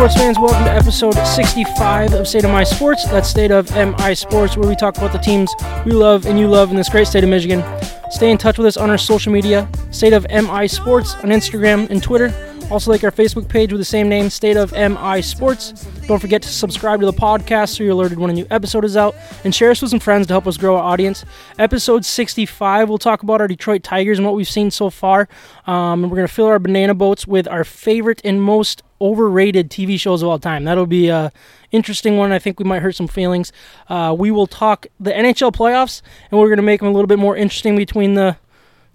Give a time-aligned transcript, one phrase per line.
[0.00, 0.38] sports fans?
[0.38, 3.04] Welcome to episode 65 of State of My Sports.
[3.04, 5.54] That's State of MI Sports, where we talk about the teams
[5.84, 7.62] we love and you love in this great state of Michigan.
[8.10, 11.90] Stay in touch with us on our social media, State of MI Sports on Instagram
[11.90, 12.32] and Twitter.
[12.70, 15.84] Also, like our Facebook page with the same name, State of MI Sports.
[16.06, 18.96] Don't forget to subscribe to the podcast so you're alerted when a new episode is
[18.96, 19.14] out,
[19.44, 21.26] and share us with some friends to help us grow our audience.
[21.58, 25.28] Episode 65, we'll talk about our Detroit Tigers and what we've seen so far.
[25.66, 29.70] Um, and we're going to fill our banana boats with our favorite and most overrated
[29.70, 30.64] TV shows of all time.
[30.64, 31.32] That'll be a
[31.70, 32.32] interesting one.
[32.32, 33.52] I think we might hurt some feelings.
[33.88, 37.06] Uh, we will talk the NHL playoffs, and we're going to make them a little
[37.06, 38.36] bit more interesting between the.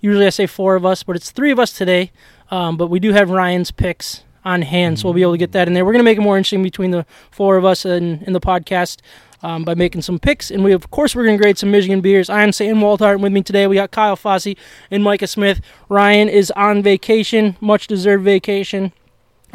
[0.02, 2.12] Usually I say four of us, but it's three of us today.
[2.52, 5.52] Um, but we do have Ryan's picks on hand, so we'll be able to get
[5.54, 5.84] that in there.
[5.84, 8.40] We're going to make it more interesting between the four of us in, in the
[8.40, 9.00] podcast
[9.42, 10.52] um, by making some picks.
[10.52, 12.30] And we, of course, we're going to grade some Michigan beers.
[12.30, 14.58] I'm Sam Waltart, and with me today we got Kyle Fossey
[14.92, 15.62] and Micah Smith.
[15.90, 18.94] Ryan is on vacation, much deserved vacation.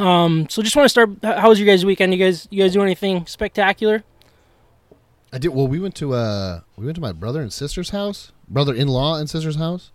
[0.00, 1.10] Um, so just want to start.
[1.22, 2.14] How was your guys' weekend?
[2.14, 4.02] You guys, you guys do anything spectacular?
[5.32, 5.50] I did.
[5.50, 9.28] Well, we went to uh, we went to my brother and sister's house, brother-in-law and
[9.28, 9.92] sister's house,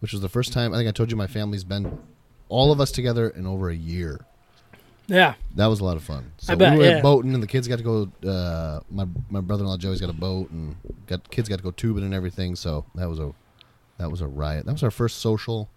[0.00, 0.74] which was the first time.
[0.74, 1.98] I think I told you my family's been
[2.48, 4.20] all of us together in over a year.
[5.08, 6.32] Yeah, That was a lot of fun.
[6.38, 7.00] So I bet, we were yeah.
[7.00, 8.28] boating, and the kids got to go.
[8.28, 12.04] Uh, my my brother-in-law Joey's got a boat, and got kids got to go tubing
[12.04, 12.56] and everything.
[12.56, 13.32] So that was a
[13.98, 14.66] that was a riot.
[14.66, 15.70] That was our first social.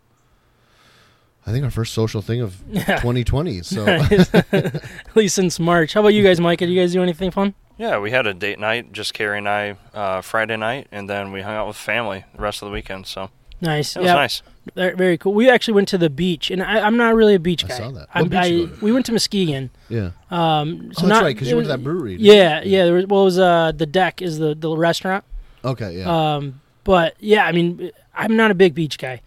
[1.50, 2.83] I think our first social thing of Yeah.
[3.00, 3.61] 2020.
[3.64, 5.94] So at least since March.
[5.94, 6.59] How about you guys, Mike?
[6.59, 7.56] Did you guys do anything fun?
[7.78, 11.31] Yeah, we had a date night, just Carrie and I, uh, Friday night, and then
[11.31, 13.08] we hung out with family the rest of the weekend.
[13.08, 13.30] So
[13.61, 13.95] Nice.
[13.95, 14.41] it was yeah, nice.
[14.75, 15.33] Very, very cool.
[15.33, 17.75] We actually went to the beach, and I, I'm not really a beach guy.
[17.75, 18.08] I saw that.
[18.13, 19.69] I'm- beach I, you we went to Muskegon.
[19.88, 22.17] yeah, Um, so oh, that's not, right because you went was- to that brewery.
[22.17, 22.25] didn't?
[22.25, 22.84] Yeah, yeah.
[22.86, 25.23] There was, well, it was uh, the deck is the the restaurant.
[25.66, 25.97] Okay.
[26.00, 26.36] Yeah.
[26.36, 29.22] Um, but yeah, I mean, I'm not a big beach guy,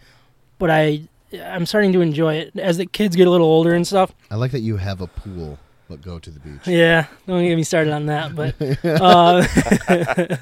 [0.59, 1.01] but I
[1.33, 4.13] I'm starting to enjoy it as the kids get a little older and stuff.
[4.29, 5.57] I like that you have a pool,
[5.89, 6.67] but go to the beach.
[6.67, 8.35] Yeah, don't get me started on that.
[8.35, 9.45] But uh,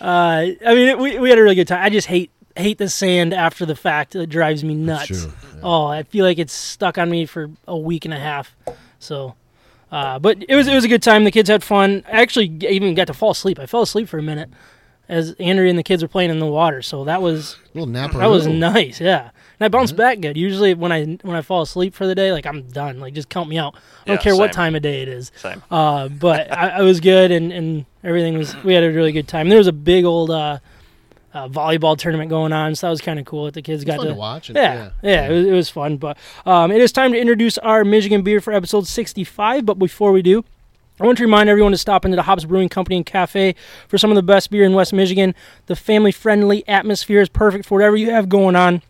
[0.00, 1.82] uh, I mean, it, we we had a really good time.
[1.82, 4.14] I just hate hate the sand after the fact.
[4.14, 5.06] It drives me nuts.
[5.06, 5.32] True.
[5.54, 5.60] Yeah.
[5.62, 8.54] Oh, I feel like it's stuck on me for a week and a half.
[8.98, 9.34] So,
[9.90, 11.24] uh, but it was it was a good time.
[11.24, 12.04] The kids had fun.
[12.06, 13.58] I actually even got to fall asleep.
[13.58, 14.50] I fell asleep for a minute
[15.08, 16.82] as Andrea and the kids were playing in the water.
[16.82, 18.12] So that was little nap.
[18.12, 19.00] that was nice.
[19.00, 19.30] Yeah,
[19.64, 20.36] I bounced back good.
[20.36, 23.00] Usually when I when I fall asleep for the day, like I'm done.
[23.00, 23.74] Like just count me out.
[23.74, 23.78] I
[24.08, 25.30] don't Yeah, care what time of day it is.
[25.36, 25.62] Same.
[25.70, 28.54] Uh, but I, I was good and, and everything was.
[28.64, 29.48] We had a really good time.
[29.48, 30.58] There was a big old uh,
[31.34, 33.44] uh, volleyball tournament going on, so that was kind of cool.
[33.46, 34.48] That the kids got to to watch.
[34.48, 35.96] and- yeah, yeah, It, was, it was fun.
[35.96, 39.64] But um, it is time to introduce our Michigan beer for episode 65.
[39.66, 40.44] But before we do,
[41.00, 43.54] I want to remind everyone to stop into the Hops Brewing Company and Cafe
[43.88, 45.34] for some of the best beer in West Michigan.
[45.66, 48.82] The family friendly atmosphere is perfect for whatever you have going on.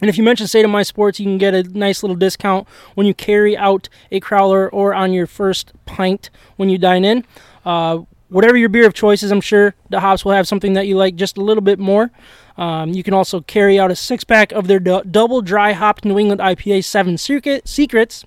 [0.00, 2.68] And if you mention State of My Sports, you can get a nice little discount
[2.94, 7.24] when you carry out a crowler or on your first pint when you dine in.
[7.64, 10.86] Uh, whatever your beer of choice is, I'm sure the hops will have something that
[10.86, 12.10] you like just a little bit more.
[12.58, 16.18] Um, you can also carry out a six pack of their double dry hopped New
[16.18, 18.24] England IPA 7 Secret- Secrets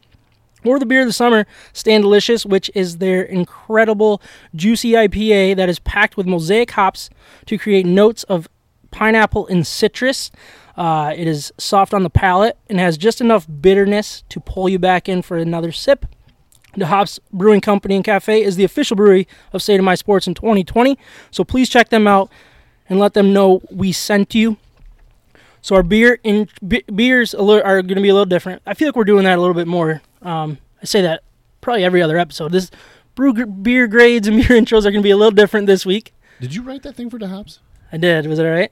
[0.66, 4.22] or the beer of the summer, Stand Delicious, which is their incredible
[4.56, 7.10] juicy IPA that is packed with mosaic hops
[7.46, 8.50] to create notes of
[8.92, 10.32] pineapple and citrus.
[10.80, 14.80] Uh, it is soft on the palate and has just enough bitterness to pull you
[14.80, 16.06] back in for another sip.
[16.78, 20.26] The Hops Brewing Company and Cafe is the official brewery of State of My Sports
[20.26, 20.98] in 2020,
[21.32, 22.32] so please check them out
[22.88, 24.56] and let them know we sent you.
[25.62, 28.62] So our beer in be- beers little, are going to be a little different.
[28.66, 30.02] I feel like we're doing that a little bit more.
[30.22, 31.24] Um, I say that
[31.60, 32.54] probably every other episode.
[32.54, 32.72] This
[33.16, 35.86] brew gr- beer grades and beer intros are going to be a little different this
[35.86, 36.14] week.
[36.40, 37.60] Did you write that thing for the hops?
[37.92, 38.28] I did.
[38.28, 38.72] Was it all right?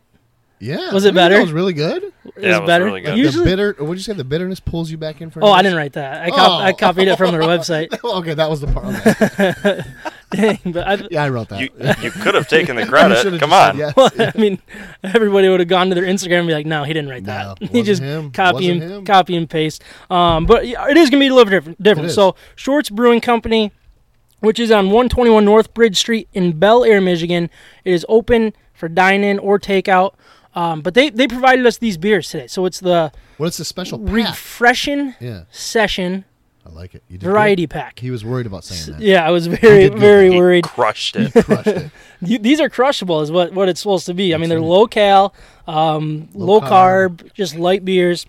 [0.59, 0.91] Yeah.
[0.91, 1.35] Was it better?
[1.35, 2.03] That was really good.
[2.03, 2.85] It Yeah, it was better.
[2.85, 3.13] really good.
[3.13, 3.73] The Usually, bitter.
[3.77, 4.13] What did you say?
[4.13, 5.43] The bitterness pulls you back in for.
[5.43, 6.23] oh, I didn't write that.
[6.23, 6.57] I, cop- Oh.
[6.63, 7.89] I copied it from their website.
[8.03, 8.85] okay, that was the part.
[9.39, 9.81] Okay.
[10.31, 11.61] Dang, but I, Yeah, I wrote that.
[11.61, 11.69] You
[12.03, 13.39] you could have taken the credit.
[13.39, 13.77] Come on.
[13.77, 13.95] yes.
[13.95, 14.59] Well, I mean,
[15.03, 17.55] everybody would have gone to their Instagram and be like, "No, he didn't write No,
[17.59, 17.69] that.
[17.69, 18.31] he just him.
[18.31, 19.05] copy and him.
[19.05, 21.81] copy and paste." Um, but it is gonna be a little different.
[21.81, 22.11] Different.
[22.11, 23.71] So, Shorts Brewing Company,
[24.41, 27.49] which is on 121 North Bridge Street in Bellaire, Michigan,
[27.85, 30.15] it is open for dine-in or takeout.
[30.57, 33.99] Um, but they they provided us these beers today, so it's the What's the special
[33.99, 34.13] pack?
[34.13, 36.25] refreshing yeah, session
[36.65, 37.03] I like it.
[37.07, 37.69] You did variety good.
[37.69, 37.99] pack.
[37.99, 39.01] He was worried about saying that.
[39.05, 39.99] Yeah, I was very did good.
[39.99, 40.65] very He worried.
[40.65, 41.31] crushed it.
[41.45, 41.91] Crushed it.
[42.21, 44.33] These are crushable, is what, what it's supposed to be.
[44.33, 44.67] I mean, they're right.
[44.67, 45.33] low cal,
[45.67, 48.25] um, low, Low carb, just light beers.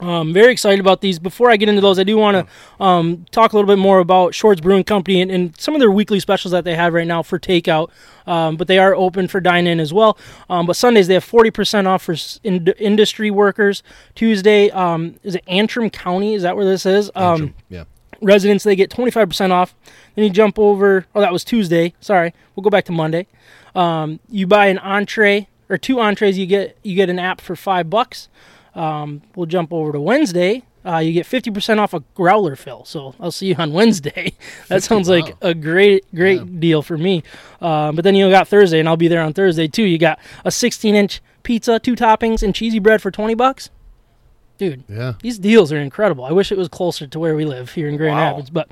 [0.00, 1.18] Um, very excited about these.
[1.18, 3.98] Before I get into those, I do want to um, talk a little bit more
[3.98, 7.06] about Shorts Brewing Company and, and some of their weekly specials that they have right
[7.06, 7.90] now for takeout.
[8.26, 10.16] Um, but they are open for dine-in as well.
[10.50, 12.14] Um, but Sundays they have forty percent off for
[12.44, 13.82] in- industry workers.
[14.14, 16.34] Tuesday um, is it Antrim County?
[16.34, 17.10] Is that where this is?
[17.14, 17.54] Um, Antrim.
[17.68, 17.84] yeah.
[18.20, 19.74] residents they get 25% off
[20.14, 23.26] then you jump over oh that was tuesday sorry we'll go back to monday
[23.76, 27.54] um, you buy an entree or two entrees you get you get an app for
[27.54, 28.28] five bucks
[28.78, 33.14] um, we'll jump over to wednesday uh, you get 50% off a growler fill so
[33.20, 34.32] i'll see you on wednesday
[34.68, 35.36] that sounds like wow.
[35.50, 36.46] a great great Yeah.
[36.60, 37.22] deal for me
[37.60, 40.18] uh, but then you got thursday and i'll be there on thursday too you got
[40.44, 43.70] a 16 inch pizza two toppings and cheesy bread for 20 bucks
[44.58, 45.14] dude Yeah.
[45.22, 47.96] these deals are incredible i wish it was closer to where we live here in
[47.96, 48.30] grand Wow.
[48.32, 48.68] rapids but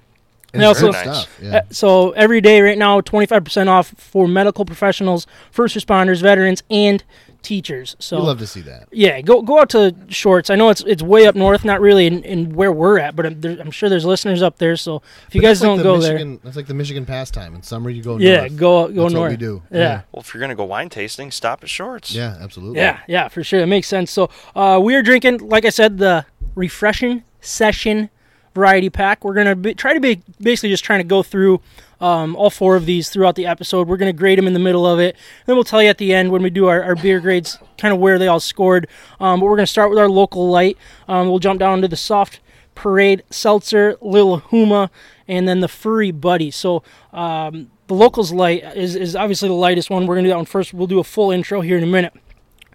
[0.52, 1.02] And They also- nice.
[1.02, 1.38] stuff.
[1.42, 1.56] Yeah.
[1.56, 7.02] uh, So every day right now, 25% off for medical professionals, first responders, veterans, and
[7.46, 7.94] teachers.
[8.00, 8.88] So we love to see that.
[8.90, 10.50] yeah, go go out to Shorts.
[10.50, 13.24] I know it's it's way up north, not really in, in where we're at, but
[13.26, 14.74] I'm, there, I'm sure there's listeners up there.
[14.76, 17.54] So if you But guys don't the go Michigan, That's like the Michigan pastime.
[17.54, 18.56] In summer, you go yeah, north.
[18.56, 19.14] go go That's north.
[19.14, 19.62] what we do.
[19.70, 20.02] Yeah.
[20.10, 22.12] Well, if you're gonna go wine tasting, stop at Shorts.
[22.12, 22.80] Yeah, absolutely.
[22.80, 23.60] Yeah, yeah, for sure.
[23.60, 24.10] It makes sense.
[24.10, 26.26] So uh, we are drinking, like I said, the
[26.56, 28.10] refreshing session
[28.54, 29.22] variety pack.
[29.24, 31.60] We're gonna be, try to be basically just trying to go through
[32.00, 33.88] um, all four of these throughout the episode.
[33.88, 35.16] We're gonna grade them in the middle of it,
[35.46, 37.94] then we'll tell you at the end when we do our, our beer grades, kind
[37.94, 38.88] of where they all scored.
[39.20, 40.76] Um, but we're gonna start with our local light.
[41.08, 42.40] Um, we'll jump down to the soft
[42.74, 44.90] parade seltzer, Lil Huma,
[45.26, 46.50] and then the furry buddy.
[46.50, 46.82] So.
[47.12, 50.06] Um, the locals light is, is obviously the lightest one.
[50.06, 50.74] We're gonna do that one first.
[50.74, 52.12] We'll do a full intro here in a minute.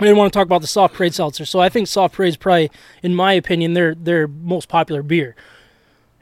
[0.01, 1.45] I didn't want to talk about the soft parade seltzer.
[1.45, 2.71] So I think soft parade is probably,
[3.03, 5.35] in my opinion, their their most popular beer,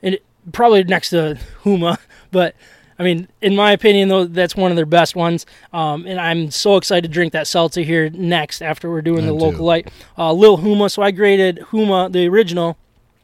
[0.04, 1.98] and it, probably next to Huma.
[2.32, 2.54] But
[3.00, 5.46] I mean, in my opinion, though, that's one of their best ones.
[5.72, 9.28] Um, and I'm so excited to drink that seltzer here next after we're doing I
[9.28, 9.90] the am local light.
[10.18, 10.92] Uh, Lil Huma.
[10.92, 12.78] So I graded Huma the original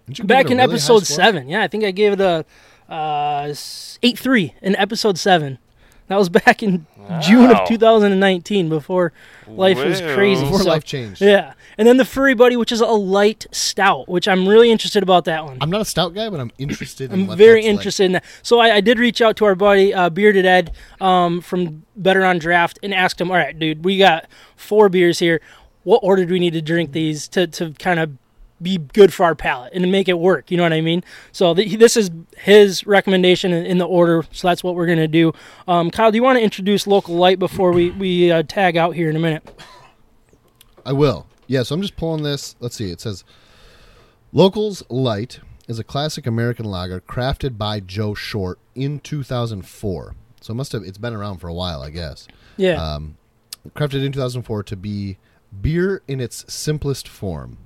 [0.06, 1.50] Didn't you give back in really episode seven.
[1.50, 2.46] Yeah, I think I gave it a
[2.90, 3.54] uh,
[4.02, 5.60] eight three in episode seven.
[6.08, 6.86] That was back in
[7.22, 9.12] June of 2019 before
[9.48, 10.44] life was crazy.
[10.44, 11.22] Before So- life changed.
[11.22, 15.02] yeah, and then the Furry Buddy, which is a light stout, which I'm really interested
[15.04, 15.58] about that one.
[15.62, 17.12] I'm not a stout guy, but I'm interested.
[17.12, 17.72] in I'm what very that's like.
[17.72, 18.24] interested in that.
[18.44, 20.72] So I, I did reach out to our buddy uh, Bearded Ed
[21.02, 24.26] um, from Better on Draft and asked him, "All right, dude, we got
[24.56, 25.42] four beers here.
[25.84, 28.12] What order do we need to drink these to to kind of
[28.62, 31.04] be good for our palate and to make it work?" You know what I mean?
[31.32, 34.24] So th- this is his recommendation in, in the order.
[34.32, 35.34] So that's what we're gonna do.
[35.68, 38.96] Um, Kyle, do you want to introduce Local Light before we we uh, tag out
[38.96, 39.62] here in a minute?
[40.86, 41.28] I will.
[41.48, 42.56] Yeah, so I'm just pulling this.
[42.60, 42.92] Let's see.
[42.92, 43.24] It says
[44.32, 50.16] Locals Light is a classic American lager crafted by Joe Short in 2004.
[50.42, 52.28] So it must have it's been around for a while, I guess.
[52.58, 52.82] Yeah.
[52.82, 53.18] Um,
[53.70, 55.18] crafted in 2004 to be
[55.62, 57.58] beer in its simplest form.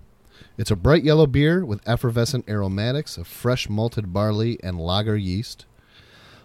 [0.57, 5.65] It's a bright yellow beer with effervescent aromatics of fresh malted barley and lager yeast.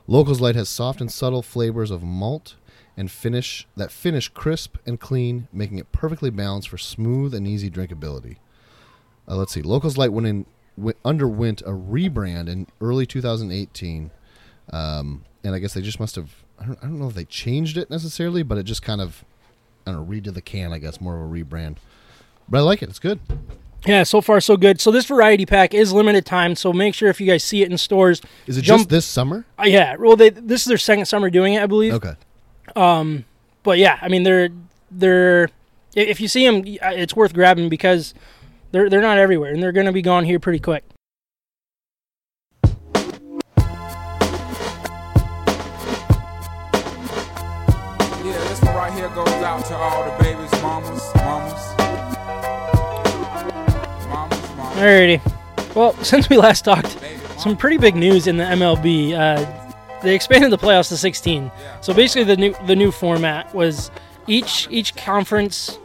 [0.06, 2.56] Locals Light has soft and subtle flavors of malt
[2.96, 7.70] and finish that finish crisp and clean, making it perfectly balanced for smooth and easy
[7.70, 8.36] drinkability.
[9.26, 9.62] Uh, let's see.
[9.62, 10.46] Locals Light went in,
[10.76, 14.10] went, underwent a rebrand in early 2018,
[14.70, 16.44] um, and I guess they just must have.
[16.58, 19.24] I don't, I don't know if they changed it necessarily, but it just kind of,
[19.86, 20.72] I don't know, redid the can.
[20.72, 21.78] I guess more of a rebrand.
[22.48, 22.88] But I like it.
[22.88, 23.18] It's good.
[23.86, 24.80] Yeah, so far so good.
[24.80, 27.70] So this variety pack is limited time, so make sure if you guys see it
[27.70, 28.22] in stores.
[28.46, 29.44] Is it Jump- just this summer?
[29.58, 31.92] Uh, yeah, well, they this is their second summer doing it, I believe.
[31.94, 32.14] Okay.
[32.76, 33.24] Um,
[33.62, 34.48] But yeah, I mean they're
[34.90, 35.48] they're
[35.94, 38.14] if you see them, it's worth grabbing because
[38.72, 40.84] they're they're not everywhere and they're going to be gone here pretty quick.
[48.24, 52.13] Yeah, this one right here goes out to all the babies, mamas, mamas.
[54.74, 55.74] Alrighty.
[55.74, 56.96] Well, since we last talked,
[57.38, 59.12] some pretty big news in the MLB.
[59.12, 59.70] Uh,
[60.02, 61.50] they expanded the playoffs to 16.
[61.80, 63.90] So basically, the new the new format was
[64.26, 65.78] each each conference,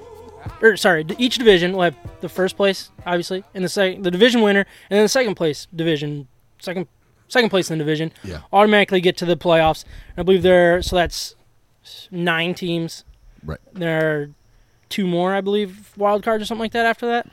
[0.62, 4.42] or sorry, each division will have the first place, obviously, and the second the division
[4.42, 6.28] winner, and then the second place division,
[6.60, 6.88] second
[7.28, 8.40] second place in the division, Yeah.
[8.52, 9.84] automatically get to the playoffs.
[10.16, 11.36] And I believe there, so that's
[12.10, 13.04] nine teams.
[13.46, 13.60] Right.
[13.72, 14.30] There are
[14.90, 17.28] two more, I believe, wild cards or something like that after that.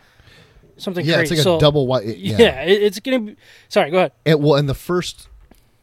[0.78, 1.22] Something Yeah, crazy.
[1.22, 2.06] it's like a so, double white.
[2.18, 2.62] Yeah, Yeah.
[2.62, 3.36] it, it's gonna be.
[3.68, 4.12] Sorry, go ahead.
[4.24, 5.28] And, well, and the first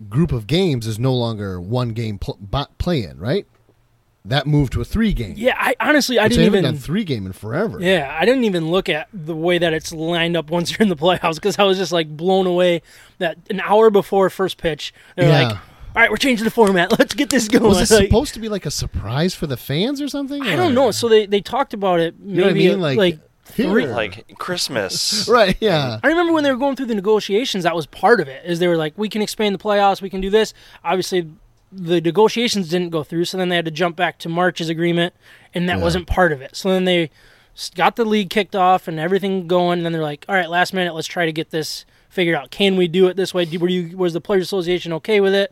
[0.10, 2.40] group of games is no longer one game pl-
[2.78, 3.46] play in, right?
[4.26, 5.34] That moved to a three game.
[5.36, 6.64] Yeah, I honestly I didn't even.
[6.64, 7.78] done three game in forever.
[7.82, 10.88] Yeah, I didn't even look at the way that it's lined up once you're in
[10.90, 12.82] the playoffs because I was just like blown away
[13.18, 15.48] that an hour before first pitch they're Yeah.
[15.50, 15.62] like, "All
[15.96, 16.92] right, we're changing the format.
[17.00, 19.58] Let's get this going." Was it Like, supposed to be like a surprise for the
[19.58, 20.42] fans or something?
[20.42, 20.92] I or- don't know.
[20.92, 22.80] So they they talked about it maybe know what I mean?
[22.80, 23.20] Like, like
[23.54, 23.70] here.
[23.70, 23.88] three.
[23.88, 25.28] Like Christmas.
[25.34, 25.58] Right.
[25.60, 26.00] Yeah.
[26.04, 27.64] I remember when they were going through the negotiations.
[27.64, 28.46] That was part of it.
[28.46, 30.54] Is they were like, we can expand the playoffs, we can do this.
[30.84, 31.30] Obviously,
[31.72, 35.14] the negotiations didn't go through, so then they had to jump back to March's agreement,
[35.56, 35.84] and that Yeah.
[35.84, 36.56] wasn't part of it.
[36.56, 37.10] So then they
[37.76, 39.80] got the league kicked off and everything going.
[39.80, 42.52] And then they're like, all right, last minute, let's try to get this figured out
[42.52, 43.46] can we do it this way?
[43.58, 45.52] Were you was the Players Association okay with it?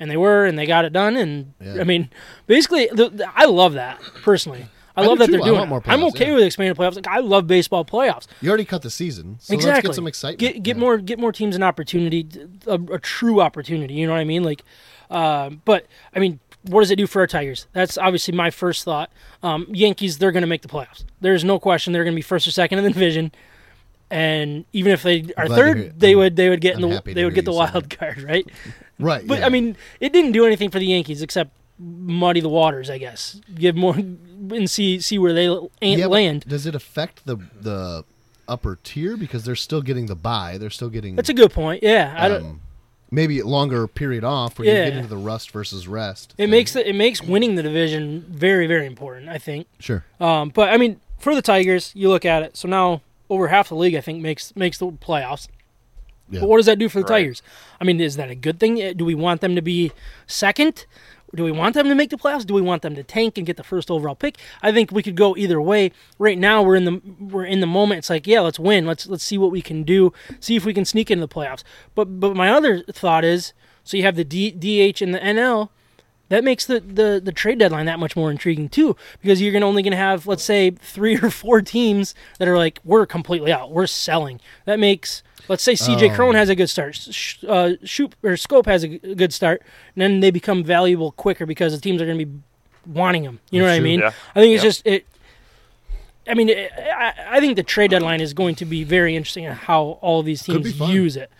[0.00, 1.16] And they were, and they got it done.
[1.16, 1.80] And Yeah.
[1.80, 2.08] I mean,
[2.46, 4.66] basically, the, the- I love that personally.
[4.98, 5.44] I, I love that they're too.
[5.44, 5.58] I doing.
[5.58, 5.70] want it.
[5.70, 6.34] more I'm okay yeah.
[6.34, 6.96] with expanded playoffs.
[6.96, 8.26] Like I love baseball playoffs.
[8.40, 9.72] You already cut the season, so exactly.
[9.74, 10.38] let's get some excitement.
[10.40, 10.80] Get get Yeah.
[10.80, 12.26] more get more teams an opportunity,
[12.66, 13.94] a, a true opportunity.
[13.94, 14.42] You know what I mean?
[14.42, 14.62] Like,
[15.10, 17.66] uh, but I mean, what does it do for our Tigers?
[17.72, 19.10] That's obviously my first thought.
[19.42, 21.04] Um, Yankees, they're going to make the playoffs.
[21.20, 23.32] There's no question they're going to be first or second in the division.
[24.10, 27.24] And even if they are third, they I'm- would they would get in the they
[27.24, 28.46] would get the wild card, right?
[29.00, 29.24] Right.
[29.24, 29.46] But yeah.
[29.46, 33.40] I mean, it didn't do anything for the Yankees except muddy the waters, I guess.
[33.54, 33.94] Give more
[34.50, 35.48] and see see where they
[35.80, 36.44] Yeah, land.
[36.48, 38.04] Does it affect the the
[38.46, 40.58] upper tier because they're still getting the buy?
[40.58, 41.82] They're still getting That's a good point.
[41.82, 42.44] Yeah, I don't.
[42.44, 42.60] um,
[43.10, 46.32] maybe a longer period off where you get into the rust versus rest.
[46.38, 46.50] It thing.
[46.50, 49.28] makes the, it makes winning the division very very important.
[49.28, 49.66] I think.
[49.78, 50.04] sure.
[50.20, 52.56] Um, but I mean, for the Tigers, you look at it.
[52.56, 55.48] So now over half the league, I think makes makes the playoffs.
[56.30, 56.40] Yeah.
[56.40, 57.20] But what does that do for the Right.
[57.22, 57.42] Tigers?
[57.80, 58.82] I mean, is that a good thing?
[58.82, 59.92] Uh, Do we want them to be
[60.26, 60.84] second?
[61.34, 62.46] Do we want them to make the playoffs?
[62.46, 64.38] Do we want them to tank and get the first overall pick?
[64.62, 65.92] I think we could go either way.
[66.18, 67.98] Right now, we're in the we're in the moment.
[67.98, 68.86] It's like, yeah, let's win.
[68.86, 70.12] Let's let's see what we can do.
[70.40, 71.62] See if we can sneak into the playoffs.
[71.94, 73.52] But but my other thought is,
[73.84, 75.70] so you have the D, DH and the NL
[76.30, 79.66] that makes the, the, the trade deadline that much more intriguing too because you're gonna
[79.66, 83.52] only going to have let's say three or four teams that are like we're completely
[83.52, 86.14] out we're selling that makes let's say cj Oh.
[86.14, 89.32] Cron has a good start Sh- uh, shoot or Schoop has a g- a good
[89.32, 89.62] start
[89.96, 92.32] and then they become valuable quicker because the teams are going to be
[92.86, 94.12] wanting them you know what i mean Yeah.
[94.34, 94.68] i think it's Yep.
[94.70, 95.06] just it
[96.30, 99.44] I mean, it, I, I think the trade deadline is going to be very interesting
[99.44, 101.30] in how all of these teams use it.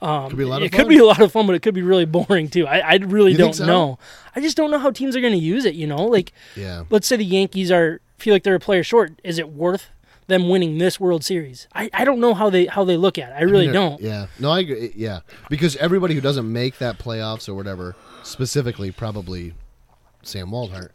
[0.00, 1.62] Um, Could be a lot it of could be a lot of fun, but it
[1.62, 2.66] could be really boring too.
[2.66, 3.66] I, I really You don't so?
[3.66, 3.98] know.
[4.36, 5.74] I just don't know how teams are going to use it.
[5.74, 6.84] You know, like Yeah.
[6.90, 9.20] let's say the Yankees are feel like they're a player short.
[9.24, 9.90] Is it worth
[10.28, 11.66] them winning this World Series?
[11.74, 13.34] I, I don't know how they how they look at it.
[13.34, 14.00] I really They're- don't.
[14.00, 14.26] Yeah.
[14.38, 14.92] No, I agree.
[14.94, 19.54] Yeah, because everybody who doesn't make that playoffs or whatever, specifically probably
[20.22, 20.90] Sam Waldhart,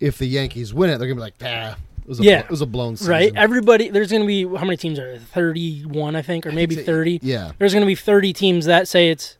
[0.00, 2.40] if the Yankees win it, they're gonna be like, ah, it was a Yeah.
[2.40, 3.10] it was a blown season.
[3.12, 3.32] Right?
[3.36, 5.18] Everybody, there's going to be how many teams are there?
[5.18, 7.20] 31, I think, or maybe say- 30.
[7.22, 7.52] yeah.
[7.58, 9.36] There's going to be 30 teams that say it's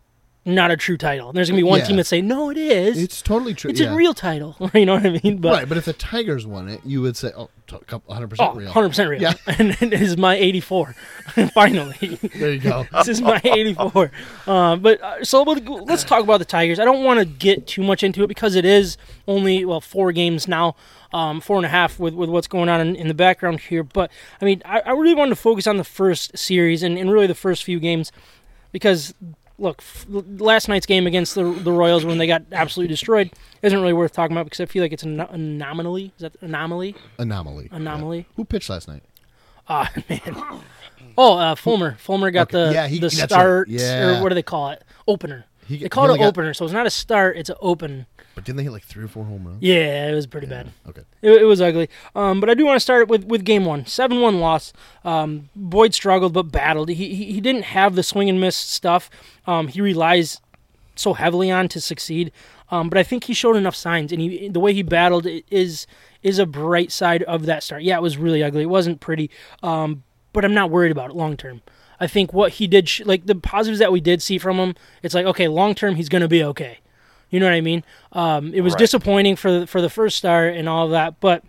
[0.47, 1.29] not a true title.
[1.29, 1.87] And there's going to be one Yeah.
[1.87, 3.00] team that say no, it is.
[3.02, 3.71] It's totally true.
[3.71, 3.93] It's yeah.
[3.93, 4.57] a real title.
[4.75, 5.38] you know what I mean?
[5.38, 8.71] But right, but if the Tigers won it, you would say, oh, 100% Oh, real.
[8.73, 9.23] 100% real.
[9.23, 9.35] Yeah.
[9.59, 10.95] And this is my 84.
[11.55, 12.19] Finally.
[12.35, 12.87] There you go.
[12.93, 14.11] this is my 84.
[14.47, 16.79] Um, but uh, so let's talk about the Tigers.
[16.79, 18.97] I don't want to get too much into it because it is
[19.29, 20.77] only well four games now,
[21.12, 23.83] um, four and a half with, with what's going on in, in the background here.
[23.83, 24.11] But
[24.41, 27.27] I mean, I, I really wanted to focus on the first series and, and really
[27.27, 28.12] the first few games
[28.73, 29.15] because
[29.61, 33.31] look, f- last night's game against the the Royals when they got absolutely destroyed
[33.62, 36.12] isn't really worth talking about because I feel like it's an anomaly.
[36.17, 36.97] Is that anomaly?
[37.19, 37.69] Anomaly.
[37.71, 38.19] Anomaly.
[38.19, 38.25] Yeah.
[38.37, 39.02] Who pitched last night?
[39.69, 40.43] Ah man.
[41.19, 41.97] Oh, uh, Fulmer.
[41.99, 42.69] Fulmer got Okay.
[42.69, 43.31] the Yeah, he- the that's right.
[43.31, 44.19] start Yeah.
[44.19, 44.83] or what do they call it?
[45.07, 45.45] Opener.
[45.67, 47.57] He- they he call it an got- opener, so it's not a start; it's an
[47.61, 48.07] open.
[48.40, 49.59] But didn't they hit like three or four home runs?
[49.61, 50.70] Yeah, it was pretty bad.
[50.88, 51.02] Okay.
[51.20, 51.90] It, it was ugly.
[52.14, 54.73] Um, but I do want to start with with game one, seven one loss.
[55.04, 56.88] Um, Boyd struggled but battled.
[56.88, 59.11] He, he he didn't have the swing and miss stuff.
[59.47, 60.40] Um, he relies
[60.97, 62.32] so heavily on to succeed.
[62.70, 65.87] Um, but I think he showed enough signs, and he the way he battled is
[66.23, 67.82] is a bright side of that start.
[67.82, 68.62] Yeah, it was really ugly.
[68.62, 69.30] It wasn't pretty.
[69.62, 71.61] Um, but I'm not worried about it long term.
[72.00, 74.76] I think what he did, sh- like the positives that we did see from him,
[75.02, 76.78] it's like okay, long term he's going to be okay.
[77.31, 77.85] You know what I mean?
[78.13, 78.79] Um, it was Right.
[78.81, 81.43] disappointing for the, for the first start and all of that, but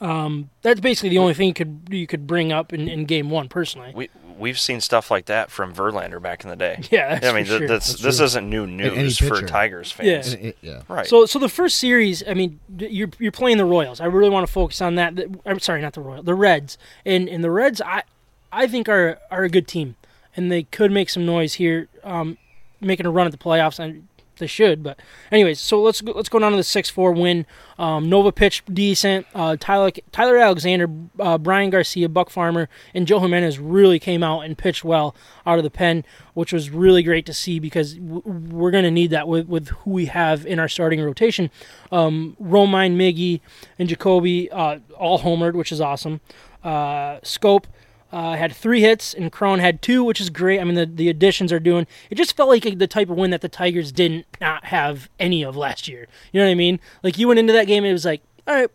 [0.00, 3.28] um, that's basically the only thing you could you could bring up in, in game
[3.30, 3.92] one, personally.
[3.94, 6.80] We we've seen stuff like that from Verlander back in the day.
[6.90, 7.68] Yeah, that's I mean for sure.
[7.68, 8.24] that's, That's this true.
[8.26, 9.42] isn't new news for.
[9.42, 10.32] Tigers fans.
[10.32, 10.82] And it- yeah.
[10.88, 11.06] Right.
[11.06, 14.00] So, so the first series, I mean, you're you're playing the Royals.
[14.00, 15.16] I really want to focus on that.
[15.16, 16.78] The- I'm sorry, not the Royals, the Reds.
[17.04, 18.04] And and the Reds, I
[18.52, 19.96] I think are are a good team,
[20.36, 22.38] and they could make some noise here, um,
[22.80, 23.78] making a run at the playoffs.
[23.80, 24.06] And
[24.40, 24.98] they should, but
[25.30, 25.60] anyways.
[25.60, 27.46] So let's go, let's go down to the six four win.
[27.78, 29.26] Um, Nova pitched decent.
[29.34, 34.40] Uh, Tyler Tyler Alexander, uh, Bryan Garcia, Buck Farmer, and Joe Jimenez really came out
[34.40, 35.14] and pitched well
[35.46, 36.04] out of the pen,
[36.34, 39.90] which was really great to see because we're going to need that with, with who
[39.90, 41.50] we have in our starting rotation.
[41.92, 43.40] Um, Romine, Miggy,
[43.78, 46.20] and Jacoby uh, all homered, which is awesome.
[46.62, 47.64] Uh, Schoop
[48.12, 50.60] uh, had three hits, and Cron had two, which is great.
[50.60, 51.86] I mean, the, the additions are doing.
[52.10, 55.42] It just felt like the type of win that the Tigers didn't not have any
[55.42, 56.08] of last year.
[56.32, 56.80] You know what I mean?
[57.02, 58.70] Like you went into that game, it was like, all right,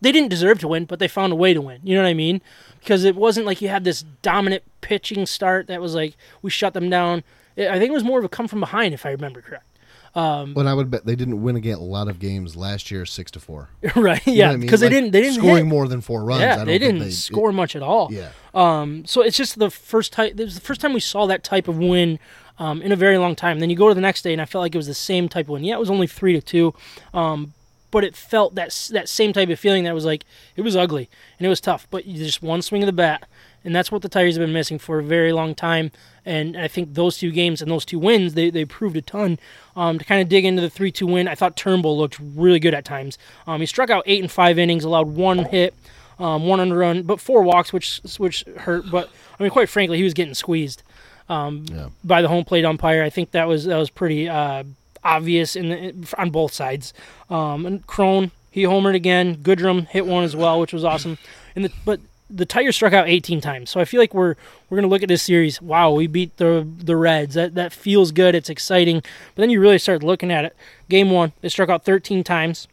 [0.00, 1.80] they didn't deserve to win, but they found a way to win.
[1.82, 2.40] You know what I mean?
[2.80, 6.74] Because it wasn't like you had this dominant pitching start that was like we shut
[6.74, 7.24] them down.
[7.56, 9.66] I think it was more of a come from behind, if I remember correct.
[10.14, 13.06] Um, But I would bet they didn't win again a lot of games last year,
[13.06, 13.70] six to four.
[13.96, 14.24] right?
[14.26, 14.60] You know Yeah, what I mean?
[14.62, 15.66] because Like, they didn't they didn't scoring hit.
[15.66, 16.42] more than four runs.
[16.42, 18.08] I Yeah, they didn't score much at all.
[18.12, 20.26] yeah, Um, so it's just the first time.
[20.26, 22.18] It was the first time we saw that type of win
[22.58, 23.58] um, in a very long time.
[23.60, 25.28] Then you go to the next day, and I felt like it was the same
[25.28, 25.64] type of win.
[25.64, 26.74] Yeah, it was only three to two,
[27.14, 27.54] um,
[27.90, 30.24] but it felt that that same type of feeling that was like
[30.56, 31.86] it was ugly and it was tough.
[31.90, 33.26] But you just one swing of the bat,
[33.64, 35.90] and that's what the Tigers have been missing for a very long time.
[36.24, 39.38] And I think those two games and those two wins, they, they proved a ton.
[39.74, 42.60] Um, to kind of dig into the three two win, I thought Turnbull looked really
[42.60, 43.18] good at times.
[43.46, 45.74] Um, he struck out eight and five innings, allowed one hit
[46.18, 48.88] um, one under run, but four walks, which which hurt.
[48.90, 50.82] But I mean, quite frankly, he was getting squeezed
[51.28, 51.88] um, Yeah.
[52.04, 53.02] by the home plate umpire.
[53.02, 54.62] I think that was that was pretty uh,
[55.02, 56.94] obvious in the, on both sides.
[57.30, 59.36] Um, and Cron he homered again.
[59.36, 61.16] Goodrum hit one as well, which was awesome.
[61.56, 62.00] And the, but
[62.34, 64.36] the Tigers struck out 18 times, so I feel like we're
[64.70, 65.60] we're gonna look at this series.
[65.60, 67.34] Wow, we beat the the Reds.
[67.34, 68.34] That that feels good.
[68.34, 69.00] It's exciting.
[69.34, 70.56] But then you really start looking at it.
[70.88, 72.68] Game one, they struck out 13 times.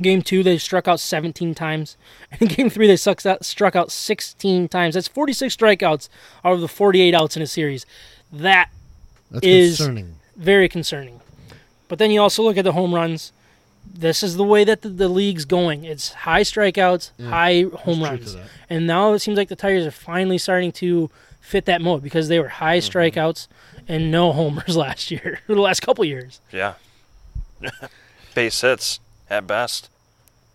[0.00, 1.96] Game two, they struck out 17 times.
[2.40, 4.94] And game three, they sucks out, struck out 16 times.
[4.94, 6.08] That's 46 strikeouts
[6.44, 7.84] out of the 48 outs in a series.
[8.32, 8.70] That
[9.30, 10.14] that's Is- concerning.
[10.36, 11.20] very concerning.
[11.88, 13.32] But then you also look at the home runs.
[13.94, 15.84] This is the way that the, the league's going.
[15.84, 18.36] It's high strikeouts, high home runs.
[18.70, 21.10] And now it seems like the Tigers are finally starting to
[21.40, 22.98] fit that mode because they were high Mm-hmm.
[22.98, 23.48] strikeouts
[23.88, 26.40] and no homers last year, or the last couple years.
[26.52, 26.74] Yeah.
[28.34, 29.88] Base hits at best.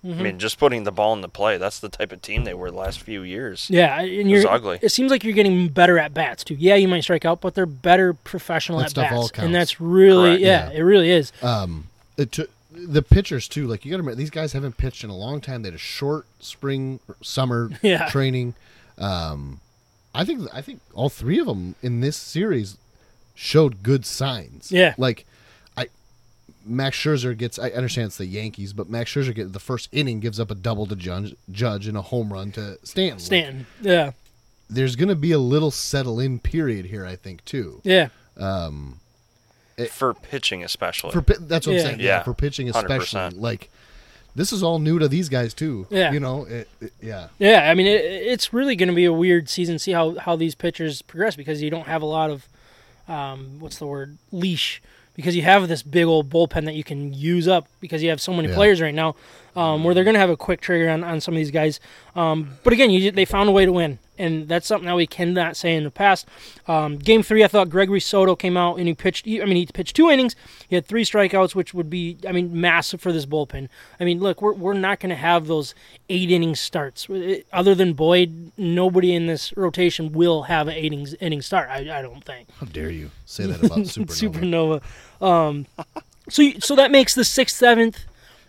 [0.05, 0.19] Mm-hmm.
[0.19, 1.57] I mean, just putting the ball in the play.
[1.57, 3.67] That's the type of team they were the last few years.
[3.69, 4.79] Yeah, and you're was ugly.
[4.81, 6.55] It seems like you're getting better at bats too.
[6.55, 9.39] Yeah, you might strike out, but they're better professional That at stuff bats, all counts.
[9.45, 10.77] and that's really yeah, Yeah.
[10.77, 11.31] it really is.
[11.41, 13.67] Um, it took the pitchers too.
[13.67, 15.61] Like you got to remember, these guys haven't pitched in a long time.
[15.61, 18.09] They had a short spring, summer Yeah.
[18.09, 18.53] training.
[18.97, 19.59] Um,
[20.13, 22.77] I think I think all three of them in this series
[23.35, 24.71] showed good signs.
[24.71, 24.95] Yeah.
[24.97, 25.25] like
[25.75, 25.87] I
[26.65, 27.59] Max Scherzer gets.
[27.59, 30.55] I understand it's the Yankees, but Max Scherzer get the first inning gives up a
[30.55, 33.17] double to Judge, Judge and a home run to Stanton.
[33.17, 34.11] Like, Stanton, yeah,
[34.69, 37.05] there's going to be a little settle in period here.
[37.05, 37.81] I think too.
[37.83, 38.09] yeah,
[39.91, 41.11] For pitching, especially.
[41.11, 41.79] For that's what Yeah.
[41.81, 41.99] I'm saying.
[41.99, 43.19] Yeah, Yeah, for pitching especially.
[43.19, 43.39] 100%.
[43.39, 43.69] Like
[44.35, 45.85] this is all new to these guys too.
[45.89, 46.11] Yeah.
[46.11, 46.45] you know.
[46.45, 47.69] It, it- yeah, yeah.
[47.69, 49.77] I mean, it, it's really going to be a weird season.
[49.79, 52.47] See how how these pitchers progress because you don't have a lot of
[53.07, 54.81] um, what's the word leash
[55.15, 58.19] because you have this big old bullpen that you can use up because you have
[58.21, 58.55] so many Yeah.
[58.55, 59.15] players right now
[59.57, 61.79] um, where they're going to have a quick trigger on, on some of these guys.
[62.15, 65.07] Um, but again, you, they found a way to win, and that's something that we
[65.07, 66.27] cannot say in the past.
[66.67, 69.27] Um, game three, I thought Gregory Soto came out and he pitched.
[69.27, 70.35] I mean, he pitched two innings.
[70.67, 73.67] He had three strikeouts, which would be, I mean, massive for this bullpen.
[73.99, 75.73] I mean, look, we're we're not going to have those
[76.09, 77.07] eight inning starts.
[77.51, 81.69] Other than Boyd, nobody in this rotation will have an eight innings inning start.
[81.69, 82.47] I, I don't think.
[82.59, 84.81] how dare you say that about Supernova?
[85.21, 85.25] Supernova.
[85.25, 85.65] Um,
[86.29, 88.05] so you- so that makes the sixth, seventh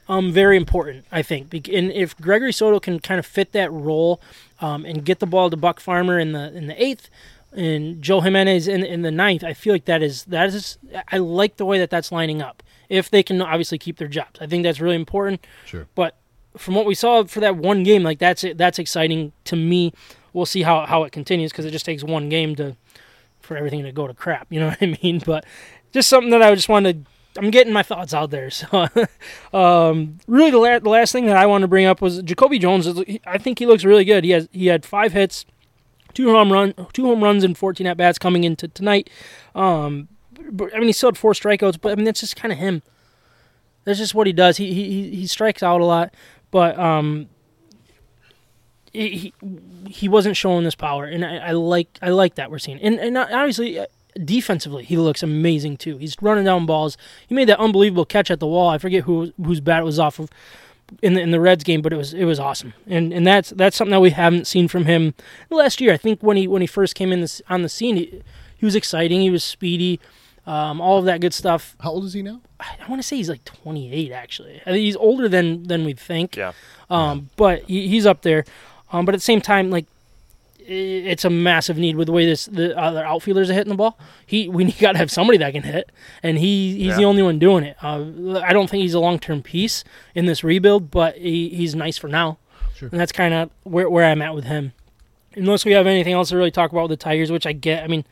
[0.09, 1.53] um, very important, I think.
[1.69, 4.21] And if Gregory Soto can kind of fit that role
[4.61, 7.11] um, and get the ball to Buck Farmer in the in the eighth,
[7.53, 10.79] and Joe Jimenez in in the ninth, I feel like that is that is
[11.13, 12.63] I like the way that that's lining up.
[12.89, 15.47] If they can obviously keep their jobs, I think that's really important.
[15.67, 15.87] Sure.
[15.95, 16.17] But
[16.57, 19.93] from what we saw for that one game, like that's that's exciting to me.
[20.33, 22.77] We'll see how how it continues because it just takes one game to
[23.41, 24.47] for everything to go to crap.
[24.51, 25.21] You know what I mean?
[25.25, 25.45] But
[25.93, 27.07] just something that I just wanted.
[27.39, 28.51] I'm getting my thoughts out there.
[28.59, 28.89] So,
[29.53, 32.59] um, really, the, la- the last thing that I wanted to bring up was Jacoby
[32.59, 32.89] Jones.
[33.27, 34.25] I think he looks really good.
[34.25, 35.47] He has he had five hits,
[36.15, 39.09] two home run, two home runs, and 14 at bats coming into tonight.
[39.55, 40.09] Um,
[40.51, 42.59] but I mean, he still had four strikeouts, but I mean that's just kind of
[42.59, 42.83] him.
[43.85, 44.57] That's just what he does.
[44.57, 46.13] He he he strikes out a lot,
[46.51, 47.29] but um,
[48.93, 49.33] he
[49.87, 52.81] he, wasn't showing this power, and I, I like I like that we're seeing.
[52.81, 53.85] And and obviously
[54.25, 55.97] defensively, he looks amazing too.
[55.99, 56.97] He's running down balls.
[57.29, 58.69] He made that unbelievable catch at the wall.
[58.69, 60.29] I forget who whose bat it was off of
[61.03, 62.73] in the in the Reds game, but it was it was awesome.
[62.87, 65.15] And and that's that's something that we haven't seen from him
[65.51, 65.93] last year.
[65.93, 68.23] I think when he when he first came in this on the scene, he,
[68.57, 69.21] he was exciting.
[69.21, 70.01] He was speedy.
[70.47, 71.77] Um, all of that good stuff.
[71.81, 72.41] How old is he now?
[72.59, 74.63] I, I want to say he's like 28 actually.
[74.63, 76.37] I think he's older than than we think.
[76.37, 76.53] Yeah.
[76.89, 78.47] Um, but he, he's up there.
[78.91, 79.98] Um, but at the same time, like i-
[80.71, 83.99] it's a massive need with the way this the other outfielders are hitting the ball.
[84.27, 85.91] He we got to have somebody that can hit,
[86.23, 87.77] and he he's the only one doing it.
[87.83, 91.75] Uh, I don't think he's a long term piece in this rebuild, but he, he's
[91.75, 92.39] nice for now,
[92.77, 92.89] Sure.
[92.91, 94.73] and that's kind of where where I'm at with him.
[95.35, 97.85] Unless we have anything else to really talk about with the Tigers, which I get.
[97.85, 98.05] I mean,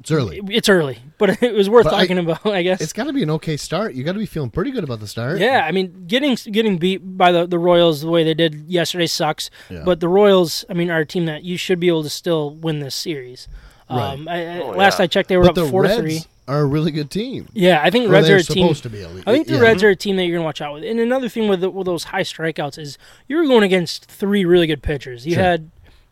[0.00, 0.40] It's early.
[0.48, 2.44] it's early, but it was worth But I- talking about.
[2.46, 3.94] I guess It's got to be an okay start.
[3.94, 5.38] You got to be feeling pretty good about the start.
[5.38, 9.06] Yeah, I mean, getting getting beat by the, the Royals the way they did yesterday
[9.06, 9.50] sucks.
[9.68, 9.82] Yeah.
[9.84, 12.50] But the Royals, I mean, are a team that you should be able to still
[12.54, 13.46] win this series.
[13.88, 15.04] Um, I, I, Oh, last yeah.
[15.04, 16.20] I checked, they were But up the four Reds to three.
[16.46, 17.48] are a really good team.
[17.52, 18.62] Yeah, I think Or Reds they're a team.
[18.64, 19.24] supposed to be elite.
[19.26, 19.60] I think the Yeah.
[19.62, 20.84] Reds are a team that you're going to watch out with.
[20.84, 24.68] And another thing with, the, with those high strikeouts is you're going against three really
[24.68, 25.26] good pitchers.
[25.26, 25.42] You Sure.
[25.42, 25.70] had,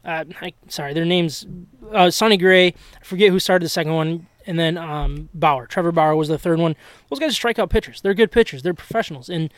[0.09, 1.47] uh, I, sorry, their names,
[1.93, 2.69] uh, Sonny Gray.
[2.69, 5.67] I forget who started the second one, and then um, Bauer.
[5.67, 6.75] Trevor Bauer was the third one.
[7.11, 8.01] Those guys strike out pitchers.
[8.01, 8.63] They're good pitchers.
[8.63, 9.53] They're professionals, and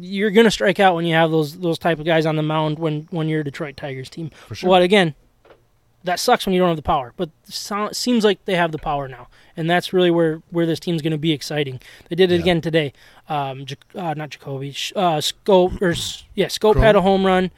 [0.00, 2.42] you're going to strike out when you have those those type of guys on the
[2.42, 4.30] mound when when you're a Detroit Tigers team.
[4.48, 4.68] For sure.
[4.68, 5.14] But again,
[6.04, 7.12] that sucks when you don't have the power.
[7.16, 10.80] But so, seems like they have the power now, and that's really where where this
[10.80, 11.80] team's going to be exciting.
[12.08, 12.40] They did it Yeah.
[12.40, 12.92] again today.
[13.28, 14.70] Um, uh, not Jacoby.
[14.96, 15.94] Uh, Schoop or
[16.34, 16.84] yeah, Schoop Cron?
[16.84, 17.50] had a home run,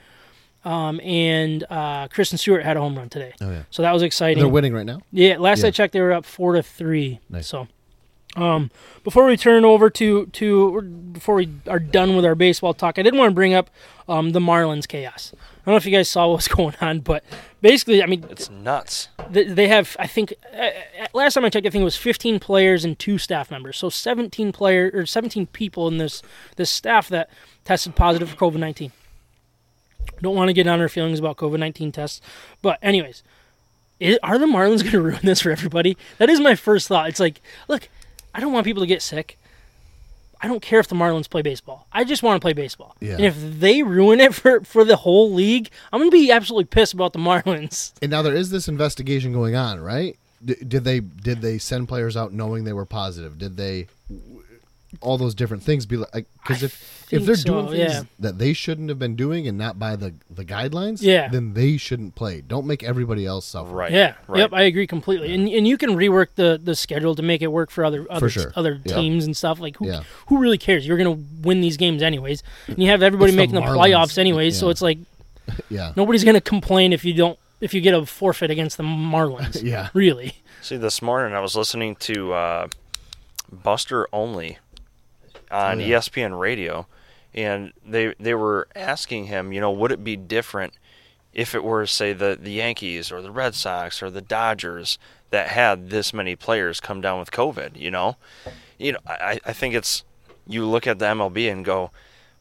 [0.64, 3.33] um, and uh, Christin Stewart had a home run today.
[3.40, 4.38] Oh yeah, So that was exciting.
[4.42, 5.01] they're winning right now.
[5.11, 7.20] Yeah, last I checked, they were up four to three.
[7.29, 7.46] Nice.
[7.48, 7.68] So,
[8.37, 8.70] um,
[9.05, 10.81] before we turn over to to
[11.12, 13.68] before we are done with our baseball talk, I did want to bring up
[14.09, 15.33] um, the Marlins chaos.
[15.35, 17.22] I don't know if you guys saw what was going on, but
[17.61, 19.09] basically, I mean, It's nuts.
[19.29, 20.70] they, they have I think uh, uh,
[21.12, 23.90] last time I checked, I think it was 15 players and two staff members, so
[23.90, 26.22] 17 player or 17 people in this
[26.57, 27.29] this staff that
[27.64, 28.92] tested positive for COVID 19.
[30.22, 32.20] Don't want to get on our feelings about COVID 19 tests,
[32.62, 33.22] but anyways,
[34.00, 35.96] i are the Marlins going to ruin this for everybody?
[36.18, 37.08] That is my first thought.
[37.08, 37.88] It's like, look,
[38.35, 39.38] I don't want people to get sick.
[40.40, 41.87] I don't care if the Marlins play baseball.
[41.92, 42.96] I just want to play baseball.
[42.98, 43.12] Yeah.
[43.12, 46.64] And if they ruin it for, for the whole league, I'm going to be absolutely
[46.64, 47.92] pissed about the Marlins.
[48.02, 50.18] And now there is this investigation going on, right?
[50.44, 53.38] D- did they did they send players out knowing they were positive?
[53.38, 53.87] Did they
[55.00, 58.02] all those different things be like because if if they're so, doing things yeah.
[58.18, 61.28] that they shouldn't have been doing and not by the the guidelines, Yeah.
[61.28, 62.40] then they shouldn't play.
[62.40, 63.70] Don't make everybody else suffer.
[63.70, 63.92] Right.
[63.92, 64.14] Yeah.
[64.26, 64.40] Right.
[64.40, 64.52] Yep.
[64.52, 65.35] I agree completely.
[65.35, 68.28] And and you can rework the, the schedule to make it work for other other,
[68.31, 68.52] sure.
[68.55, 68.94] other Yeah.
[68.96, 69.61] teams and stuff.
[69.61, 70.02] Like who Yeah.
[70.28, 70.87] who really cares?
[70.87, 72.42] You're gonna win these games anyways.
[72.68, 73.78] And you have everybody It's making the Marlins.
[73.94, 74.59] playoffs anyways.
[74.59, 74.98] So it's like
[75.70, 75.92] Yeah.
[75.96, 79.62] nobody's gonna complain if you don't if you get a forfeit against the Marlins.
[79.62, 79.88] Yeah.
[79.94, 80.35] Really.
[80.61, 82.68] See, this morning I was listening to uh,
[83.50, 84.59] Buster Olney
[85.53, 85.99] on Oh, yeah.
[85.99, 86.87] ESPN Radio,
[87.35, 90.73] and they they were asking him, you know, would it be different
[91.33, 94.99] if it were, say, the the Yankees or the Red Sox or the Dodgers
[95.31, 97.77] that had this many players come down with COVID?
[97.79, 98.17] You know,
[98.79, 100.05] you know, I, I think it's
[100.47, 101.91] you look at the MLB and go,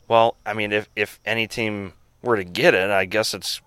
[0.08, 1.93] well, I mean, if if any team
[2.24, 3.62] were to get it, I guess it's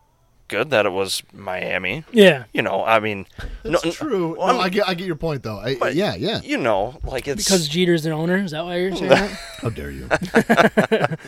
[0.55, 2.05] good that it was Miami.
[2.13, 2.45] Yeah.
[2.53, 3.27] You know, I mean,
[3.63, 4.37] That's no, true.
[4.39, 5.59] well, no, I oh, get I get your point though.
[5.59, 6.41] I, But- yeah, yeah.
[6.43, 8.37] you know, like it's Because Jeter's the owner.
[8.37, 9.31] Is that why you're saying that?
[9.63, 10.09] How dare you?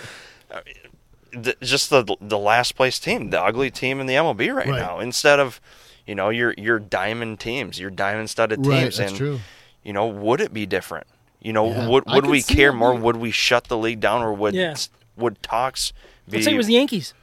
[1.33, 4.79] th- just the the last place team, the ugly team in the MLB right, Right.
[4.81, 5.61] now, instead of
[6.07, 9.41] you know your your diamond teams, your diamond studded right, teams, that's and true.
[9.83, 11.07] you know would it be different?
[11.41, 11.89] You know, Yeah.
[11.89, 12.95] would would we care more?
[12.95, 14.75] Would we shut the league down, or would Yeah.
[15.17, 15.93] would talks
[16.29, 16.39] be?
[16.39, 17.15] Let's say it was the Yankees.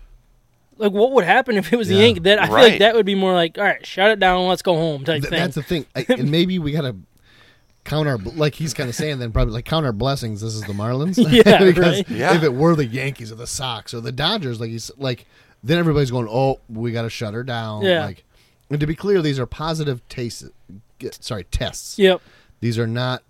[0.78, 3.06] Like, what would happen if it was the ink That I feel like that would
[3.06, 5.40] be more like, all right, shut it down, let's go home type Th- thing.
[5.40, 5.86] that's the thing.
[5.96, 6.96] I, and maybe we gotta
[7.84, 10.42] count our like he's kind of saying then probably like count our blessings.
[10.42, 11.18] This is the Marlins.
[11.46, 12.10] Yeah, because right.
[12.10, 12.36] Yeah.
[12.36, 15.26] if it were the Yankees or the Sox or the Dodgers, like he's like,
[15.64, 17.84] then everybody's going, oh, we got to shut her down.
[17.84, 18.06] Yeah.
[18.06, 18.24] Like,
[18.70, 20.46] and to be clear, these are positive tastes.
[21.20, 22.00] Sorry, tests.
[22.00, 22.22] yep.
[22.62, 23.24] These are not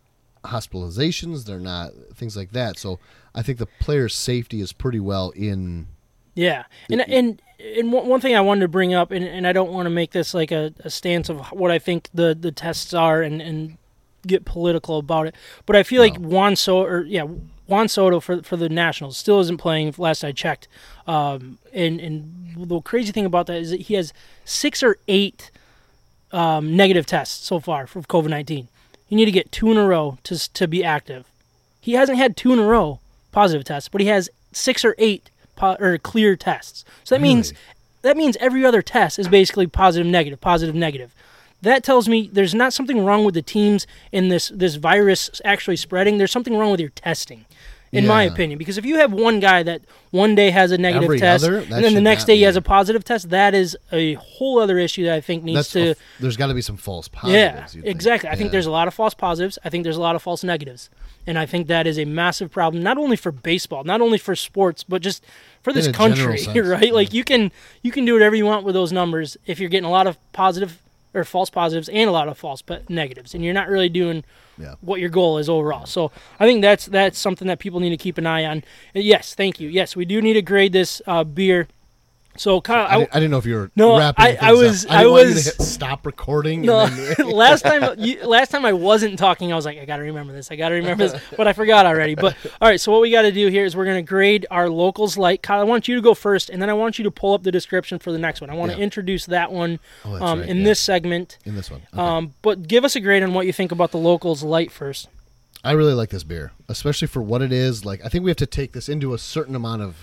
[0.44, 1.46] hospitalizations.
[1.46, 2.78] They're not things like that.
[2.78, 3.00] So
[3.34, 5.88] I think the player's safety is pretty well in.
[6.36, 7.42] Yeah, and and
[7.78, 10.12] and one thing I wanted to bring up, and, and I don't want to make
[10.12, 13.78] this like a, a stance of what I think the, the tests are, and, and
[14.26, 17.28] get political about it, but I feel like Juan Soto, or yeah,
[17.68, 19.94] Juan Soto for for the Nationals still isn't playing.
[19.98, 20.68] Last I checked,
[21.08, 24.14] um, and and the crazy thing about that is that he has
[24.46, 25.52] six or eight
[26.32, 28.68] um, negative tests so far for COVID nineteen.
[29.08, 31.26] You need to get two in a row to to be active.
[31.80, 33.00] He hasn't had two in a row
[33.32, 36.86] positive tests, but he has six or eight po- or clear tests.
[37.04, 37.54] So that means
[38.02, 41.14] that means every other test is basically positive, negative, positive, negative.
[41.62, 45.78] That tells me there's not something wrong with the teams in this this virus actually
[45.78, 46.18] spreading.
[46.18, 47.46] There's something wrong with your testing,
[47.94, 48.58] in my opinion.
[48.58, 51.60] Because if you have one guy that one day has a negative Every test other?
[51.60, 54.78] and then the next day he has a positive test, that is a whole other
[54.78, 55.92] issue that I think needs That's to.
[55.92, 57.74] a- there's got to be some false positives.
[57.74, 57.86] think.
[57.86, 58.30] exactly.
[58.30, 58.52] I think Yeah.
[58.54, 59.58] there's a lot of false positives.
[59.64, 60.90] I think there's a lot of false negatives.
[61.26, 64.36] And I think that is a massive problem, not only for baseball, not only for
[64.36, 65.24] sports, but just
[65.62, 66.94] for this country, sense, right?
[66.94, 67.52] Like you can
[67.82, 70.18] you can do whatever you want with those numbers if you're getting a lot of
[70.34, 70.80] positive
[71.14, 74.24] or false positives and a lot of false negatives, and you're not really doing
[74.58, 74.76] Yeah.
[74.82, 75.86] what your goal is overall.
[75.86, 78.64] So I think that's that's something that people need to keep an eye on.
[78.96, 79.70] And yes, thank you.
[79.70, 81.68] Yes, we do need to grade this uh, beer
[82.36, 84.86] So Kyle, I, I, didn't, I didn't know if you were No, I- I was-.
[84.88, 86.62] I, didn't I want you to was- stop recording.
[86.64, 89.86] no, And then, last time you, last time I wasn't talking, I was like, I
[89.86, 90.50] gotta remember this.
[90.50, 92.16] I gotta remember this, but I forgot already.
[92.16, 94.68] But all right, so what we got to do here is we're gonna grade our
[94.70, 95.44] locals light.
[95.44, 97.44] Kyle, I want you to go first, and then I want you to pull up
[97.44, 98.50] the description for the next one.
[98.50, 98.84] I want to Yeah.
[98.84, 100.64] introduce that one Oh, um, right, in yeah.
[100.64, 101.38] this segment.
[101.46, 102.02] in this one, Okay.
[102.02, 105.08] Um, but give us a grade on what you think about the locals light first.
[105.64, 107.86] I really like this beer, especially for what it is.
[107.86, 109.96] Like, I think we have to take this into a certain amount of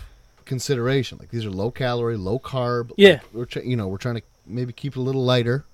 [0.45, 1.19] consideration.
[1.19, 2.93] Like, these are low calorie, low carb.
[2.97, 3.11] Yeah.
[3.11, 5.65] Like, we're try- you know we're trying to maybe keep it a little lighter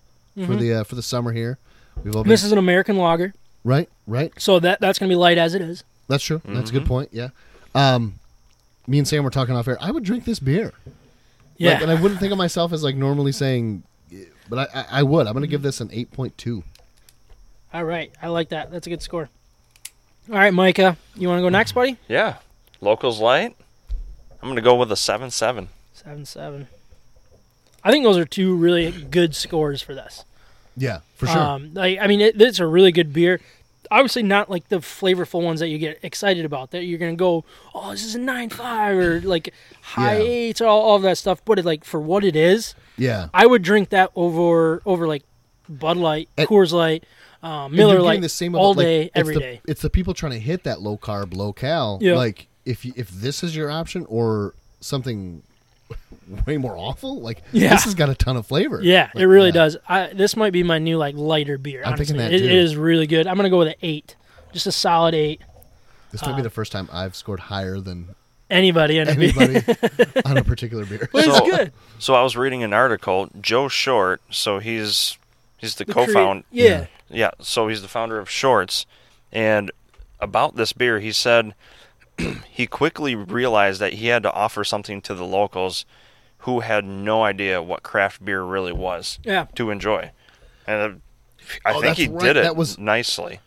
[0.47, 1.59] for the uh, for the summer here.
[2.05, 2.31] We've all been, Mm-hmm.
[2.31, 3.33] This is an American lager,
[3.65, 4.33] right, right.
[4.39, 5.83] so that that's gonna be light as it is.
[6.09, 6.41] That's true.
[6.45, 7.09] That's a good point.
[7.13, 7.29] Yeah.
[7.75, 8.19] Um,
[8.87, 9.79] me and Sam were talking off air.
[9.81, 10.73] I would drink this beer.
[11.57, 13.83] Yeah, Like, and I wouldn't think of myself as like normally saying,
[14.49, 15.27] but I, I, I would.
[15.27, 16.63] I'm going to give this an 8.2.
[17.73, 18.71] all right, I like that.
[18.71, 19.29] That's a good score.
[20.31, 21.97] All right, Micah, you want to go next, buddy?
[22.09, 22.37] Yeah.
[22.81, 23.57] Locals light.
[24.43, 25.69] I'm gonna go with a seven seven.
[25.95, 26.69] Seven seven.
[27.83, 30.25] I think those are two really good scores for this.
[30.77, 31.39] Yeah, for sure.
[31.39, 33.41] Um, like, I mean, it, it's a really good beer.
[33.91, 36.73] Obviously, not like the flavorful ones that you get excited about.
[36.73, 37.45] That you're gonna go,
[37.75, 40.25] oh, this is a nine five or like high Yeah.
[40.25, 41.45] eights or all, all of that stuff.
[41.45, 43.29] But it, like for what it is, yeah.
[43.33, 45.23] I would drink that over over like
[45.69, 47.05] Bud Light, And- Coors Light,
[47.43, 49.61] um, And Miller Lite, the same all about, like, day, it's every the, day.
[49.69, 51.99] It's the people trying to hit that low carb, low cal.
[52.03, 52.17] Yeah.
[52.17, 55.43] Like if you, if this is your option or something
[56.47, 57.71] way more awful, like Yeah.
[57.71, 58.81] this has got a ton of flavor.
[58.83, 59.53] Yeah, Like, it really yeah.
[59.53, 59.77] does.
[59.89, 61.81] I, this might be my new like lighter beer.
[61.83, 62.07] I'm honestly.
[62.07, 63.27] thinking that It- it is really good.
[63.27, 64.17] I'm gonna go with an eight,
[64.53, 65.41] just a solid eight.
[66.13, 68.15] This Uh, might be the first time I've scored higher than
[68.49, 69.33] Anybody in a beer.
[69.41, 71.09] anybody on a particular beer.
[71.13, 71.73] But it's So- good.
[71.99, 73.29] So I was reading an article.
[73.41, 74.21] Joe Short.
[74.31, 75.19] So he's
[75.59, 76.45] he's the, The co-founder.
[76.53, 76.87] yeah.
[77.09, 78.85] Yeah, so he's the founder of Shorts.
[79.33, 79.71] And
[80.21, 81.55] about this beer, he said
[82.51, 85.85] he quickly realized that he had to offer something to the locals
[86.41, 89.47] who had no idea what craft beer really was Yeah.
[89.57, 90.11] to enjoy.
[90.67, 90.97] And uh,
[91.65, 92.21] I Oh, think he right.
[92.23, 93.41] did it That was- nicely.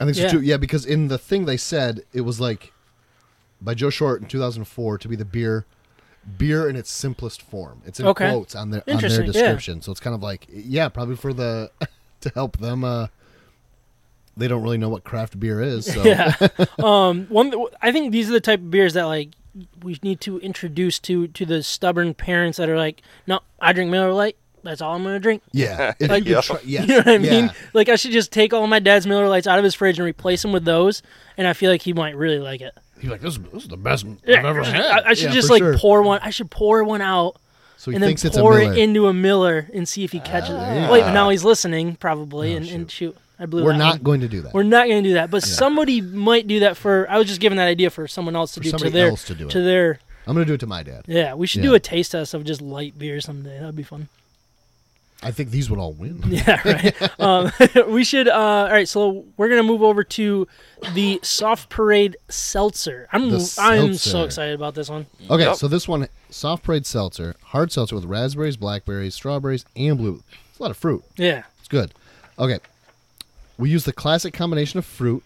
[0.00, 0.28] I think so Yeah.
[0.28, 0.40] too.
[0.42, 2.72] Yeah, because in the thing they said it was like
[3.60, 5.64] by Joe Short in 2004 to be the beer
[6.38, 7.80] beer in its simplest form.
[7.86, 8.28] It's in Okay.
[8.30, 9.32] quotes on their on their Interesting, yeah.
[9.32, 9.80] description.
[9.80, 11.70] So it's kind of like yeah, probably for the
[12.20, 13.06] to help them uh
[14.36, 15.86] they don't really know what craft beer is.
[15.92, 16.34] So Yeah.
[16.82, 17.52] um, one.
[17.82, 19.30] I think these are the type of beers that like
[19.82, 23.90] we need to introduce to to the stubborn parents that are like, no, I drink
[23.90, 24.36] Miller Lite.
[24.62, 25.42] That's all I'm gonna drink.
[25.52, 26.40] yeah, Like- you Yeah.
[26.40, 27.44] try, yes, You know what I mean?
[27.46, 27.52] yeah.
[27.72, 30.04] Like I should just take all my dad's Miller Lights out of his fridge and
[30.06, 31.02] replace them with those,
[31.38, 32.74] and I feel like he might really like it.
[33.00, 34.80] He's like, this, is- this is the best Yeah, I've ever had.
[34.84, 35.78] I, I should Yeah, just like sure.
[35.78, 36.18] pour one.
[36.22, 37.36] I should pour one out
[37.76, 38.72] So he and then thinks it's a pour Miller.
[38.72, 40.88] it into a Miller and see if he catches Ah.
[40.88, 40.90] it.
[40.90, 43.16] Wait, now he's listening probably, Oh, and, and shoot.
[43.38, 43.64] Shoot, I blew.
[43.64, 44.02] We're that not one.
[44.02, 44.54] going to do that.
[44.54, 47.08] We're not going to do that, but somebody might do that for.
[47.10, 49.24] I was just giving that idea for someone else to For do to their else
[49.24, 49.50] to do it.
[49.50, 49.98] to their.
[50.26, 51.04] I'm going to do it to my dad.
[51.06, 51.70] Yeah, we should Yeah.
[51.70, 53.58] do a taste test of just light beer someday.
[53.60, 54.08] That'd be fun.
[55.22, 56.22] I think these would all win.
[56.26, 57.20] Yeah, right.
[57.20, 57.50] um,
[57.92, 58.28] we should.
[58.28, 60.46] Uh, all right, so we're gonna move over to
[60.94, 63.08] the Soft Parade Seltzer.
[63.12, 65.06] I'm The I'm so excited about this one.
[65.30, 65.56] Okay, Yep.
[65.56, 70.22] so this one, soft parade seltzer, hard seltzer with raspberries, blackberries, strawberries, and blue.
[70.50, 71.02] It's a lot of fruit.
[71.16, 71.94] Yeah, It's good.
[72.38, 72.58] Okay,
[73.58, 75.22] we use the classic combination of fruit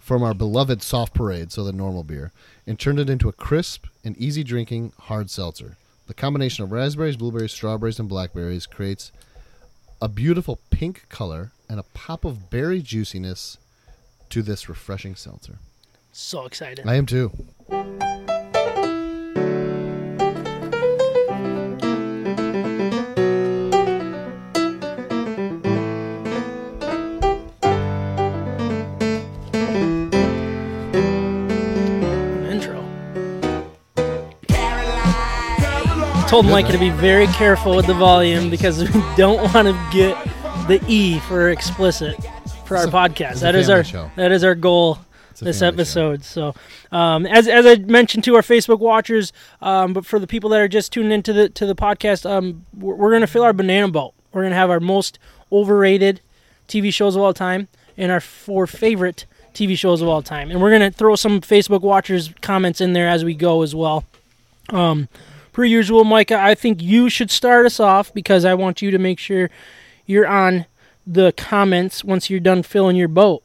[0.00, 2.32] from our beloved soft parade, so the normal beer,
[2.66, 5.76] and turned it into a crisp and easy drinking hard seltzer.
[6.08, 9.12] The combination of raspberries, blueberries, strawberries, and blackberries creates
[10.00, 13.58] a beautiful pink color and a pop of berry juiciness
[14.30, 15.58] to this refreshing seltzer.
[16.10, 16.86] so excited.
[16.86, 17.30] I am too.
[36.32, 40.16] Told Micah to be very careful with the volume because we don't want to get
[40.66, 42.16] the E for explicit
[42.64, 43.40] for our podcast.
[43.40, 44.10] That is our show.
[44.16, 44.98] that is our goal
[45.40, 46.24] this episode.
[46.24, 46.54] So,
[46.90, 50.60] um, as as I mentioned to our Facebook watchers, um, but for the people that
[50.62, 53.88] are just tuning into the to the podcast, um, we're, we're gonna fill our banana
[53.88, 54.14] boat.
[54.32, 55.18] We're gonna have our most
[55.52, 56.22] overrated
[56.66, 57.68] TV shows of all time
[57.98, 61.82] and our four favorite TV shows of all time, and we're gonna throw some Facebook
[61.82, 64.06] watchers comments in there as we go as well.
[64.70, 65.10] Um,
[65.52, 68.98] per usual, Micah, I think you should start us off because I want you to
[68.98, 69.50] make sure
[70.06, 70.66] you're on
[71.06, 73.42] the comments once you're done filling your boat.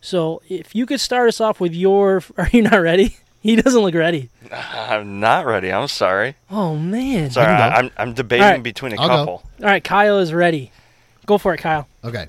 [0.00, 3.16] So if you could start us off with your, are you not ready?
[3.42, 4.28] He doesn't look ready.
[4.52, 5.72] I'm not ready.
[5.72, 6.36] I'm sorry.
[6.50, 7.30] Oh man!
[7.30, 7.62] Sorry, can go.
[7.74, 8.62] I, I'm I'm debating All right.
[8.62, 9.14] between a I'll go.
[9.16, 9.32] couple.
[9.60, 10.72] All right, Kyle is ready.
[11.24, 11.88] Go for it, Kyle.
[12.04, 12.26] Okay.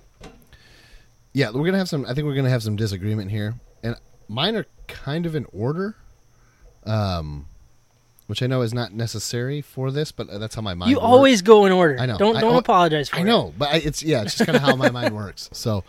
[1.33, 2.05] Yeah, we're gonna have some.
[2.05, 3.97] I think we're gonna have some disagreement here, and
[4.29, 5.97] mine are kind of in order.
[6.85, 7.45] Um,
[8.31, 10.89] which I know is not necessary for this, but uh, that's how my mind.
[10.89, 11.05] You works.
[11.05, 11.97] always go in order.
[11.99, 12.17] I know.
[12.17, 13.19] Don't I- don't I- apologize for it.
[13.19, 13.25] I it.
[13.25, 15.49] know, but I, it's yeah, it's just kind of how my mind works.
[15.53, 15.83] So,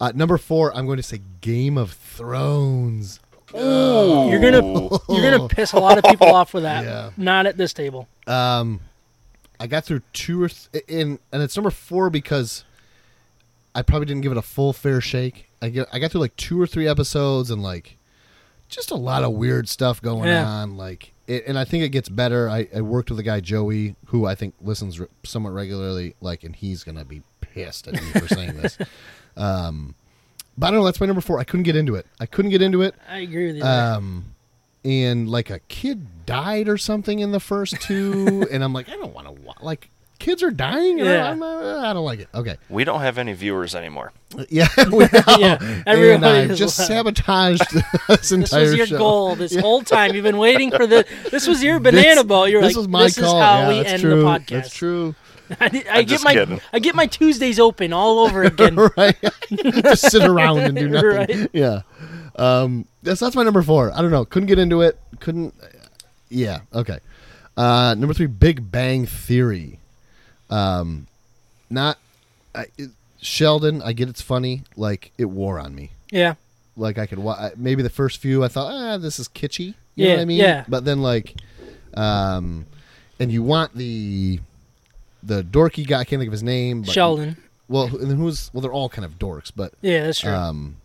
[0.00, 3.20] uh, number four, I'm going to say Game of Thrones.
[3.54, 6.84] You're gonna you're gonna piss a lot of people off with that.
[6.84, 7.10] Yeah.
[7.16, 8.08] Not at this table.
[8.26, 8.80] Um,
[9.60, 12.64] I got through two or th- in, and it's number four because
[13.74, 15.48] I probably didn't give it a full fair shake.
[15.62, 17.96] I get I got through like two or three episodes and like
[18.68, 20.44] just a lot of weird stuff going Yeah.
[20.48, 20.76] on.
[20.76, 22.48] Like, it, and I think it gets better.
[22.48, 26.14] I, I worked with a guy Joey who I think listens re- somewhat regularly.
[26.20, 28.78] Like, and he's gonna be pissed at me for saying this.
[29.36, 29.96] Um,
[30.56, 30.84] but I don't know.
[30.84, 31.40] That's my number four.
[31.40, 32.06] I couldn't get into it.
[32.20, 32.94] I couldn't get into it.
[33.08, 33.64] I agree with you.
[33.64, 34.34] Um,
[34.84, 38.96] and like a kid died or something in the first two, and I'm like, I
[38.96, 41.00] don't want to like kids are dying.
[41.00, 41.26] And Yeah.
[41.26, 42.28] I, I'm, uh, I don't like it.
[42.34, 44.12] Okay, We don't have any viewers anymore.
[44.48, 45.36] yeah, we know.
[45.38, 46.88] Yeah, and I've just left.
[46.88, 47.62] sabotaged
[48.08, 48.98] this entire this was your show.
[48.98, 50.14] goal this whole time.
[50.14, 51.06] You've been waiting for the.
[51.30, 52.44] This was your banana This- boat.
[52.50, 53.26] You're this like, was my this call.
[53.38, 54.16] is how yeah, we that's end true.
[54.20, 54.48] the podcast.
[54.48, 55.14] That's true.
[55.60, 56.60] I, I get my kidding.
[56.72, 58.76] I get my Tuesdays open all over again.
[58.96, 59.14] right?
[59.52, 61.08] Just sit around and do nothing.
[61.40, 61.50] Right.
[61.52, 61.82] Yeah.
[62.36, 63.92] Um, that's that's my number four.
[63.92, 64.24] I don't know.
[64.24, 64.98] Couldn't get into it.
[65.20, 65.54] Couldn't.
[66.30, 66.60] Yeah.
[66.72, 66.98] Okay.
[67.56, 69.78] Uh, number three, Big Bang Theory.
[70.50, 71.06] Um,
[71.70, 71.98] not
[72.54, 73.82] I, it, Sheldon.
[73.82, 74.62] I get it's funny.
[74.76, 75.90] Like it wore on me.
[76.10, 76.34] yeah,
[76.76, 79.66] Like I could wa- maybe the first few I thought ah this is kitschy.
[79.68, 80.38] You Yeah, know what I mean?
[80.40, 80.64] yeah.
[80.68, 81.34] But then like,
[81.94, 82.66] um,
[83.18, 84.40] and you want the
[85.22, 86.00] the dorky guy.
[86.00, 86.82] I can't think of his name.
[86.82, 87.36] But Sheldon.
[87.68, 88.60] Well, and then who's well?
[88.60, 90.30] They're all kind of dorks, but Yeah, that's true.
[90.32, 90.76] um,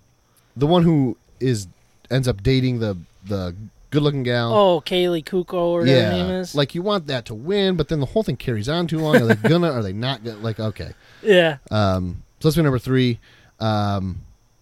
[0.56, 1.68] the one who is
[2.10, 3.54] ends up dating the the
[3.90, 4.54] good looking gal.
[4.54, 6.56] oh, Kaley Cuoco or whatever yeah, her name is.
[6.56, 9.16] like you want that to win, but then the whole thing carries on too long.
[9.18, 9.72] Are they gonna?
[9.72, 10.38] Are they not gonna?
[10.38, 11.58] Like okay, yeah.
[11.72, 13.20] um, so that's my number three.
[13.60, 14.22] Um,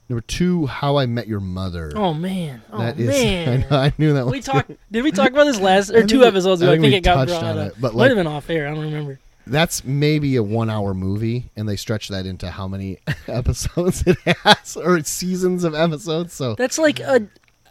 [0.10, 1.92] number two, How I Met Your Mother.
[1.96, 2.62] Oh man.
[2.72, 3.50] Oh That is- man.
[3.50, 4.26] I, know, I knew that.
[4.26, 4.72] We was talked.
[4.92, 6.72] Did we talk about this last or two we- episodes ago?
[6.72, 7.68] I think we it got touched brought on up.
[7.68, 8.68] it, but, Might like- have been off air.
[8.68, 9.20] I don't remember.
[9.50, 14.18] That's maybe a one hour movie, and they stretch that into how many episodes it
[14.44, 16.34] has, or seasons of episodes.
[16.34, 17.28] So That's like a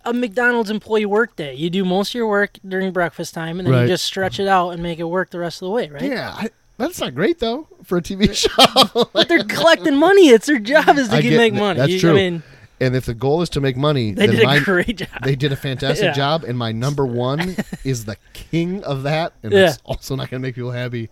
[0.07, 1.55] a McDonald's employee work day.
[1.55, 3.83] You do most of your work during breakfast time, and then Right.
[3.83, 6.03] you just stretch it out and make it work the rest of the way, right?
[6.03, 8.33] yeah, I, that's not great though for a TV
[8.95, 9.05] show.
[9.13, 10.29] But they're collecting money.
[10.29, 11.79] It's their job is to get, make money.
[11.79, 12.11] That's You- true.
[12.13, 12.43] I mean,
[12.79, 15.09] And if the goal is to make money, they then did a great job.
[15.25, 16.13] they did a fantastic Yeah.
[16.13, 16.45] job.
[16.45, 19.71] And my number one is the king of that, and Yeah.
[19.71, 21.09] it's also not going to make people happy.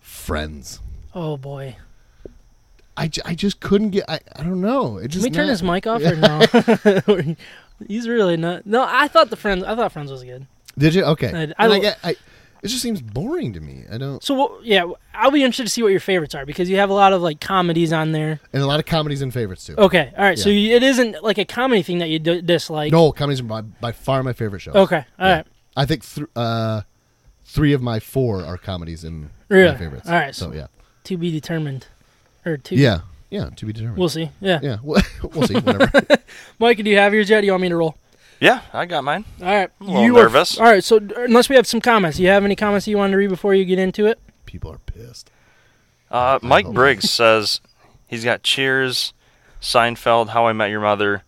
[0.00, 0.80] Friends.
[1.14, 1.76] oh boy.
[2.96, 4.04] I, I just couldn't get.
[4.08, 4.98] I, I don't know.
[4.98, 7.34] It Can we turn not- his mic off or no?
[7.88, 8.66] He's really not.
[8.66, 9.64] No, I thought the friends.
[9.64, 10.46] I thought Friends was good.
[10.78, 11.04] Did you?
[11.04, 11.28] Okay.
[11.28, 11.98] I- And I I, get.
[12.04, 12.10] I.
[12.62, 13.84] It just seems boring to me.
[13.92, 14.22] I don't.
[14.22, 16.88] So what- yeah, I'll be interested to see what your favorites are because you have
[16.88, 18.40] a lot of like comedies on there.
[18.54, 19.74] And a lot of comedies and favorites too.
[19.76, 20.38] Okay, all right.
[20.38, 22.90] So you, it isn't like a comedy thing that you d- dislike.
[22.92, 24.76] no, comedies are by, by far my favorite shows.
[24.76, 25.46] Okay, all right.
[25.76, 26.82] I think th- uh,
[27.44, 29.72] three of my four are comedies and Really?
[29.72, 30.08] my favorites.
[30.08, 30.68] All right, So so- yeah.
[31.04, 31.88] To be determined,
[32.44, 33.00] or to Yeah.
[33.30, 33.50] Yeah.
[33.56, 33.98] To be determined.
[33.98, 34.30] We'll see.
[34.40, 34.60] Yeah.
[34.62, 34.76] yeah.
[34.82, 35.02] We'll,
[35.34, 35.54] we'll see.
[35.54, 35.90] Whatever.
[36.58, 37.40] Mike, do you have yours yet?
[37.40, 37.96] Do you want me to roll?
[38.40, 39.24] Yeah, I got mine.
[39.40, 39.70] All right.
[39.80, 40.58] a little you are- nervous.
[40.58, 40.84] all right.
[40.84, 43.30] So unless we have some comments, do you have any comments you wanted to read
[43.30, 44.18] before you get into it?
[44.44, 45.30] People are pissed.
[46.10, 46.66] Uh, Mike.
[46.68, 47.60] Briggs says
[48.06, 49.14] he's got Cheers,
[49.60, 51.22] Seinfeld, How I Met Your Mother,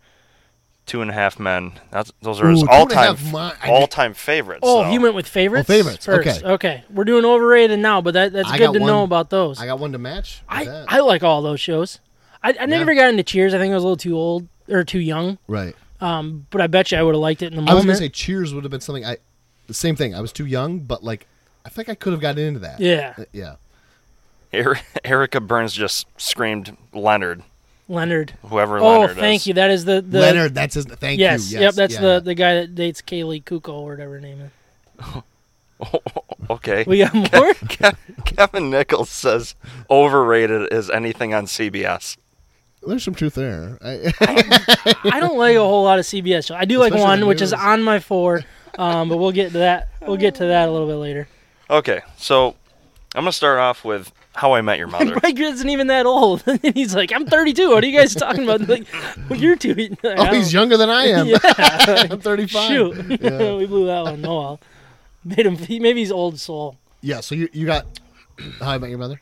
[0.87, 1.72] Two and a Half Men.
[1.90, 3.33] That's those are his Ooh, Two and a all-time Half
[3.64, 4.61] Mi- all time favorites.
[4.62, 4.90] Oh, so.
[4.92, 5.68] you went with favorites.
[5.68, 6.29] Oh, favorites, First.
[6.44, 6.46] okay.
[6.49, 6.85] Okay.
[6.90, 9.61] We're doing overrated now, but that, that's I good got to know about those.
[9.61, 10.42] I got one to match.
[10.49, 10.85] I, that.
[10.88, 11.99] I like all those shows.
[12.42, 13.53] I, I never got into Cheers.
[13.53, 15.38] I think I was a little too old or too young.
[15.49, 15.75] right.
[16.01, 17.70] Um, but I bet you I would have liked it in the moment.
[17.70, 19.16] I was gonna say Cheers would have been something I.
[19.66, 20.14] The same thing.
[20.14, 21.27] I was too young, but like,
[21.64, 22.79] I think I could have gotten into that.
[22.79, 23.55] yeah, Uh, yeah.
[24.55, 27.42] Er- Erica Burns just screamed Leonard,
[27.88, 28.35] Leonard.
[28.46, 29.46] whoever Oh, Leonard thank is.
[29.46, 29.55] you.
[29.55, 30.55] That is the, the Leonard.
[30.55, 30.87] That's his.
[30.87, 31.61] Thank Yes, you.
[31.61, 31.75] yep.
[31.75, 32.18] That's yeah, the yeah.
[32.20, 35.22] the guy that dates Kaley Cuoco or whatever her name is.
[36.51, 36.85] okay.
[36.87, 37.55] We got more.
[38.25, 39.55] Kevin Nichols says
[39.90, 42.16] overrated is anything on CBS.
[42.87, 43.79] There's some truth there.
[43.83, 44.12] I,
[45.05, 46.57] I don't like a whole lot of CBS shows.
[46.57, 48.44] I do like one, which is on my four.
[48.79, 49.88] Um, but we'll get to that.
[50.03, 51.29] We'll get to that a little bit later.
[51.68, 52.49] Okay, so
[53.14, 55.18] I'm gonna start off with How I Met Your Mother.
[55.22, 57.70] Mike isn't even that old, and he's like, "I'm 32.
[57.70, 58.87] What are you guys talking about?" Like,
[59.29, 59.75] well, you're too.
[59.75, 61.27] Like, oh, he's younger than I am.
[61.27, 61.38] Yeah.
[62.11, 62.68] I'm 35.
[62.68, 63.57] Shoot, Yeah.
[63.57, 64.25] we blew that one.
[64.25, 64.61] Oh well.
[65.25, 65.57] Made him.
[65.83, 66.77] Maybe he's old soul.
[67.01, 67.20] Yeah.
[67.20, 67.87] So you you got
[68.61, 69.20] How I Met Your Mother?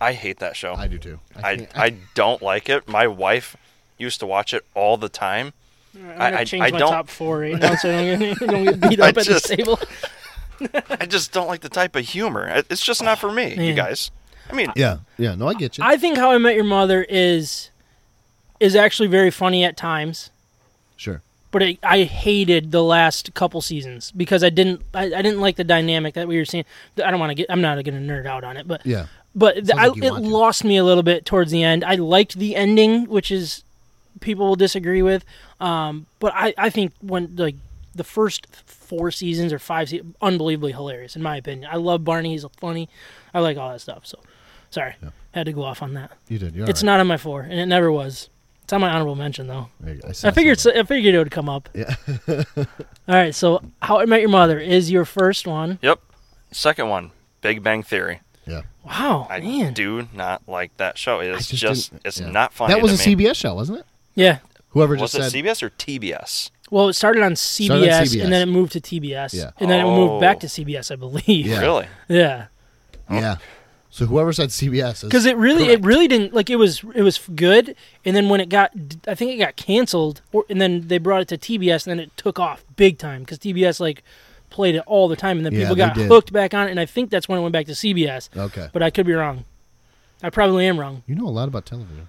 [0.00, 0.74] I hate that show.
[0.74, 1.20] I do too.
[1.36, 2.88] I, can't- I don't like it.
[2.88, 3.56] My wife
[3.96, 5.52] used to watch it all the time.
[5.94, 8.18] I'm I- gonna I- change I my don't- top four right now, so I don't
[8.18, 9.78] get, don't get beat I up at just- this table.
[11.00, 12.62] I just don't like the type of humor.
[12.70, 14.10] It's just not for me, you guys.
[14.50, 14.98] I mean, Yeah.
[15.18, 15.34] Yeah.
[15.34, 15.84] No, I get you.
[15.84, 17.70] I think How I Met Your Mother is
[18.60, 20.30] is actually very funny at times.
[20.96, 21.20] sure.
[21.50, 25.56] but I, I hated the last couple seasons because I didn't I, I didn't like
[25.56, 26.64] the dynamic that we were seeing.
[27.02, 29.06] I don't want to get I'm not going to nerd out on it, but Yeah.
[29.34, 30.12] but th- Sounds I, like it to.
[30.14, 31.84] lost me a little bit towards the end.
[31.84, 33.62] I liked the ending, which is
[34.20, 35.24] people will disagree with,
[35.60, 37.56] um, but I, I think when like
[37.94, 41.68] the first four seasons or five seasons, unbelievably hilarious in my opinion.
[41.72, 42.88] I love Barney; he's funny.
[43.32, 44.06] I like all that stuff.
[44.06, 44.18] So,
[44.74, 44.94] sorry,
[45.32, 46.10] had to go off on that.
[46.28, 46.54] You did.
[46.54, 48.28] You're it's all not on my four, and it never was.
[48.64, 49.68] It's on my honorable mention though.
[49.80, 50.00] right.
[50.00, 50.12] There.
[50.24, 51.68] I figured saw I figured it would come up.
[51.74, 51.94] Yeah.
[53.06, 55.78] All right, so How I Met Your Mother is your first one.
[55.82, 56.00] Yep.
[56.50, 57.10] Second one,
[57.42, 58.20] Big Bang Theory.
[58.46, 58.62] Yeah.
[58.82, 59.74] Wow, I man.
[59.74, 61.20] do not like that show.
[61.20, 62.30] It is I just just, it's yeah.
[62.30, 62.72] not funny.
[62.72, 63.14] That was a me.
[63.16, 63.86] CBS show, wasn't it?
[64.14, 64.38] Yeah.
[64.70, 66.50] Whoever Was just it said CBS or TBS?
[66.70, 68.24] Well, it started on CBS, Started on CBS.
[68.24, 69.50] and then it moved to TBS, Yeah.
[69.60, 70.40] and then it moved back Oh.
[70.40, 71.46] to CBS, I believe.
[71.46, 71.60] Yeah.
[71.60, 71.86] Really?
[72.08, 72.46] Yeah.
[73.10, 73.36] Yeah.
[73.94, 75.84] So whoever said CBS is because it really correct.
[75.84, 78.72] it really didn't like it was it was good and then when it got
[79.06, 82.00] i think it got canceled or, and then they brought it to tbs and then
[82.00, 84.02] it took off big time because tbs like
[84.50, 86.80] played it all the time and then Yeah, people got hooked back on it and
[86.80, 88.68] i think that's when it went back to cbs Okay.
[88.72, 89.44] but i could be wrong
[90.24, 92.08] i probably am wrong You know a lot about television.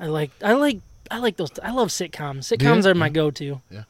[0.00, 0.78] i like i like
[1.10, 2.56] i like those i love sitcoms you?
[2.56, 3.12] sitcoms are my Yeah.
[3.12, 3.84] go-to Yeah.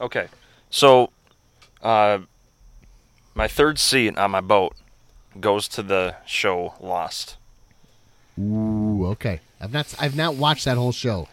[0.00, 0.26] Okay.
[0.68, 1.10] So,
[1.80, 2.18] uh,
[3.36, 4.74] my third seat on my boat
[5.38, 7.36] goes to the show Lost.
[8.38, 9.40] Ooh, okay.
[9.60, 11.28] I've not I've not watched that whole show,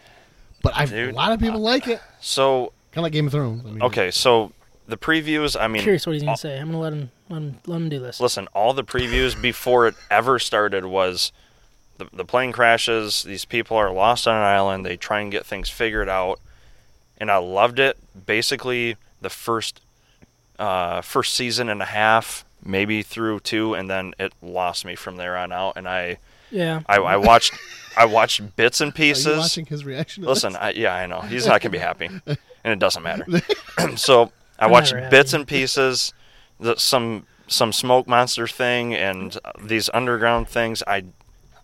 [0.62, 2.00] but I've, a lot of people like it.
[2.20, 3.64] So, Kind of like Game of Thrones.
[3.64, 4.52] I mean, okay, so
[4.86, 7.36] the previews, I mean, curious what he's gonna all- say i'm gonna let him let
[7.38, 11.30] him, let him do this listen, all the previews before it ever started was
[11.98, 15.44] the, the plane crashes, these people are lost on an island, they try and get
[15.44, 16.40] things figured out,
[17.18, 17.98] and I loved it.
[18.26, 19.80] Basically, the first
[20.58, 25.16] uh, first season and a half, maybe through two, and then it lost me from
[25.16, 26.18] there on out, and I
[26.50, 27.54] yeah I, I watched
[27.96, 29.38] I watched bits and pieces.
[29.38, 30.24] watching his reaction?
[30.24, 30.56] Listen.
[30.56, 33.26] I, yeah, I know he's not gonna be happy, and it doesn't matter.
[33.96, 35.40] so I I'm watched bits happy.
[35.40, 36.12] and pieces,
[36.60, 40.82] the, some some smoke monster thing, and uh, these underground things.
[40.86, 41.04] I,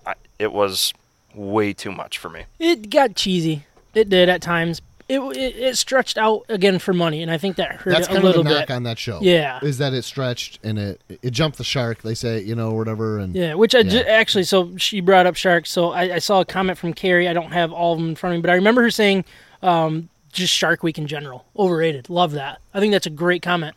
[0.07, 0.93] I it was
[1.35, 2.45] way too much for me.
[2.61, 7.21] it got cheesy it did at times it, it, it stretched out again for money
[7.23, 8.83] and i think that hurt That's it a kind of little the knock bit on
[8.85, 9.19] that show.
[9.21, 9.59] Yeah.
[9.63, 12.01] is that it stretched and it it jumped the shark.
[12.03, 15.37] They say you know whatever and Yeah, which I ju- actually, so she brought up
[15.37, 15.71] sharks.
[15.71, 17.29] So I, I saw a comment from Carrie.
[17.29, 19.25] I don't have all of them in front of me, but I remember her saying
[19.63, 21.45] um, just Shark Week in general.
[21.57, 22.09] Overrated.
[22.09, 22.61] Love that.
[22.73, 23.77] I think that's a great comment.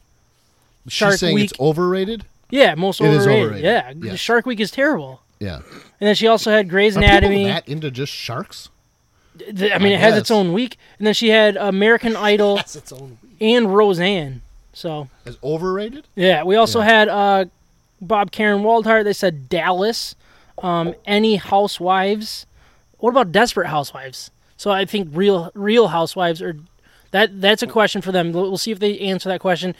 [0.88, 1.52] Shark she's saying Week.
[1.52, 2.26] it's overrated.
[2.50, 3.46] Yeah, most It is overrated.
[3.46, 3.64] overrated.
[3.66, 4.16] Yeah, Yeah.
[4.16, 5.22] Shark Week is terrible.
[5.40, 7.44] Yeah, And then she also had Grey's Are people Anatomy.
[7.46, 8.70] that into just sharks?
[9.40, 10.78] Th- I mean, I it has its own week.
[10.98, 13.18] And then she had American Idol That's its own.
[13.42, 14.42] and Roseanne.
[14.74, 16.08] So Is overrated?
[16.16, 16.86] Yeah, we also Yeah.
[16.86, 17.46] had uh,
[18.02, 19.04] Bob Karen Waldhart.
[19.06, 20.16] They said Dallas.
[20.62, 22.46] Um, any Housewives?
[23.00, 24.32] What about Desperate Housewives?
[24.56, 26.58] So I think real Real Housewives are
[27.12, 27.42] that.
[27.42, 28.32] That's a question for them.
[28.32, 29.76] We'll we'll see if they answer that question.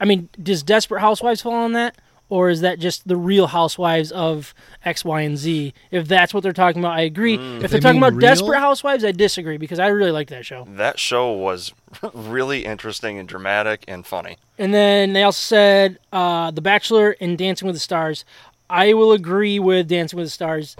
[0.00, 1.96] I mean, does Desperate Housewives fall on that,
[2.30, 4.54] or is that just the Real Housewives of
[4.84, 5.74] X, Y, and Z?
[5.90, 7.34] If that's what they're talking about, I agree.
[7.34, 8.20] if They they're talking about real?
[8.20, 10.66] Desperate Housewives, I disagree because I really like that show.
[10.70, 11.72] That show was
[12.14, 14.38] really interesting and dramatic and funny.
[14.58, 18.24] And then they also said uh, The Bachelor and Dancing with the Stars.
[18.70, 20.76] I will agree with Dancing with the Stars,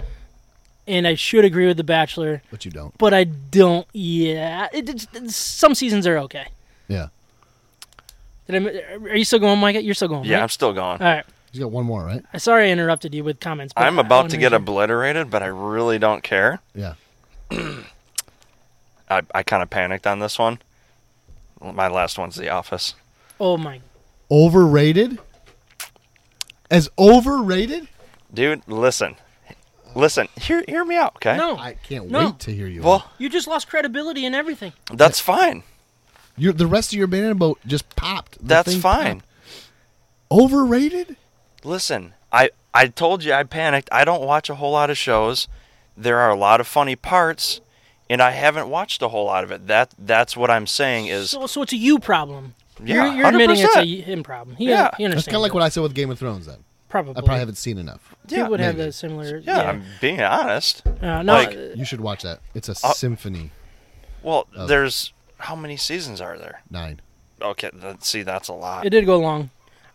[0.87, 2.97] and I should agree with The Bachelor, But you don't.
[2.97, 3.85] but I don't.
[3.91, 6.47] Yeah, it, it's, it's- some seasons are okay.
[6.87, 7.07] Yeah,
[8.47, 9.77] Did I, are you still going, Mike?
[9.83, 10.25] You're still going.
[10.25, 11.01] Yeah, I'm still going.
[11.01, 11.25] All right.
[11.51, 12.23] He's got one more, right?
[12.33, 13.73] Uh, sorry, I interrupted you with comments.
[13.73, 14.57] but I'm about wanna get sure.
[14.57, 16.59] obliterated, but I really don't care.
[16.75, 16.93] Yeah.
[19.09, 20.59] I, I kind of panicked on this one.
[21.61, 22.95] My last one's The Office.
[23.39, 23.81] Oh my!
[24.31, 25.19] Overrated?
[26.69, 27.87] As overrated?
[28.33, 29.15] Dude, listen.
[29.93, 31.35] Listen, hear hear me out, okay?
[31.35, 32.27] No, I can't No.
[32.27, 32.81] wait to hear you.
[32.81, 34.71] Well, you just lost credibility and everything.
[34.93, 35.63] that's fine.
[36.37, 38.37] You're, the rest of your banana boat just popped.
[38.39, 39.19] The That's fine.
[39.19, 39.27] popped.
[40.31, 41.17] Overrated?
[41.63, 43.89] Listen, I I told you I panicked.
[43.91, 45.47] I don't watch a whole lot of shows.
[45.97, 47.61] There are a lot of funny parts,
[48.09, 49.67] and I haven't watched a whole lot of it.
[49.67, 52.55] That that's what I'm saying is So, so it's a you problem.
[52.83, 54.55] Yeah, you're, you're admitting it's a him problem.
[54.57, 54.89] He, Yeah.
[54.97, 55.15] he understands.
[55.15, 56.47] That's kind of like what I said with Game of Thrones.
[56.47, 57.11] Then probably.
[57.11, 58.15] I probably haven't seen enough.
[58.27, 58.87] He would have maybe.
[58.87, 59.37] the similar.
[59.39, 60.81] yeah, I'm being honest.
[61.01, 62.39] Uh, no, like- uh, You should watch that.
[62.55, 63.51] It's a Uh, symphony.
[64.23, 66.61] Well, Of- there's how many seasons are there?
[66.71, 67.01] Nine.
[67.41, 68.85] Okay, see that's a lot.
[68.85, 69.49] It did go long.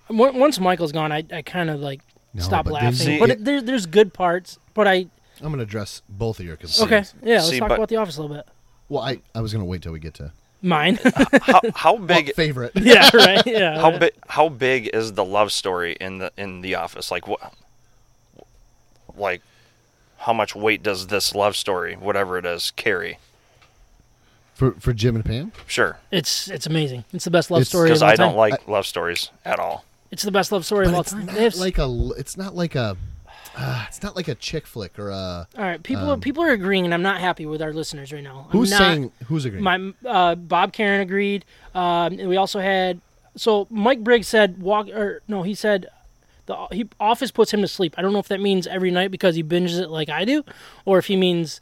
[0.09, 2.00] Once once Michael's gone, I, I kind of like
[2.34, 2.92] No, stopped but laughing.
[2.92, 4.59] see- but it, there, there's good parts.
[4.74, 4.94] But I
[5.40, 6.86] I'm going to address both of your concerns.
[6.92, 7.36] okay, yeah.
[7.36, 8.46] Let's See, talk but- about the office a little bit.
[8.88, 10.32] Well, I, I was going to wait till we get to
[10.62, 10.98] Mine.
[11.42, 12.72] how how big favorite.
[12.76, 13.42] yeah, right.
[13.46, 13.80] Yeah.
[13.80, 17.11] how big how big is the love story in the in the office?
[17.11, 17.52] Like what?
[19.16, 19.42] Like
[20.18, 23.18] how much weight does this love story, whatever it is, carry?
[24.54, 25.52] For for Jim and Pam.
[25.66, 27.04] Sure, It's it's amazing.
[27.12, 28.28] It's the best love It's- story of because all I time.
[28.28, 29.84] don't like love stories at all.
[30.11, 31.26] It's the best love story of all it's time.
[31.26, 32.11] not like a.
[32.16, 32.96] It's not like a.
[33.59, 35.48] Uh, it's not like a chick flick or a.
[35.57, 38.22] all right, people um, people are agreeing, and I'm not happy with our listeners right
[38.22, 38.44] now.
[38.46, 39.12] I'm Who's not- saying?
[39.28, 39.64] Who's agreeing?
[39.64, 43.00] My uh, Bob Karen agreed, um, and we also had
[43.34, 45.86] so Mike Briggs said walk or no, he said
[46.44, 47.94] the he, Office puts him to sleep.
[47.96, 50.44] I don't know if that means every night because he binges it like I do,
[50.84, 51.61] or if he means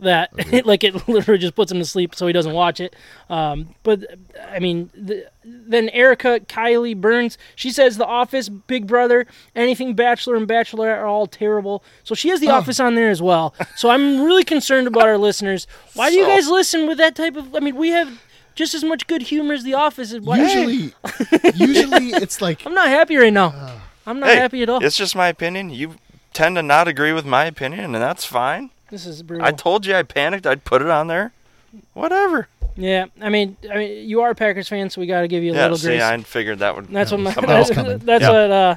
[0.00, 0.30] that
[0.66, 2.94] like it literally just puts him to sleep so he doesn't watch it.
[3.30, 4.04] Um, but
[4.50, 10.36] I mean, the, then Erica Kylie Burns, she says The Office, Big Brother, anything Bachelor
[10.36, 11.82] and Bachelorette are all terrible.
[12.04, 12.54] So she has The Oh.
[12.56, 13.54] Office on there as well.
[13.76, 15.66] So I'm really concerned about our listeners.
[15.94, 17.54] Why do you guys listen with that type of?
[17.54, 18.22] I mean, we have
[18.54, 20.14] just as much good humor as The Office.
[20.14, 20.94] Why, usually,
[21.54, 23.80] usually it's like I'm not happy right now.
[24.06, 24.82] I'm not hey, happy at all.
[24.84, 25.70] it's just my opinion.
[25.70, 25.96] You
[26.32, 28.70] tend to not agree with my opinion, and that's fine.
[28.90, 29.46] This is brutal.
[29.46, 30.46] I told you I panicked.
[30.46, 31.32] I'd put it on there.
[31.92, 32.48] Whatever.
[32.76, 35.42] yeah, I mean, I mean, you are a Packers fan, so we got to give
[35.42, 35.62] you a Yeah.
[35.62, 36.02] little See, grace.
[36.02, 36.88] I figured that would.
[36.88, 37.68] That's what my, that's,
[38.04, 38.30] that's Yeah.
[38.30, 38.74] what uh,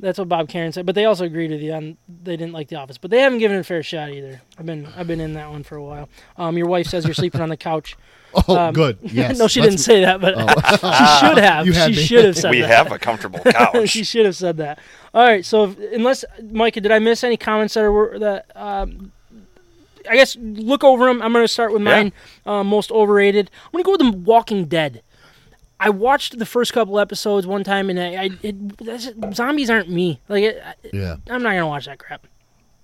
[0.00, 0.86] that's what Bob Karen said.
[0.86, 3.38] But they also agreed with you on they didn't like The Office, but they haven't
[3.38, 4.40] given it a fair shot either.
[4.58, 6.08] I've been I've been in that one for a while.
[6.36, 7.96] Um, your wife says you're sleeping on the couch.
[8.48, 8.98] oh, Um, good.
[9.02, 9.38] Yes.
[9.38, 10.46] no, she Let's- didn't say that, but Oh.
[10.48, 11.66] she should have.
[11.66, 12.06] You had she me.
[12.06, 12.68] should have said we that.
[12.70, 13.88] have a comfortable couch.
[13.90, 14.80] she should have said that.
[15.12, 18.46] All right, so if, unless Micah, did I miss any comments that are that?
[18.56, 19.12] Um,
[20.08, 21.22] I guess look over them.
[21.22, 21.90] I'm going to start with Yeah.
[21.90, 22.12] mine.
[22.46, 23.50] Uh, most overrated.
[23.66, 25.02] I'm going to go with The Walking Dead.
[25.80, 29.90] I watched the first couple episodes one time, and I, I it, that's, zombies aren't
[29.90, 30.20] me.
[30.28, 31.16] Like it, I, Yeah.
[31.28, 32.26] I'm not going to watch that crap.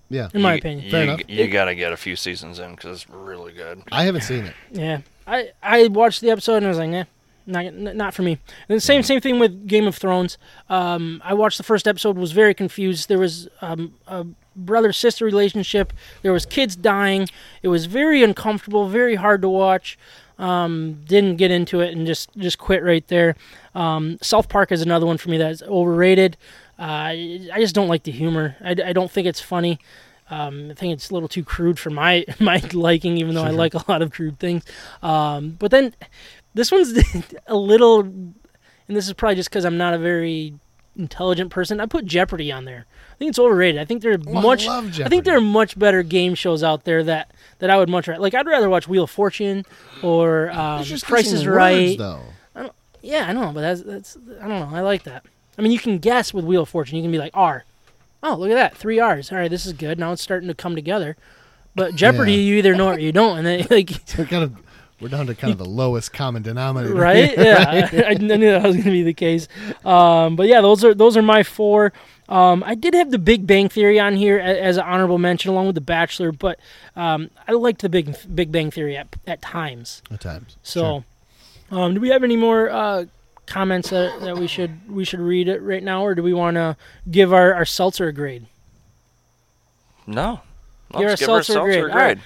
[0.09, 0.27] Yeah.
[0.33, 0.91] In my You- opinion.
[0.91, 1.21] Fair you, enough.
[1.29, 3.81] you got to get a few seasons in because it's really good.
[3.91, 4.53] I haven't seen it.
[4.71, 7.03] Yeah, I I watched the episode and I was like, nah,
[7.45, 8.33] not not for me.
[8.67, 10.37] And the same same thing with Game of Thrones.
[10.69, 13.07] Um, I watched the first episode, was very confused.
[13.07, 14.25] There was um, a
[14.55, 15.93] brother sister relationship.
[16.21, 17.27] There was kids dying.
[17.61, 19.97] It was very uncomfortable, very hard to watch.
[20.37, 23.35] Um, didn't get into it and just just quit right there.
[23.75, 26.35] Um, South Park is another one for me that's overrated.
[26.79, 27.13] Uh,
[27.53, 28.55] I just don't like the humor.
[28.63, 29.79] I, I don't think it's funny.
[30.31, 33.51] Um, I think it's a little too crude for my my liking, even though I
[33.51, 34.63] like a lot of crude things.
[35.03, 35.93] Um, but then
[36.55, 36.97] this one's
[37.47, 38.33] a little, and
[38.87, 40.55] this is probably just because I'm not a very
[40.97, 41.79] intelligent person.
[41.79, 42.85] I put Jeopardy on there.
[43.13, 43.79] I think it's overrated.
[43.79, 44.65] I think there are Oh, I much.
[44.65, 47.89] love I think there are much better game shows out there that that I would
[47.89, 48.33] much rather like.
[48.33, 49.65] I'd rather watch Wheel of Fortune
[50.03, 51.97] or um, just Price is words, Right.
[51.97, 52.21] though.
[53.03, 54.77] Yeah, I know, but that's that's I don't know.
[54.77, 55.25] I like that.
[55.57, 56.97] I mean, you can guess with Wheel of Fortune.
[56.97, 57.65] You can be like R.
[58.23, 59.31] Oh, look at that, three R's.
[59.31, 59.97] All right, this is good.
[59.97, 61.17] Now it's starting to come together.
[61.73, 62.39] But Jeopardy, Yeah.
[62.41, 64.55] you either know it or you don't, and then like kind of
[65.01, 66.93] we're down to kind of the lowest common denominator.
[66.95, 67.35] right?
[67.37, 69.47] Yeah, I, I knew that was going to be the case.
[69.83, 71.91] Um, but yeah, those are those are my four.
[72.29, 75.51] Um, I did have the Big Bang Theory on here a- as an honorable mention,
[75.51, 76.31] along with The Bachelor.
[76.31, 76.59] But
[76.95, 80.01] um, I liked the Big Big Bang Theory at at times.
[80.11, 80.55] At times.
[80.63, 81.03] So,
[81.71, 83.05] um, do we have any more uh,
[83.47, 86.55] comments that, that we should we should read it right now, or do we want
[86.55, 86.77] to
[87.09, 88.45] give our, our seltzer a grade?
[90.07, 90.41] No.
[90.97, 91.81] You're Let's a give her a seltzer seltzer grade.
[91.83, 91.91] grade.
[91.93, 92.17] All right.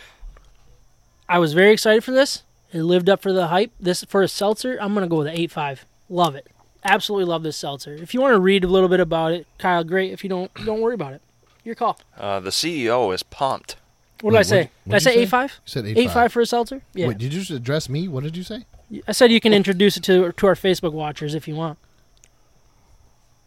[1.28, 2.43] I was very excited for this.
[2.74, 3.72] It lived up for the hype.
[3.80, 5.86] This for a seltzer, I'm gonna go with an eight five.
[6.09, 6.47] Love it.
[6.84, 7.93] Absolutely love this seltzer.
[7.93, 10.11] If you want to read a little bit about it, Kyle, great.
[10.11, 11.22] If you don't, don't worry about it.
[11.63, 11.97] Your call.
[12.18, 13.76] Uh, the CEO is pumped.
[14.22, 14.57] What did Wait, I say?
[14.57, 15.22] what- did I what'd you say say?
[15.24, 15.51] eight five?
[15.51, 16.82] You said eight, Eight five for a seltzer?
[16.93, 17.07] Yeah.
[17.07, 18.07] Wait, did you just address me?
[18.07, 18.66] What did you say?
[19.07, 21.80] I said you can introduce it to to our Facebook watchers if you want.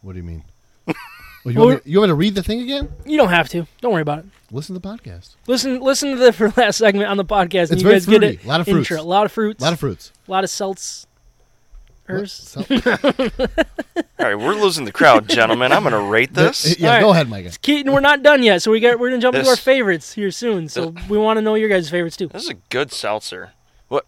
[0.01, 0.43] What do you mean?
[1.55, 2.89] Well, you, want me, you want me to read the thing again?
[3.05, 3.65] You don't have to.
[3.81, 4.25] Don't worry about it.
[4.51, 5.35] Listen to the podcast.
[5.47, 8.05] Listen, listen to the for last segment on the podcast, and It's you very guys
[8.05, 8.35] get fruity.
[8.35, 8.45] it.
[8.45, 8.83] A lot of intro.
[8.83, 9.01] fruits.
[9.01, 9.61] A lot of fruits.
[9.61, 10.11] A lot of fruits.
[10.27, 11.05] a lot of seltz.
[12.07, 12.15] What?
[12.15, 12.33] Hers.
[12.33, 12.61] So-
[14.19, 15.71] All right, we're losing the crowd, gentlemen.
[15.71, 16.77] I'm going to rate this.
[16.79, 17.01] yeah, All right.
[17.01, 17.51] go ahead, Micah.
[17.61, 20.13] Keaton, we're not done yet, so we got we're gonna jump into our This- favorites
[20.13, 20.67] here soon.
[20.69, 22.27] So we want to know your guys' favorites too.
[22.27, 23.51] This is a good seltzer.
[23.87, 24.05] What?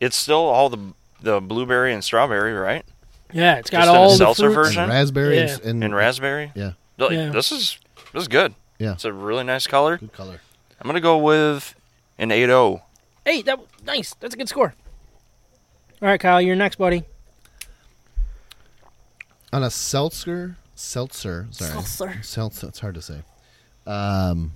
[0.00, 0.78] It's still all the
[1.22, 2.84] the blueberry and strawberry, right?
[3.32, 4.68] Yeah, it's got Just in a all the seltzer fruits.
[4.70, 4.82] version?
[4.84, 5.42] And raspberry Yeah.
[5.54, 6.52] and, and, And raspberry.
[6.54, 7.30] Yeah, Like, Yeah.
[7.30, 7.78] This is
[8.12, 8.54] this is good.
[8.78, 8.92] Yeah.
[8.92, 9.98] It's a really nice color.
[9.98, 10.40] good color.
[10.80, 11.74] I'm gonna go with
[12.18, 12.34] an oh.
[12.34, 12.82] 8-0.
[13.24, 14.14] Hey, that nice.
[14.20, 14.74] That's a good score.
[16.00, 17.04] All right, Kyle, you're next, buddy.
[19.52, 22.22] On a seltzer, seltzer, sorry, Seltzer.
[22.22, 22.68] seltzer.
[22.68, 23.22] It's hard to say.
[23.86, 24.52] Um,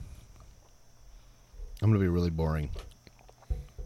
[1.81, 2.71] I'm gonna be really boring.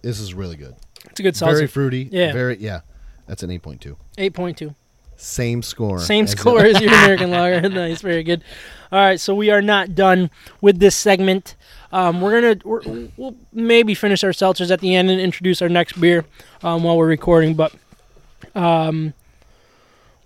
[0.02, 0.74] This is really good.
[1.06, 1.54] It's a good seltzer.
[1.56, 2.08] Very fruity.
[2.12, 2.32] Yeah.
[2.32, 2.80] Very yeah.
[3.26, 3.96] That's an eight point two.
[4.18, 4.74] Eight point two.
[5.18, 5.98] Same score.
[5.98, 7.68] Same score as your American Lager.
[7.70, 8.44] Nice, very good.
[8.92, 11.56] All right, so we are not done with this segment.
[11.90, 15.68] Um, we're gonna we're, we'll maybe finish our seltzers at the end and introduce our
[15.70, 16.24] next beer
[16.62, 17.54] um, while we're recording.
[17.54, 17.72] But
[18.54, 19.14] um,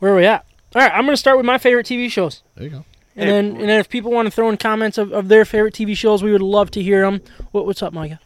[0.01, 0.45] where are we at?
[0.75, 2.85] All right, I'm gonna start with my favorite TV shows, There you go.
[3.17, 3.31] and Hey.
[3.31, 5.97] then and then if people want to throw in comments of, of their favorite TV
[5.97, 7.21] shows, we would love to hear them.
[7.53, 8.19] What, what's up, Micah?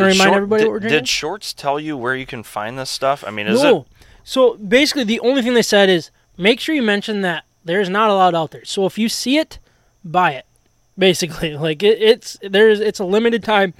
[0.00, 0.98] You You want to Did remind Short- everybody did, what we're drinking?
[0.98, 3.24] Did Shorts tell you where you can find this stuff?
[3.26, 3.80] I mean, is no.
[3.80, 3.86] it?
[4.24, 8.10] So basically, the only thing they said is make sure you mention that there's not
[8.10, 8.64] allowed out there.
[8.64, 9.58] So if you see it,
[10.04, 10.46] buy it.
[10.98, 13.72] Basically, like it, it's there's it's a limited time,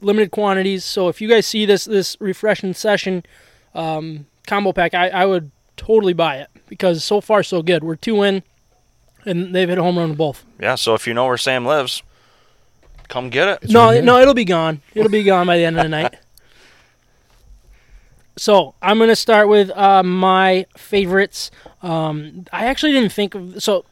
[0.00, 0.84] limited quantities.
[0.84, 3.24] So if you guys see this this refreshing session
[3.74, 7.84] um, combo pack, I, I would totally buy it because so far so good.
[7.84, 8.42] We're two in,
[9.24, 10.44] and they've hit a home run with both.
[10.58, 10.74] Yeah.
[10.74, 12.02] So if you know where Sam lives,
[13.08, 13.58] come get it.
[13.62, 14.82] It's no, right no, it'll be gone.
[14.94, 16.16] It'll be gone by the end of the night.
[18.38, 21.50] So I'm gonna start with uh, my favorites.
[21.82, 23.84] Um, I actually didn't think of so.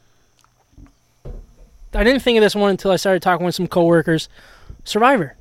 [1.93, 4.29] I didn't think of this one until I started talking with some coworkers.
[4.85, 5.35] Survivor.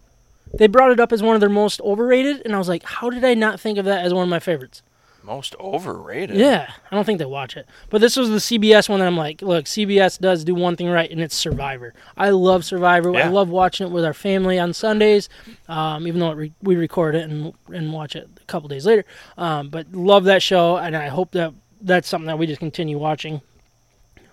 [0.53, 3.09] They brought it up as one of their most overrated, and I was like, "How
[3.09, 4.83] did I not think of that as one of my favorites?"
[5.27, 6.37] Most overrated.
[6.37, 7.67] Yeah, I don't think they watch it.
[7.91, 10.89] But this was the CBS one that I'm like, look, CBS does do one thing
[10.89, 11.95] right, and it's Survivor.
[12.17, 13.13] I love Survivor.
[13.17, 15.29] I love watching it with our family on Sundays,
[15.69, 18.87] um, even though it re- we record it and and watch it a couple days
[18.87, 19.05] later.
[19.37, 22.97] Um, but love that show, and I hope that that's something that we just continue
[22.97, 23.41] watching.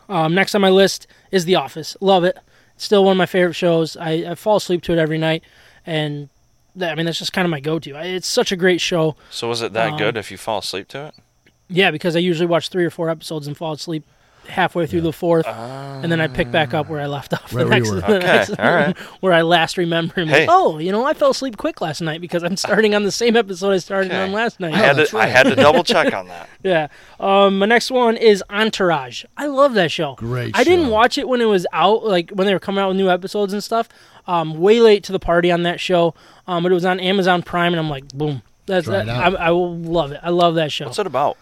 [0.08, 1.98] Um, next on my list is The Office.
[2.02, 2.38] Love it.
[2.78, 3.98] Still one of my favorite shows.
[3.98, 5.44] I, I fall asleep to it every night,
[5.88, 6.30] and
[6.80, 7.96] I mean that's just kind of my go-to.
[8.00, 9.16] It's such a great show.
[9.30, 11.16] So was it that Um, good if you fall asleep to it?
[11.70, 14.04] Yeah, because I usually watch three or four episodes and fall asleep
[14.48, 17.54] halfway through the fourth, and then I pick back up where I left off.
[17.54, 17.96] Right the where next, were.
[18.02, 18.98] the Okay, next- all right.
[19.22, 20.28] where I last remember him.
[20.28, 20.46] Hey.
[20.50, 23.38] Oh, you know, I fell asleep quick last night because I'm starting on the same
[23.38, 24.22] episode I started Okay.
[24.22, 24.74] on last night.
[24.74, 25.18] I had that's to.
[25.18, 26.50] I had to double check on that.
[26.62, 26.90] Yeah.
[27.22, 29.24] Um, my next one is Entourage.
[29.38, 30.16] I love that show.
[30.16, 32.90] Great I didn't watch it when it was out, like when they were coming out
[32.90, 33.88] with new episodes and stuff.
[34.26, 36.16] Um, way late to the party on that show.
[36.48, 38.42] Um, but it was on Amazon Prime, and I'm like, boom.
[38.66, 39.40] That's Try it that, out.
[39.40, 40.22] I, I will love it.
[40.24, 40.86] I love that show.
[40.86, 41.38] What's it about?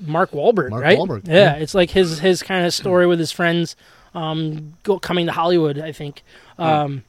[0.00, 0.98] Mark Wahlberg, Mark right?
[0.98, 1.52] Wahlberg, Yeah, yeah.
[1.54, 3.76] it's like his his kind of story with his friends
[4.14, 6.22] um, go, coming to Hollywood, I think.
[6.58, 7.04] Um,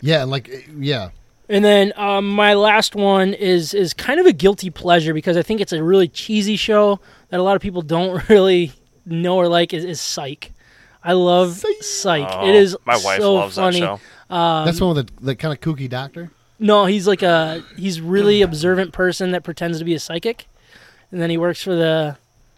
[0.00, 1.10] Yeah, and like yeah,
[1.48, 5.42] and then um, my last one is is kind of a guilty pleasure because I
[5.42, 8.72] think it's a really cheesy show that a lot of people don't really
[9.06, 9.72] know or like.
[9.72, 10.52] Is, is Psych.
[11.08, 12.28] I love Psych.
[12.30, 13.80] Oh, it is my wife so loves funny.
[13.80, 13.98] that
[14.30, 14.64] show.
[14.64, 16.30] that's one with the, the kind of kooky doctor.
[16.58, 20.46] No, he's like a he's really observant person that pretends to be a psychic,
[21.10, 22.16] and then he works for the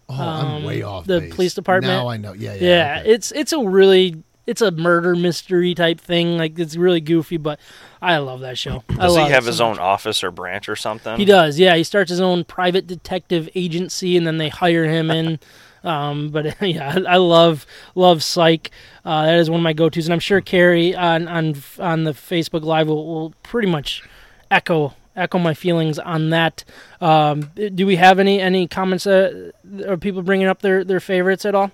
[0.08, 1.06] Oh, I'm Um, way off.
[1.06, 1.34] the base.
[1.34, 1.92] police department?
[1.92, 2.32] Now I know.
[2.32, 2.60] Yeah, yeah.
[2.60, 3.10] Yeah, okay.
[3.12, 6.36] it's it's a really it's a murder mystery type thing.
[6.36, 7.60] Like it's really goofy, but
[8.02, 8.82] I love that show.
[8.88, 9.80] I Does he have it his so own much.
[9.80, 11.16] office or branch or something?
[11.16, 11.60] He does.
[11.60, 15.38] Yeah, he starts his own private detective agency, and then they hire him in.
[15.82, 18.70] Um, but yeah, I I love love Psych.
[19.04, 22.04] Uh, that is one of my go tos, and I'm sure Carrie on on on
[22.04, 24.02] the Facebook Live will, will pretty much
[24.50, 26.64] echo echo my feelings on that.
[27.00, 29.06] Um, do we have any any comments?
[29.06, 29.52] Uh,
[29.88, 31.70] are people bringing up their their favorites at all?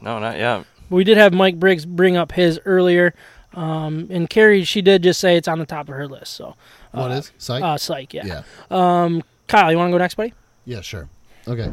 [0.00, 0.64] No, not yet.
[0.90, 3.14] We did have Mike Briggs bring up his earlier,
[3.54, 6.34] um, and Carrie she did just say it's on the top of her list.
[6.34, 6.54] So
[6.90, 7.62] What uh, is psych?
[7.62, 8.12] uh, Psych?
[8.12, 8.26] Yeah.
[8.26, 8.42] yeah.
[9.48, 10.34] Kyle, you want to go next, buddy?
[10.64, 11.08] Yeah, sure.
[11.48, 11.72] Okay.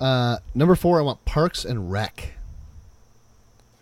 [0.00, 2.32] Uh, number four, I want Parks and Rec.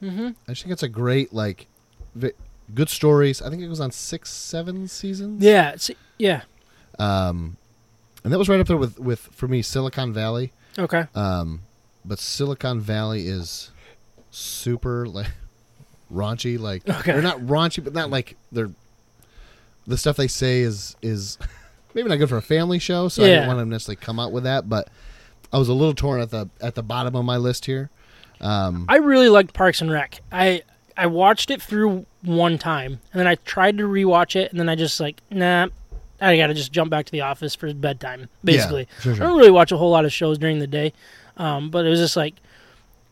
[0.02, 0.28] Mm-hmm.
[0.46, 1.66] I just think it's a great, like,
[2.14, 2.32] vi-
[2.74, 3.40] good stories.
[3.42, 5.42] I think it was on six, seven seasons.
[5.42, 5.70] Yeah.
[5.72, 6.42] It's, yeah.
[6.98, 7.56] Um,
[8.24, 10.52] and that was right up there with, with for me, Silicon Valley.
[10.78, 11.06] Okay.
[11.14, 11.62] Um,
[12.04, 13.70] but Silicon Valley is
[14.30, 15.28] super like
[16.12, 16.58] raunchy.
[16.58, 17.12] Like Okay.
[17.12, 18.70] they're not raunchy, but not like they're
[19.86, 21.38] the stuff they say is is
[21.94, 23.08] maybe not good for a family show.
[23.08, 23.34] So I Yeah.
[23.36, 24.68] didn't want to necessarily come out with that.
[24.68, 24.88] But
[25.52, 27.90] I was a little torn at the at the bottom of my list here.
[28.40, 30.20] Um, I really liked Parks and Rec.
[30.30, 30.62] I
[30.96, 34.68] I watched it through one time, and then I tried to rewatch it, and then
[34.68, 35.68] I just like nah.
[36.18, 38.28] I gotta just jump back to the office for bedtime.
[38.42, 39.24] Basically, sure, sure.
[39.24, 40.94] I don't really watch a whole lot of shows during the day,
[41.36, 42.34] um, but it was just like,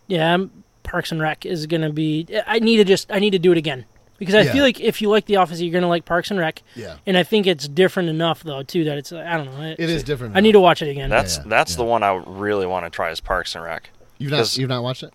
[0.07, 0.39] yeah,
[0.85, 2.27] Parks and Rec is gonna be.
[2.47, 3.85] I need to just I need to do it again
[4.19, 4.53] because I Yeah.
[4.53, 6.63] feel like if you like The Office, you're gonna like Parks and Rec.
[6.77, 9.75] yeah, And I think it's different enough though too that it's I don't know.
[9.79, 10.37] it is different.
[10.37, 11.11] I need to watch it again.
[11.11, 11.77] That's yeah, that's yeah.
[11.79, 13.91] the one I really want to try is Parks and Rec.
[14.19, 15.13] You've not 'cause- you've not watched it.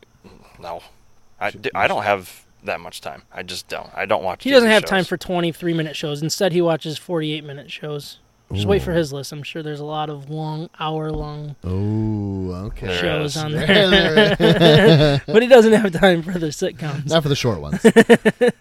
[0.59, 0.81] No,
[1.39, 3.23] I, d- I don't have that much time.
[3.33, 3.89] I just don't.
[3.95, 4.43] I don't watch.
[4.43, 4.89] He doesn't have shows.
[4.89, 6.21] time for 23 minute shows.
[6.21, 8.19] Instead, he watches 48 minute shows.
[8.51, 9.31] Just wait for his list.
[9.31, 12.97] I'm sure there's a lot of long, hour long Oh, okay.
[12.99, 14.35] Shows on There- there.
[14.35, 17.05] there- but he doesn't have time for the sitcoms.
[17.07, 17.85] not for the short ones.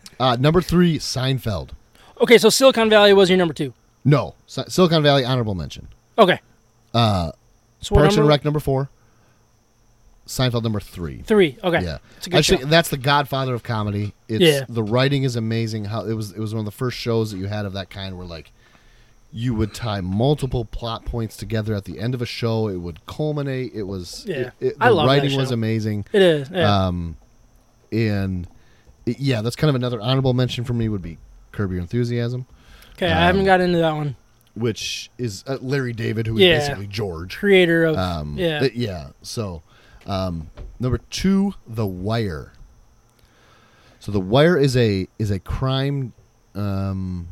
[0.20, 1.70] uh, number three, Seinfeld.
[2.20, 3.72] Okay, so Silicon Valley was your number two.
[4.04, 5.88] No, Si- Silicon Valley honorable mention.
[6.18, 6.40] Okay.
[6.92, 7.32] Uh,
[7.80, 8.28] So what Parks and number?
[8.30, 8.90] Rec number four.
[10.26, 11.22] Seinfeld number three.
[11.22, 11.56] Three.
[11.64, 11.82] Okay.
[11.82, 12.66] Yeah, It's a good actually, show.
[12.66, 14.12] that's the Godfather of comedy.
[14.28, 14.64] It's, Yeah.
[14.68, 15.86] the writing is amazing.
[15.86, 17.88] How it was, it was one of the first shows that you had of that
[17.88, 18.52] kind, where like
[19.32, 22.68] you would tie multiple plot points together at the end of a show.
[22.68, 23.72] It would culminate.
[23.74, 24.36] It was, Yeah.
[24.36, 26.06] it, it- the I love that writing was amazing.
[26.12, 26.50] It is.
[26.50, 26.86] Yeah.
[26.86, 27.16] Um,
[27.92, 28.46] and
[29.06, 31.18] it- yeah, that's kind of another honorable mention for me would be
[31.52, 32.46] Curb Your Enthusiasm.
[32.94, 34.16] Okay, I haven't got into that one.
[34.54, 36.58] which is uh, Larry David, who is Yeah.
[36.58, 37.36] basically George.
[37.36, 38.58] Creator of Um, yeah.
[38.60, 39.08] th- yeah.
[39.22, 39.62] So,
[40.06, 40.50] um,
[40.80, 42.52] number two, The Wire.
[44.00, 46.12] So, The Wire is a is a crime
[46.56, 47.28] um,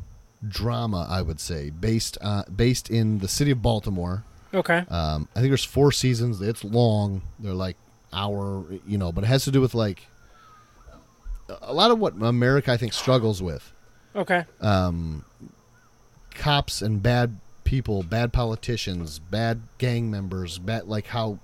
[0.49, 4.25] drama, I would say, based uh, based in the city of Baltimore.
[4.55, 4.85] okay.
[4.89, 6.41] Um, I think there's four seasons.
[6.41, 7.23] It's long.
[7.39, 7.77] They're like
[8.13, 10.07] hour, you know, but it has to do with like
[11.63, 13.73] a lot of what America I think struggles with
[14.15, 14.45] Okay.
[14.61, 15.25] um,
[16.35, 21.39] cops and bad people, bad politicians, bad gang members, bad like how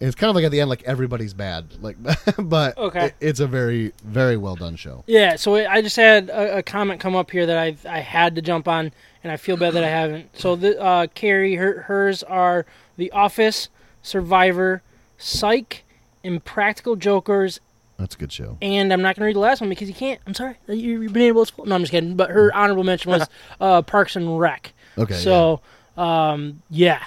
[0.00, 1.96] it's kind of like at the end like everybody's bad, like
[2.38, 3.06] but Okay.
[3.06, 5.04] it- it's a very very well done show.
[5.06, 8.34] Yeah, so I just had a, a comment come up here that I I had
[8.36, 8.92] to jump on,
[9.22, 10.36] and I feel bad that I haven't.
[10.38, 12.66] So the uh, Carrie, her, hers are
[12.96, 13.68] The Office,
[14.02, 14.82] Survivor,
[15.18, 15.84] Psych,
[16.22, 17.60] Impractical Jokers,
[17.98, 18.58] That's a good show.
[18.62, 20.20] and I'm not going to read the last one because you can't.
[20.26, 21.52] I'm sorry, you, you've been able to.
[21.66, 22.16] No, I'm just kidding.
[22.16, 23.28] But her honorable mention was
[23.60, 24.72] uh, Parks and Rec.
[24.98, 25.60] Okay, So,
[25.96, 27.02] um, yeah,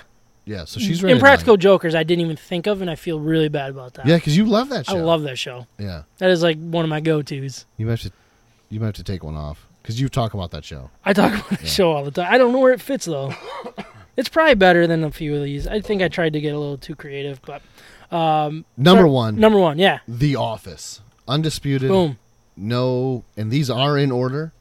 [0.47, 1.59] Yeah, so she's in Impractical line.
[1.59, 1.93] Jokers.
[1.93, 4.05] I didn't even think of, and I feel really bad about that.
[4.07, 4.95] Yeah, because you love that show.
[4.97, 5.67] I love that show.
[5.77, 7.65] Yeah, That is like one of my go-tos.
[7.77, 8.11] you might have to
[8.69, 10.89] you might have to take one off because you talk about that show.
[11.05, 12.27] I talk about the show all the time.
[12.31, 13.33] I don't know where it fits though.
[14.17, 15.67] it's probably better than a few of these.
[15.67, 17.61] I think I tried to get a little too creative, but
[18.15, 21.89] um, Number sorry, one, number one, yeah, The Office, undisputed.
[21.89, 22.17] boom.
[22.55, 24.53] no, and these are in order.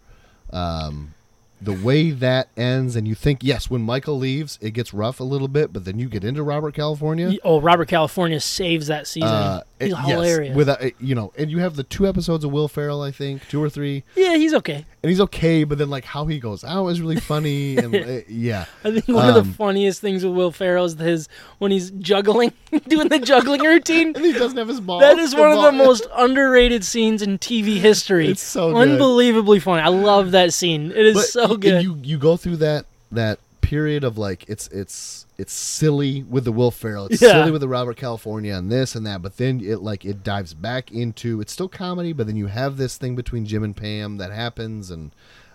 [0.53, 1.15] Um,
[1.61, 5.25] the way that ends, and you think yes, when Michael leaves, it gets rough a
[5.25, 7.33] little bit, but then you get into Robert California.
[7.45, 9.29] Oh, Robert California saves that season.
[9.29, 10.55] Uh, he's it- yes, hilarious.
[10.57, 13.49] Without uh, you know, and you have the two episodes of Will Ferrell, I think,
[13.49, 14.85] two or three, yeah, he's okay.
[15.03, 15.65] and he's okay.
[15.65, 19.09] But then like how he goes out is really funny, and uh, yeah, I think
[19.09, 21.29] one of the Um, funniest things with Will Ferrell is his
[21.59, 22.53] when he's juggling,
[22.89, 24.09] doing the juggling routine.
[24.15, 25.01] and he doesn't have his ball.
[25.01, 28.27] That is one of the most underrated scenes in TV history.
[28.37, 28.89] It's so good.
[28.91, 29.81] unbelievably funny.
[29.83, 30.91] I love that scene.
[30.91, 31.83] It is But so and good.
[31.83, 36.53] You you go through that that period of like it's it's it's silly with the
[36.53, 37.33] Will Ferrell, it's Yeah.
[37.33, 40.55] silly with the Robert California and this and that, but then it like it dives
[40.55, 44.19] back into it's still comedy, but then you have this thing between Jim and Pam
[44.19, 45.11] that happens and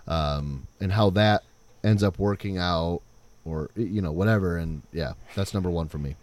[0.06, 1.42] um and how that
[1.82, 3.00] ends up working out
[3.44, 6.14] or you know whatever and yeah, that's number one for me.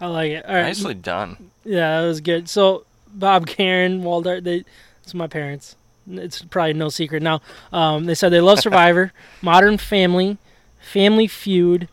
[0.00, 0.46] I like it.
[0.46, 1.50] All right, Nicely done.
[1.64, 2.48] Yeah, that was good.
[2.48, 4.64] So Bob, Karen, Waldart, they
[5.02, 5.76] it's my parents.
[6.18, 7.40] It's probably no secret now.
[7.72, 10.38] Um, they said they love Survivor, Modern Family,
[10.80, 11.88] Family Feud,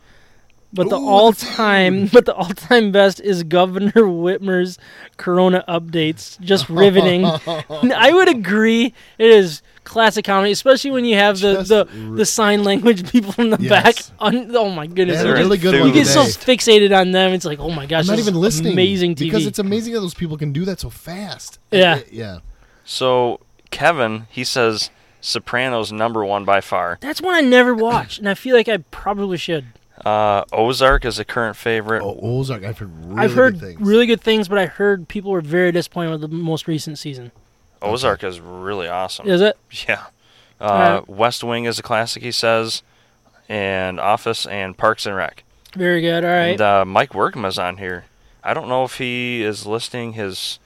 [0.72, 4.78] but the Ooh, the all-time but the all-time best is Governor Whitmer's
[5.16, 6.38] Corona updates.
[6.40, 7.24] Just riveting.
[7.46, 8.92] I would agree.
[9.18, 13.10] It is classic comedy, especially when you have the Just the, ri- the sign language
[13.10, 13.96] people in the back.
[13.96, 14.12] Yes.
[14.18, 16.26] On, oh my goodness, They had They're a really good You one you get so
[16.26, 16.56] today.
[16.56, 17.32] fixated on them.
[17.32, 19.58] It's like, oh my gosh, I'm not this even is listening Amazing TV because it's
[19.58, 21.58] amazing that those people can do that so fast.
[21.70, 22.00] Yeah.
[22.10, 22.40] yeah.
[22.84, 23.40] So
[23.70, 24.90] Kevin, he says
[25.20, 26.98] Sopranos number one by far.
[27.00, 29.66] That's one I never watched, and I feel like I probably should.
[30.04, 32.02] Uh, Ozark is a current favorite.
[32.02, 33.80] Oh, Ozark, I've heard really I've heard good things.
[33.80, 37.32] really good things, but I heard people were very disappointed with the most recent season.
[37.82, 39.28] Ozark is really awesome.
[39.28, 39.56] Is it?
[39.88, 40.06] Yeah.
[40.60, 41.08] Uh, Alright.
[41.08, 42.82] West Wing is a classic, he says,
[43.48, 45.44] and Office and Parks and Rec.
[45.74, 46.24] Very good.
[46.24, 46.48] All right.
[46.50, 48.04] And uh, Mike Workman's on here.
[48.42, 50.58] I don't know if he is listing his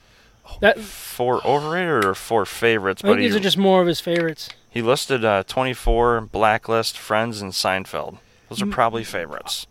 [0.61, 3.87] that, four overrated or four favorites, I think but these he, are just more of
[3.87, 4.49] his favorites.
[4.69, 8.17] he listed uh, 24, Blacklist, Friends, and Seinfeld.
[8.49, 8.67] Those Mm.
[8.67, 9.67] are probably favorites.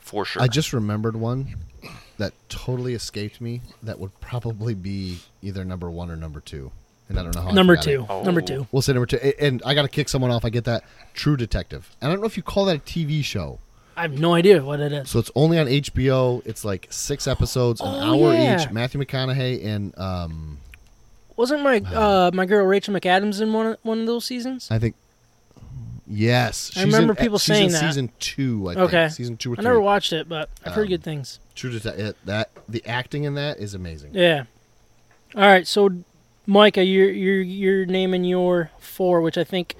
[0.00, 0.40] For sure.
[0.42, 1.56] I just remembered one
[2.16, 3.60] that totally escaped me.
[3.82, 6.72] That would probably be either number one or number two,
[7.08, 7.50] and I don't know how.
[7.50, 8.06] Number forgot two.
[8.08, 8.22] Oh.
[8.22, 8.66] Number two.
[8.72, 10.44] We'll say number two, and I got to kick someone off.
[10.44, 10.82] I get that.
[11.14, 13.58] True Detective, and I don't know if you call that a TV show.
[13.98, 15.10] I have no idea what it is.
[15.10, 16.40] So it's only on HBO.
[16.46, 18.62] It's like six episodes, an Oh, hour yeah.
[18.62, 18.70] each.
[18.70, 20.58] Matthew McConaughey and um,
[21.36, 24.68] Wasn't my uh, my girl Rachel McAdams in one of, one of those seasons?
[24.70, 24.94] I think.
[26.10, 27.80] Yes, I remember in, people she's saying in that.
[27.80, 28.90] Season two, I Okay.
[29.02, 29.12] think.
[29.12, 29.64] Season two or I three.
[29.64, 31.38] never watched it, but I've heard Um, good things.
[31.54, 32.14] True Detective.
[32.24, 34.12] That the acting in that is amazing.
[34.14, 34.44] Yeah.
[35.34, 35.90] All right, so
[36.46, 39.74] Micah, you're you're you're naming your four, which I think.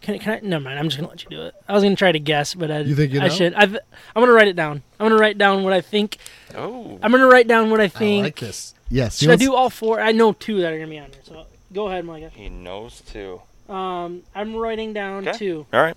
[0.00, 0.40] Can, I- can I?
[0.46, 0.78] Never mind.
[0.78, 1.54] I'm just gonna let you do it.
[1.68, 2.80] I was gonna try to guess, but I.
[2.80, 3.54] You think you I should.
[3.54, 4.82] I've, I'm gonna write it down.
[5.00, 6.18] I'm gonna write down what I think.
[6.54, 6.98] oh.
[7.02, 8.24] I'm gonna write down what I I think.
[8.24, 8.74] like this.
[8.90, 9.18] Yes.
[9.18, 10.00] Should I do all four?
[10.00, 11.20] I know two that are gonna be on there.
[11.24, 12.30] So go ahead, Micah.
[12.32, 13.42] He knows two.
[13.68, 15.36] Um, I'm writing down Okay.
[15.38, 15.66] two.
[15.72, 15.96] All right.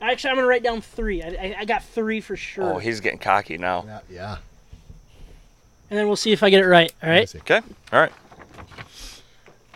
[0.00, 1.22] Actually, I'm gonna write down three.
[1.22, 2.74] I, I, I got three for sure.
[2.74, 3.84] Oh, he's getting cocky now.
[3.86, 4.00] Yeah.
[4.10, 4.36] yeah.
[5.90, 6.92] and then we'll see if I get it right.
[7.02, 7.28] All Let me right.
[7.28, 7.38] see.
[7.38, 7.60] Okay.
[7.92, 8.12] All right.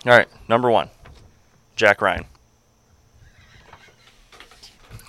[0.07, 0.29] All right.
[0.49, 0.89] Number one,
[1.77, 2.25] Jack Ryan.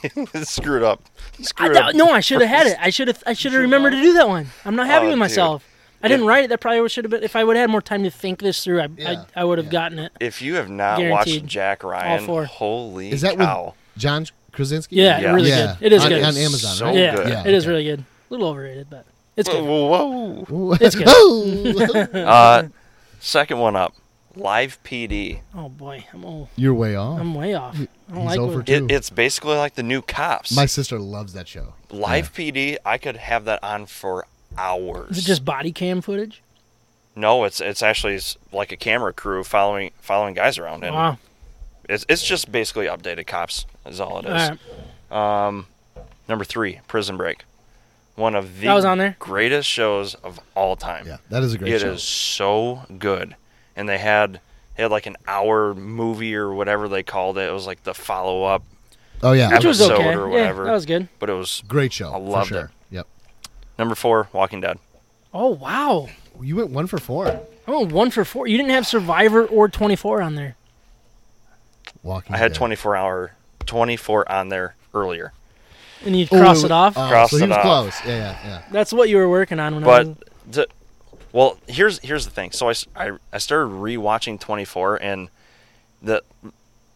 [0.43, 1.01] Screw it up.
[1.39, 1.95] I, Screw it that- up.
[1.95, 2.77] no, I should have had it.
[2.79, 3.23] I should have.
[3.25, 4.47] I should have rememred to do that one.
[4.65, 5.19] I'm not happy Oh, with dude.
[5.19, 5.65] myself.
[6.01, 6.47] I didn't write it.
[6.47, 7.23] That probably should have been.
[7.23, 9.43] If I would have had more time to think this through, I Yeah, I, I
[9.43, 9.71] would have yeah.
[9.71, 10.13] gotten it.
[10.21, 11.41] If you have not Guaranteed.
[11.41, 12.45] watched Jack Ryan, four.
[12.45, 13.65] holy Is that cow!
[13.65, 14.95] with John Krasinski?
[14.95, 15.33] Yeah, Yeah.
[15.33, 15.75] really Yeah.
[15.77, 15.85] good.
[15.87, 16.23] It is on, good.
[16.23, 16.95] on Amazon, So right?
[16.95, 17.27] yeah, good.
[17.27, 17.69] Yeah, it is okay.
[17.71, 17.99] really good.
[17.99, 19.61] A little overrated, but it's good.
[19.63, 20.77] Whoa, whoa.
[20.79, 21.07] It's good.
[21.09, 22.07] Oh!
[22.13, 22.63] Uh,
[23.19, 23.93] second one up,
[24.39, 25.41] Live PD.
[25.53, 27.19] Oh boy, I'm oh, You're way off.
[27.19, 27.75] I'm way off.
[27.75, 28.85] I don't He's like over what- Two.
[28.85, 30.55] It, it's basically like the new cops.
[30.55, 31.73] My sister loves that show.
[31.91, 34.25] Live PD, I could have that on for
[34.57, 35.17] hours.
[35.17, 36.41] Is it just body cam footage?
[37.15, 41.17] no, it's it's actually s- like a camera crew following following guys around, and Wow.
[41.89, 44.51] it's it's just basically updated cops is all it All is.
[45.11, 45.47] right.
[45.47, 45.65] Um,
[46.29, 47.43] number three, Prison Break,
[48.15, 49.15] one of the That was on there?
[49.19, 51.07] greatest shows of all time.
[51.07, 51.91] Yeah, that is a great It show.
[51.91, 53.35] is so good,
[53.79, 54.41] and they had
[54.75, 57.49] they had like an hour movie or whatever they called it.
[57.49, 58.63] It was like the follow up,
[59.23, 60.13] Oh yeah, Which was episode okay.
[60.15, 60.65] or Yeah, whatever.
[60.65, 61.07] that was good.
[61.19, 62.11] but it was great show.
[62.11, 62.69] I loved for it.
[62.91, 63.07] Yep.
[63.77, 64.77] number four, Walking Dead.
[65.33, 66.07] Oh wow.
[66.41, 67.41] You went one for four.
[67.67, 68.47] Oh, one for four.
[68.47, 70.55] You didn't have Survivor or 24 on there.
[72.03, 72.33] Walking.
[72.33, 73.31] I had 24 hour,
[73.65, 75.33] 24 on there earlier.
[76.05, 76.97] And you Oh, cross it off.
[76.97, 77.63] Uh, oh, Crossed so he it was off.
[77.63, 77.93] close.
[78.05, 78.61] Yeah, yeah, yeah.
[78.71, 80.15] That's what you were working on when I But was.
[80.51, 80.67] the,
[81.31, 82.51] well, here's here's the thing.
[82.51, 85.29] So I, I, I started rewatching 24 and
[86.01, 86.23] the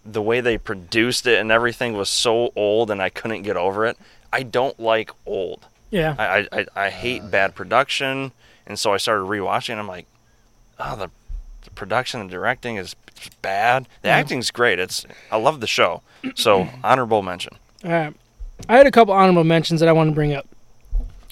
[0.05, 3.85] the way they produced it and everything was so old and I couldn't get over
[3.85, 3.97] it.
[4.31, 5.65] I don't like old.
[5.91, 6.15] Yeah.
[6.17, 8.31] I I, I, hate bad production
[8.65, 9.71] and so I started rewatching.
[9.71, 10.07] And I'm like,
[10.79, 11.09] oh, the,
[11.63, 12.95] the production and directing is
[13.41, 13.87] bad.
[14.01, 14.17] The Yeah.
[14.17, 14.79] acting's great.
[14.79, 16.01] It's I love the show.
[16.35, 17.53] So honorable mention.
[17.85, 18.13] All right.
[18.67, 20.47] I had a couple honorable mentions that I want to bring up.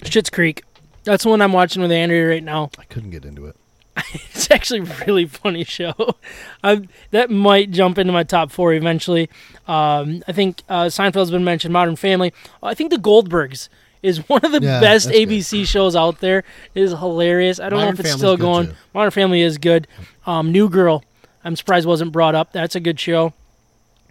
[0.02, 0.62] Schitt's Creek.
[1.04, 2.70] That's the one I'm watching with Andrea right now.
[2.78, 3.56] I couldn't get into it.
[4.34, 5.94] It's actually a really funny show.
[6.64, 9.28] I, that might jump into my top four eventually.
[9.68, 11.72] Um, I think uh, Seinfeld's been mentioned.
[11.72, 12.32] Modern Family.
[12.62, 13.68] I think The Goldbergs
[14.02, 15.28] is one of the Yeah, best that's good.
[15.28, 16.38] ABC shows out there.
[16.74, 17.60] It is hilarious.
[17.60, 18.66] I don't know if it's Family's still going.
[18.68, 18.74] too.
[18.94, 19.86] Modern Family is good.
[20.26, 21.04] Um, New Girl.
[21.44, 22.52] I'm surprised wasn't brought up.
[22.52, 23.32] That's a good show.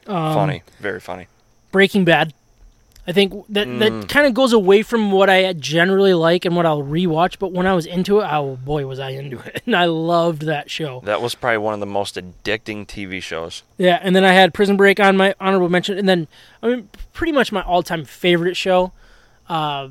[0.08, 1.28] Um, funny, very funny.
[1.72, 2.34] Breaking Bad.
[3.08, 3.80] I think that Mm.
[3.80, 7.40] that kind of goes away from what I generally like and what I'll rewatch.
[7.40, 10.44] But when I was into it, oh boy, was I into it, and I loved
[10.44, 11.02] that show.
[11.06, 13.64] That was probably one of the most addicting TV shows.
[13.78, 16.28] Yeah, and then I had Prison Break on my honorable mention, and then
[16.62, 18.92] I mean, pretty much my all-time favorite show.
[19.50, 19.90] Uh,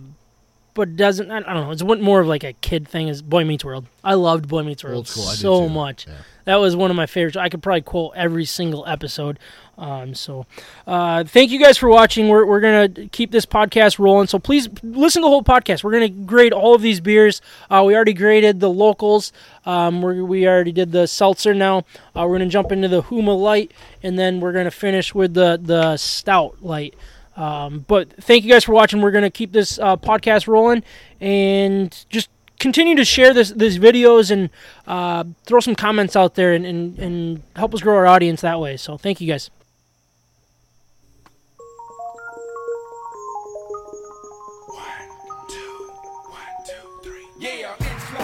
[0.75, 1.71] but doesn't I I don't know?
[1.73, 3.09] It's one more of like a kid thing.
[3.09, 3.87] Is Boy Meets World.
[4.05, 5.25] I loved Boy Meets World Old school.
[5.25, 6.07] So much.
[6.07, 6.15] Yeah.
[6.45, 7.37] That was one of my favorites.
[7.37, 9.39] I could probably quote every single episode.
[9.81, 10.47] Um, so,
[10.87, 12.29] uh, thank you guys for watching.
[12.29, 12.61] We're, we're
[12.95, 14.27] to keep this podcast rolling.
[14.27, 15.83] So, please listen to the whole podcast.
[15.83, 17.41] We're to grade all of these beers.
[17.71, 19.33] Uh, we already graded the locals.
[19.65, 21.85] Um, we already did the seltzer now.
[22.15, 23.73] Uh, we're to jump into the Huma Light,
[24.03, 26.95] and then we're to finish with the, the Stout Light.
[27.37, 29.01] Um, but thank you guys for watching.
[29.01, 30.83] We're to keep this uh, podcast rolling
[31.21, 32.29] and just
[32.59, 34.51] continue to share this these videos and
[34.87, 38.61] uh, throw some comments out there and, and, and help us grow our audience that
[38.61, 38.77] way.
[38.77, 39.51] So thank you guys.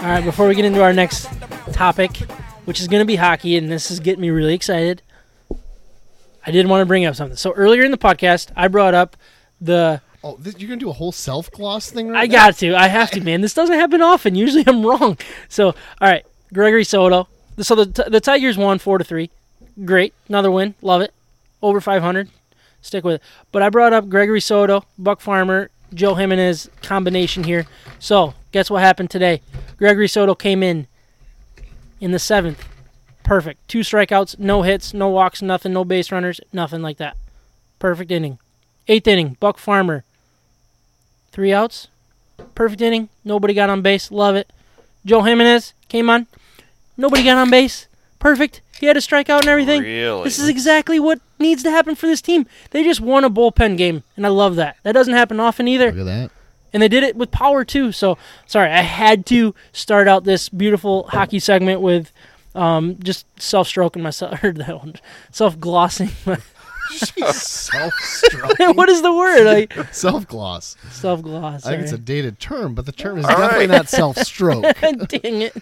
[0.07, 1.25] All right, before we get into our next
[1.73, 2.19] topic,
[2.65, 5.03] which is going to be hockey, and this is getting me really excited,
[6.47, 7.37] I did want to bring up something.
[7.37, 9.17] So earlier in the podcast, I brought up
[9.61, 10.01] the.
[10.23, 12.33] Oh, this, you're gonna do a whole self gloss thing right I now?
[12.33, 12.77] got to.
[12.77, 13.41] I have to, man.
[13.41, 14.37] This doesn't happen often.
[14.37, 15.19] Usually I'm wrong.
[15.49, 17.27] So, all right, Gregory Soto.
[17.59, 19.31] So the the Tigers won four to three.
[19.85, 20.77] Great, another win.
[20.83, 21.13] Love it.
[21.63, 22.29] Over 500.
[22.81, 23.23] Stick with it.
[23.51, 27.67] But I brought up Gregory Soto, Buck Farmer, Joe Jimenez combination here.
[27.99, 29.43] So guess what happened today?
[29.77, 30.87] Gregory Soto came in
[32.01, 32.67] in the seventh.
[33.23, 33.69] Perfect.
[33.69, 37.19] Two strikeouts, no hits, no walks, nothing, no base runners, nothing like that.
[37.79, 38.39] Perfect inning.
[38.89, 40.05] Eighth inning, Buck Farmer.
[41.33, 41.89] Three outs.
[42.55, 43.11] Perfect inning.
[43.27, 44.11] Nobody got on base.
[44.11, 44.51] Love it.
[45.05, 46.27] Joe Jimenez came on.
[46.97, 47.89] Nobody got on base.
[48.19, 48.63] Perfect.
[48.81, 49.83] He had a strikeout and everything.
[49.83, 50.25] Really?
[50.25, 52.47] This is exactly what needs to happen for this team.
[52.71, 54.79] They just won a bullpen game, and I love that.
[54.83, 55.93] That doesn't happen often either.
[55.93, 56.31] Look at that.
[56.77, 57.91] And they did it with power too.
[57.91, 62.13] So sorry, I had to start out this beautiful hockey segment with
[62.55, 64.97] um, just self stroking myself or that one,
[65.31, 66.11] self glossing.
[66.91, 68.67] self-stroking.
[68.77, 69.47] what is the word?
[69.47, 70.77] Like self gloss.
[70.91, 71.65] self gloss.
[71.65, 73.77] I think it's a dated term, but the term is All definitely right.
[73.79, 74.63] not self stroke.
[74.83, 75.57] Dang it.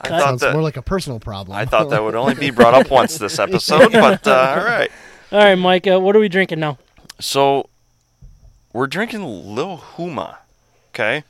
[0.00, 1.56] I thought Sounds that more like a personal problem.
[1.56, 4.90] I thought that would only be brought up once this episode, but uh, all right.
[5.30, 6.76] All right, Micah, what are we drinking now?
[7.20, 7.68] So
[8.72, 10.36] we're drinking Lil Huma.
[10.94, 11.24] Okay.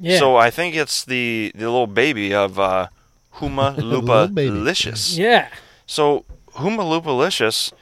[0.00, 0.18] Yeah.
[0.18, 2.88] So I think it's the the little baby of uh,
[3.36, 4.30] Huma Lupa.
[4.32, 5.16] Licious.
[5.16, 5.48] yeah.
[5.86, 6.24] So
[6.54, 7.72] Huma Lupa Licious,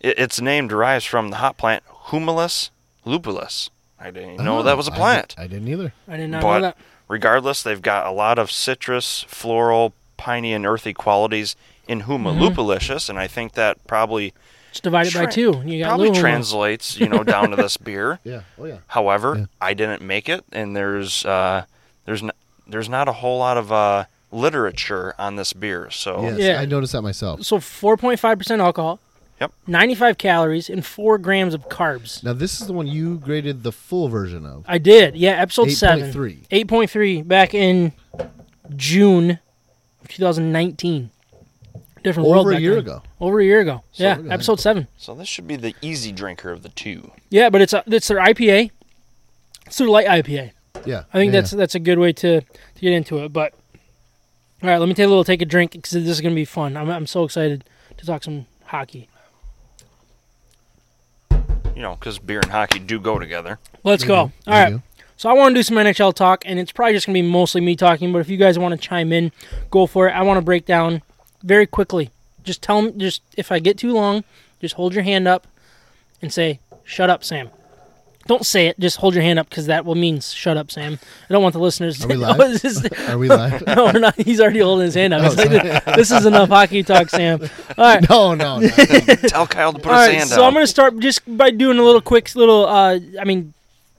[0.00, 2.70] it, its name derives from the hot plant Humulus
[3.04, 3.70] lupulus.
[3.98, 5.34] I didn't even know Oh, that was a plant.
[5.36, 5.92] di- I, didn't either.
[6.06, 6.76] I did not But- know that.
[7.08, 11.56] regardless, they've got a lot of citrus, floral, piney, and earthy qualities
[11.88, 14.34] in Humalupalicious, and I think that probably
[14.76, 15.62] Just divide it by tra- two.
[15.64, 16.20] You got probably Luma.
[16.20, 18.18] translates, you know, down to this beer.
[18.24, 18.42] Yeah.
[18.58, 18.78] Oh yeah.
[18.88, 19.46] However, Yeah.
[19.60, 21.64] I didn't make it, and there's uh,
[22.04, 22.32] there's n-
[22.66, 25.90] there's not a whole lot of uh, literature on this beer.
[25.90, 26.60] So Yes, Yeah.
[26.60, 27.42] I noticed that myself.
[27.44, 29.00] So 4.5% alcohol.
[29.40, 29.52] Yep.
[29.66, 32.22] 95 calories and 4 grams of carbs.
[32.24, 34.64] Now this is the one you graded the full version of.
[34.66, 35.14] I did.
[35.14, 36.10] Yeah, episode 7.
[36.12, 36.48] 8.3.
[36.48, 37.92] 8.3 back in
[38.74, 39.38] June
[40.02, 41.10] of 2019.
[42.06, 42.84] Different world Over a back year then.
[42.84, 43.02] ago.
[43.20, 43.82] Over a year ago.
[43.90, 44.86] So yeah, episode 7.
[44.96, 47.10] so this should be the easy drinker of the two.
[47.30, 48.70] Yeah, but it's uh, a, it's their IPA.
[49.66, 50.52] It's their light IPA.
[50.84, 51.02] Yeah.
[51.12, 53.32] I think yeah, that's that's a good way to, to get into it.
[53.32, 53.54] But
[54.62, 56.44] all right, let me take a little take a drink because this is gonna be
[56.44, 56.76] fun.
[56.76, 57.64] I'm I'm so excited
[57.96, 59.08] to talk some hockey.
[61.74, 63.58] You know, because beer and hockey do go together.
[63.82, 64.14] Let's They go.
[64.14, 64.20] do.
[64.20, 64.68] All They right.
[64.74, 64.82] do.
[65.16, 67.60] So I want to do some NHL talk, and it's probably just gonna be mostly
[67.60, 68.12] me talking.
[68.12, 69.32] But if you guys want to chime in,
[69.70, 70.12] go for it.
[70.12, 71.02] I want to break down
[71.46, 72.10] very quickly.
[72.42, 74.24] Just tell me, just if I get too long,
[74.60, 75.46] just hold your hand up
[76.20, 77.50] and say, "Shut up, Sam."
[78.26, 78.80] Don't say it.
[78.80, 81.52] Just hold your hand up because that will mean "Shut up, Sam." I don't want
[81.52, 82.04] the listeners.
[82.04, 82.36] Are we to live?
[82.38, 83.64] Oh, is Are we live?
[83.76, 84.16] no, we're not.
[84.16, 85.22] He's already holding his hand up.
[85.22, 87.40] Oh, like, this is enough hockey talk, Sam.
[87.40, 88.08] All right.
[88.08, 88.58] no, no.
[88.60, 88.68] no.
[88.68, 90.48] Tell Kyle to put All his right, hand so out.
[90.48, 92.66] I'm going to start just by doing a little quick little.
[92.66, 93.54] Uh, I mean,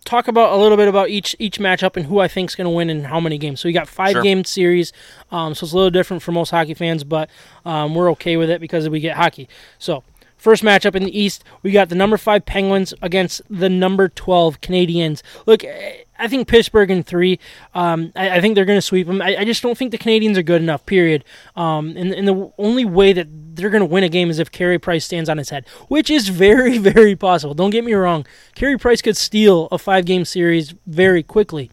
[0.07, 2.65] talk about a little bit about each each matchup and who I think is going
[2.65, 3.59] to win and how many games.
[3.59, 4.23] So we got five Sure.
[4.23, 4.93] game series,
[5.31, 7.29] um, so it's a little different for most hockey fans, but
[7.65, 9.47] um, we're okay with it because we get hockey.
[9.77, 10.03] So.
[10.39, 14.61] First matchup in the East, we got the number five Penguins against the number twelve
[14.61, 15.23] Canadiens.
[15.47, 17.39] Look, I think Pittsburgh in three.
[17.73, 19.19] Um, I, I think they're going to sweep them.
[19.19, 20.85] I, I just don't think the Canadiens are good enough.
[20.85, 21.25] Period.
[21.55, 23.27] Um, and, and the only way that
[23.57, 26.09] they're going to win a game is if Carey Price stands on his head, which
[26.09, 27.53] is very, very possible.
[27.53, 28.25] Don't get me wrong.
[28.55, 31.69] Carey Price could steal a five-game series very quickly.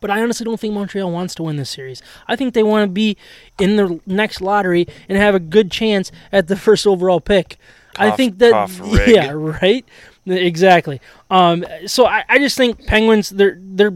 [0.00, 2.02] But I honestly don't think Montreal wants to win this series.
[2.28, 3.16] I think they want to be
[3.58, 7.58] in the next lottery and have a good chance at the first overall pick.
[7.98, 9.84] I think that cough, yeah, right,
[10.24, 11.00] exactly.
[11.30, 13.92] Um, so I, I just think Penguins they're they're.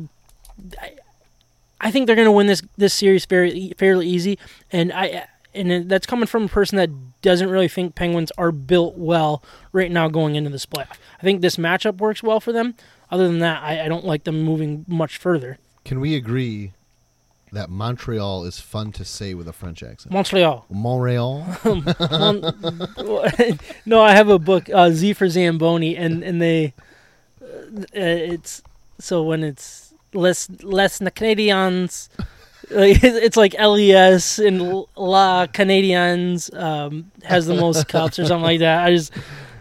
[0.80, 0.92] I,
[1.80, 4.40] I think they're going to win this this series very fairly easy,
[4.72, 6.90] and I and that's coming from a person that
[7.22, 9.42] doesn't really think Penguins are built well
[9.72, 10.96] right now going into this playoff.
[11.18, 12.74] I think this matchup works well for them.
[13.10, 15.58] Other than that, I, I don't like them moving much further.
[15.84, 16.72] Can we agree
[17.52, 20.12] that Montreal is fun to say with a French accent?
[20.12, 20.64] Montreal.
[20.70, 21.46] Montreal.
[21.64, 26.72] Mon- no, I have a book, uh, Z for Zamboni, and and they,
[27.42, 28.62] uh, it's
[28.98, 32.08] so when it's less less the Canadiens,
[32.74, 38.60] like, it's like LES and La Canadiens um, has the most cups or something like
[38.60, 38.84] that.
[38.84, 39.12] I just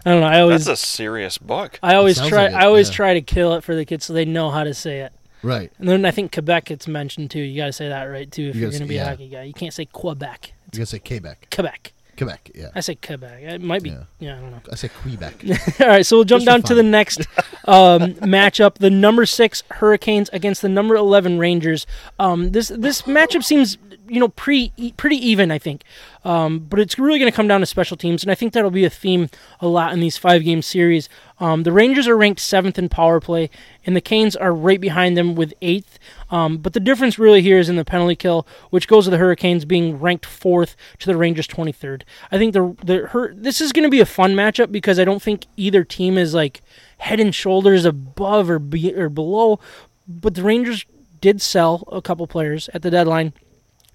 [0.04, 0.26] I don't know.
[0.26, 1.78] I always That's a serious book.
[1.82, 2.94] I always try like it, I always yeah.
[2.94, 5.12] try to kill it for the kids so they know how to say it.
[5.42, 5.70] right.
[5.78, 7.40] And then I think Quebec gets mentioned too.
[7.40, 8.96] You got to say that right too if You you are going to say- be
[8.96, 9.42] a hockey guy.
[9.44, 10.52] You can't say Quebec.
[10.72, 11.48] You gotta say Quebec.
[11.54, 11.92] Quebec.
[12.24, 12.50] Quebec.
[12.54, 12.70] Yeah.
[12.74, 13.42] I say Quebec.
[13.42, 13.90] It might be.
[13.90, 14.04] Yeah.
[14.18, 14.60] Yeah, I don't know.
[14.70, 15.44] I say Quebec.
[15.80, 17.20] All right, so we'll jump Just down to the next
[17.66, 21.86] um, matchup: the number six Hurricanes against the number eleven Rangers.
[22.18, 23.78] Um, this this matchup seems,
[24.12, 25.84] you know, pretty e- pretty even, I think.
[26.22, 28.70] Um, but it's really going to come down to special teams, and I think that'll
[28.70, 31.08] be a theme a lot in these five game series.
[31.40, 33.48] Um, the Rangers are ranked seventh in power play,
[33.86, 35.98] and the Canes are right behind them with eighth.
[36.30, 39.16] Um, but the difference really here is in the penalty kill, which goes to the
[39.16, 42.02] Hurricanes being ranked fourth to the Rangers 23rd.
[42.30, 45.04] I think the the Hur- this is going to be a fun matchup because I
[45.06, 46.60] don't think either team is like
[46.98, 49.58] head and shoulders above or be, or below.
[50.06, 50.84] But the Rangers
[51.22, 53.32] did sell a couple players at the deadline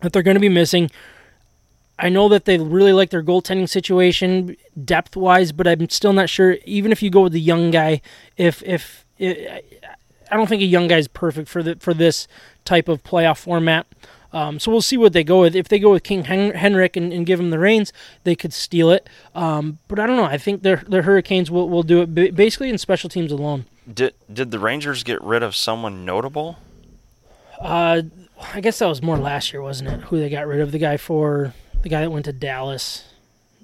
[0.01, 0.89] that they're going to be missing.
[1.99, 6.29] I know that they really like their goaltending situation depth wise, but I'm still not
[6.29, 6.57] sure.
[6.65, 8.01] Even if you go with the young guy,
[8.35, 9.61] if if, i
[10.29, 12.27] I don't think a young guy's perfect for the for this
[12.65, 13.87] type of playoff format.
[14.33, 15.55] Um, so we'll see what they go with.
[15.55, 17.93] If they go with King Hen- Henrik and, and give him the reins,
[18.25, 19.07] they could steal it.
[19.33, 20.25] Um, but I don't know.
[20.25, 23.65] I think their their Hurricanes will, will do it ba- basically in special teams alone.
[23.91, 26.57] Did did the Rangers get rid of someone notable?
[27.59, 28.03] Uh,
[28.53, 29.99] I guess that was more last year, wasn't it?
[30.01, 30.71] Who they got rid of?
[30.71, 33.03] The guy for the guy that went to Dallas,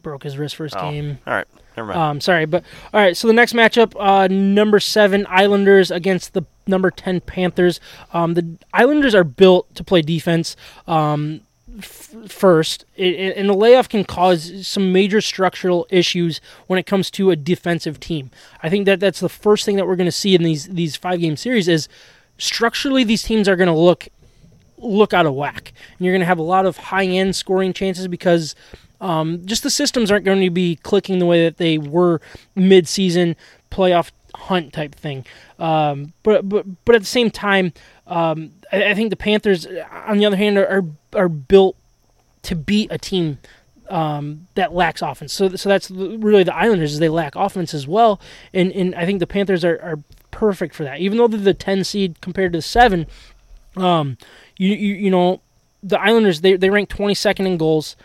[0.02, 1.20] broke his wrist first Oh, game.
[1.28, 1.48] all right,
[1.78, 2.00] never mind.
[2.00, 2.64] Um, sorry, but
[2.94, 3.16] all right.
[3.16, 7.80] So the next matchup, uh, number seven Islanders against the number ten Panthers.
[8.14, 10.56] Um, the Islanders are built to play defense.
[10.88, 11.42] Um,
[11.78, 17.10] f- first, it, and the layoff can cause some major structural issues when it comes
[17.12, 18.32] to a defensive team.
[18.62, 20.96] I think that that's the first thing that we're going to see in these these
[20.96, 21.88] five game series is
[22.38, 24.08] structurally these teams are going to look
[24.84, 27.74] look out of whack, and you're going to have a lot of high end scoring
[27.74, 28.56] chances because
[29.02, 32.22] um, just the systems aren't going to be clicking the way that they were
[32.56, 33.36] mid season
[33.70, 35.26] playoff hunt type thing.
[35.60, 37.74] Um, but but but at the same time,
[38.08, 39.68] um, I, I think the Panthers,
[40.06, 41.76] on the other hand, are are, are built
[42.44, 43.40] to beat a team
[43.90, 45.34] um, that lacks offense.
[45.34, 48.20] So so that's really the Islanders is they lack offense as well,
[48.54, 50.00] and and I think the Panthers are, are
[50.32, 51.00] perfect for that.
[51.00, 53.08] Even though they're the ten seed compared to the seven,
[53.78, 54.18] um,
[54.58, 55.42] you you, you know
[55.82, 57.96] the Islanders they they rank twenty second in goals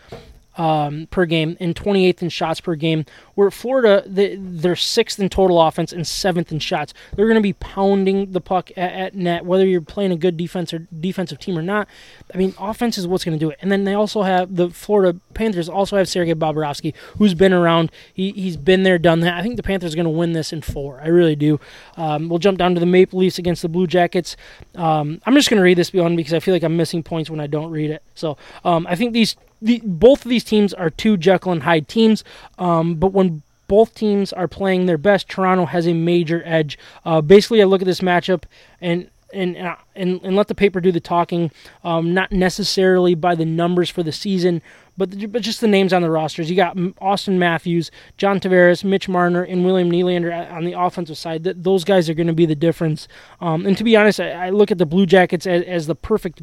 [0.59, 3.05] um, per game and 28th in shots per game.
[3.35, 6.93] Where Florida, they, they're sixth in total offense and seventh in shots.
[7.15, 10.35] They're going to be pounding the puck at, at, net, whether you're playing a good
[10.35, 11.87] defense or defensive team or not.
[12.33, 13.57] I mean, offense is what's going to do it.
[13.61, 17.93] And then they also have the Florida Panthers also have Sergei Bobrovsky, who's been around.
[18.13, 19.35] He, he's been there, done that.
[19.35, 20.99] I think the Panthers are going to win this in four.
[21.01, 21.61] I really do.
[21.95, 24.35] Um, we'll jump down to the Maple Leafs against the Blue Jackets.
[24.75, 27.29] Um, I'm just going to read this beyond because I feel like I'm missing points
[27.29, 28.03] when I don't read it.
[28.13, 28.35] So
[28.65, 32.23] um, I think these the, both of these teams are two Jekyll and Hyde teams,
[32.57, 36.77] um, but when both teams are playing their best, Toronto has a major edge.
[37.05, 38.43] Uh, basically, I look at this matchup
[38.81, 39.55] and and
[39.95, 41.51] and, and let the paper do the talking,
[41.83, 44.61] um, not necessarily by the numbers for the season,
[44.97, 46.49] but but just the names on the rosters.
[46.49, 51.43] You got Auston Matthews, John Tavares, Mitch Marner, and William Nylander on the offensive side.
[51.43, 53.07] That those guys are going to be the difference.
[53.39, 55.95] Um, and to be honest, I, I, look at the Blue Jackets as, as the
[55.95, 56.41] perfect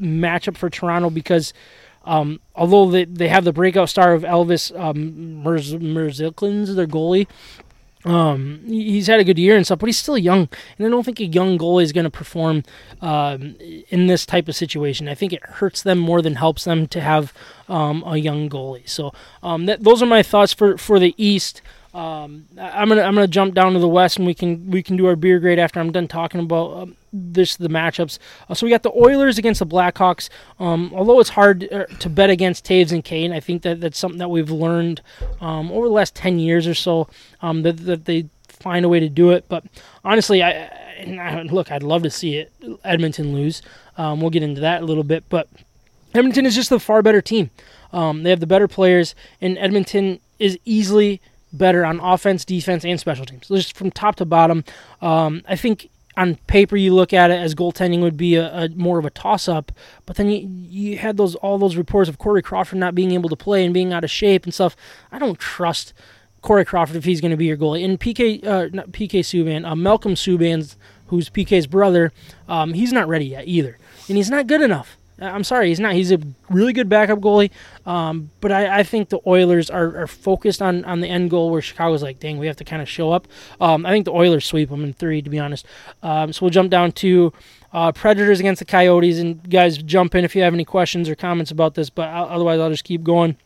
[0.00, 1.52] matchup for Toronto because
[2.06, 7.26] um, although they, they have the breakout star of Elvis um, their goalie,
[8.06, 10.48] um, he's had a good year and stuff, but he's still young,
[10.78, 12.62] and I don't think a young goalie is going to perform
[13.00, 13.56] um,
[13.88, 15.08] in this type of situation.
[15.08, 17.32] I think it hurts them more than helps them to have
[17.68, 18.88] um, a young goalie.
[18.88, 21.62] So um, that, those are my thoughts for, for the East.
[21.92, 24.96] Um, I'm gonna I'm gonna jump down to the West, and we can we can
[24.96, 28.18] do our beer grade after I'm done talking about this the matchups.
[28.48, 30.28] Uh, so we got the Oilers against the Blackhawks.
[30.58, 33.98] Um, although it's hard uh, to bet against Toews and Kane, I think that that's
[33.98, 35.02] something that we've learned
[35.40, 37.08] um, over the last ten years or so
[37.42, 39.44] um, that that they find a way to do it.
[39.48, 39.64] But
[40.04, 40.66] honestly, I,
[41.20, 42.52] I look, I'd love to see it
[42.84, 43.62] Edmonton lose.
[43.96, 45.48] Um, we'll get into that a little bit, but
[46.14, 47.50] Edmonton is just a far better team.
[47.92, 51.20] they have the better players, and Edmonton is easily
[51.52, 53.48] better on offense, defense, and special teams.
[53.48, 54.64] Just from top to bottom,
[55.00, 58.68] um, I think on paper you look at it as goaltending would be a, a
[58.70, 59.72] more of a toss up,
[60.06, 63.28] but then you you had those all those reports of Corey Crawford not being able
[63.28, 64.76] to play and being out of shape and stuff.
[65.12, 65.92] I don't trust
[66.40, 67.84] Corey Crawford if he's going to be your goalie.
[67.84, 70.74] And PK uh, not PK Subban, uh, Malcolm Subban,
[71.08, 72.12] who's PK's brother,
[72.48, 74.96] um, he's not ready yet either, and he's not good enough.
[75.18, 75.94] I'm sorry, he's not.
[75.94, 76.18] He's a
[76.50, 77.50] really good backup goalie,
[77.86, 81.50] um, but I, I, think the Oilers are, are, focused on, on the end goal
[81.50, 83.26] where Chicago's like, dang, we have to kind of show up.
[83.58, 85.64] Um, I think the Oilers sweep them in three, to be honest.
[86.02, 87.32] Um, so we'll jump down to
[87.72, 91.14] uh, Predators against the Coyotes, and guys, jump in if you have any questions or
[91.14, 91.88] comments about this.
[91.88, 93.36] But I'll, otherwise, I'll just keep going.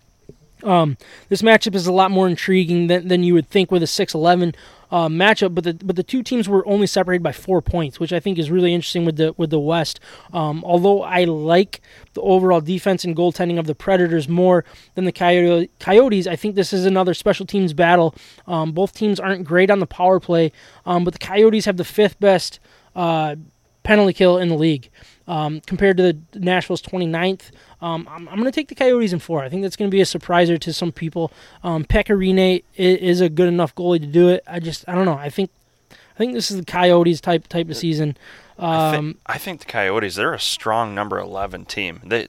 [0.65, 0.97] Um,
[1.29, 4.55] this matchup is a lot more intriguing than, than you would think with a 6-11
[4.91, 8.13] uh, matchup, but the but the two teams were only separated by four points, which
[8.13, 10.01] I think is really interesting with the with the West.
[10.33, 11.81] Um, although I like
[12.15, 14.65] the overall defense and goaltending of the Predators more
[14.95, 18.15] than the Coyote, Coyotes, I think this is another special teams battle.
[18.47, 20.53] Um, both teams aren't great on the power play,
[20.85, 22.59] um, but the Coyotes have the fifth best
[22.97, 23.37] uh,
[23.83, 24.91] penalty kill in the league
[25.27, 27.51] um, compared to the Nashville's 29th.
[27.83, 29.43] Um, I'm, I'm going to take the Coyotes in four.
[29.43, 31.33] I think that's going to be a surpriser to some people.
[31.63, 34.43] Um, Pekka Rinne is, a good enough goalie to do it.
[34.47, 35.15] I just I don't know.
[35.15, 35.51] I think
[35.91, 38.17] I think this is the Coyotes type type of season.
[38.59, 42.01] I, think, um, I think the Coyotes they're a strong number 11 team.
[42.05, 42.29] They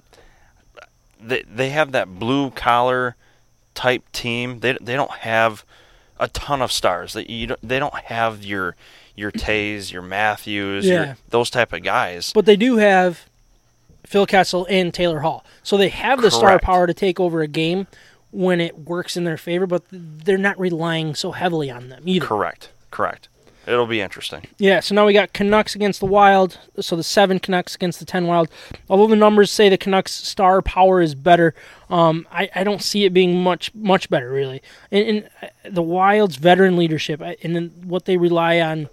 [1.20, 3.16] they they have that blue collar
[3.74, 4.60] type team.
[4.60, 5.66] They they don't have
[6.20, 7.14] a ton of stars.
[7.14, 8.76] They you don't, they don't have your
[9.16, 11.06] your Toews, your Matthews, yeah.
[11.06, 12.32] your, those type of guys.
[12.34, 13.30] But they do have
[14.12, 15.46] Phil Kessel and Taylor Hall.
[15.64, 16.36] So they have the Correct.
[16.36, 17.88] star power to take over a game
[18.32, 22.26] when it works in their favor, but they're not relying so heavily on them either.
[22.26, 22.72] Correct.
[22.92, 23.30] Correct.
[23.66, 24.48] It'll be interesting.
[24.58, 26.58] Yeah, so now we got Canucks against the Wild.
[26.82, 28.50] So the seven Canucks against the ten Wild.
[28.90, 31.56] Although the numbers say the Canucks star power is better,
[31.90, 34.62] um, I, I don't see it being much much better really.
[34.92, 38.90] And, and uh, the Wild's veteran leadership and then what they rely on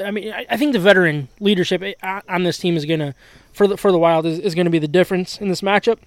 [0.00, 3.14] I mean, I, I think the veteran leadership eh, on this team is gonna
[3.52, 5.98] for the for the Wild is, is going to be the difference in this matchup.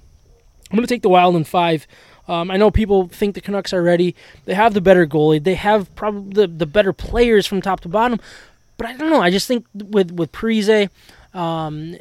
[0.72, 1.88] I'm going to take the Wild in five.
[2.28, 4.16] Um, I know people think the Canucks are ready.
[4.46, 5.44] They have the better goalie.
[5.44, 8.20] They have probably the, the better players from top to bottom.
[8.78, 9.22] But I don't know.
[9.22, 10.90] I just think with with Parise,
[11.34, 11.96] um,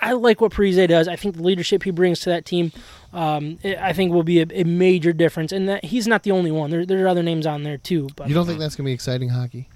[0.00, 1.08] I like what Parise does.
[1.08, 2.72] I think the leadership he brings to that team,
[3.12, 5.52] um, I think will be a, a, major difference.
[5.52, 6.70] And that he's not the only one.
[6.70, 8.08] There, there are other names on there too.
[8.16, 9.68] But you don't think that's going to be exciting hockey?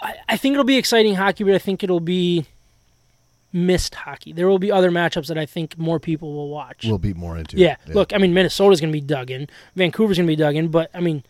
[0.00, 2.46] I, I think it'll be exciting hockey, but I think it'll be
[3.52, 4.32] missed hockey.
[4.32, 6.84] There will be other matchups that I think more people will watch.
[6.86, 7.56] We'll be more into.
[7.58, 7.76] Yeah.
[7.86, 7.94] yeah.
[7.94, 9.48] Look, I mean, Minnesota's going to be dug in.
[9.76, 10.68] Vancouver's going to be dug in.
[10.68, 11.22] But, I mean,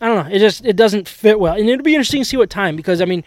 [0.00, 0.34] I don't know.
[0.34, 3.00] It just it doesn't fit well, and it'll be interesting to see what time because
[3.00, 3.24] I mean,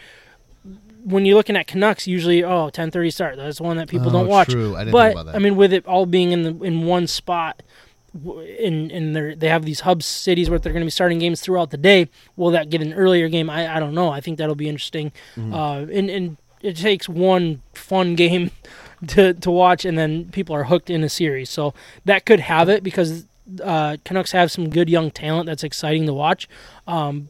[1.04, 3.38] when you're looking at Canucks, usually oh 10:30 start.
[3.38, 4.50] That's the one that people Oh, don't watch.
[4.50, 4.76] true.
[4.76, 5.36] I didn't but think about that.
[5.36, 7.64] I mean, with it all being in the in one spot,
[8.22, 11.20] w- in in their they have these hub cities where they're going to be starting
[11.20, 12.10] games throughout the day.
[12.36, 13.50] Will that get an earlier game?
[13.50, 14.10] I, I don't know.
[14.10, 15.14] I think that'll be interesting.
[15.38, 15.54] Mm-hmm.
[15.54, 16.38] Uh, and and
[16.68, 18.52] it takes one fun game
[19.08, 21.50] to to watch, and then people are hooked in a series.
[21.50, 21.74] So
[22.06, 23.26] that could have it because
[23.64, 26.48] uh, Canucks have some good young talent that's exciting to watch.
[26.88, 27.30] Um,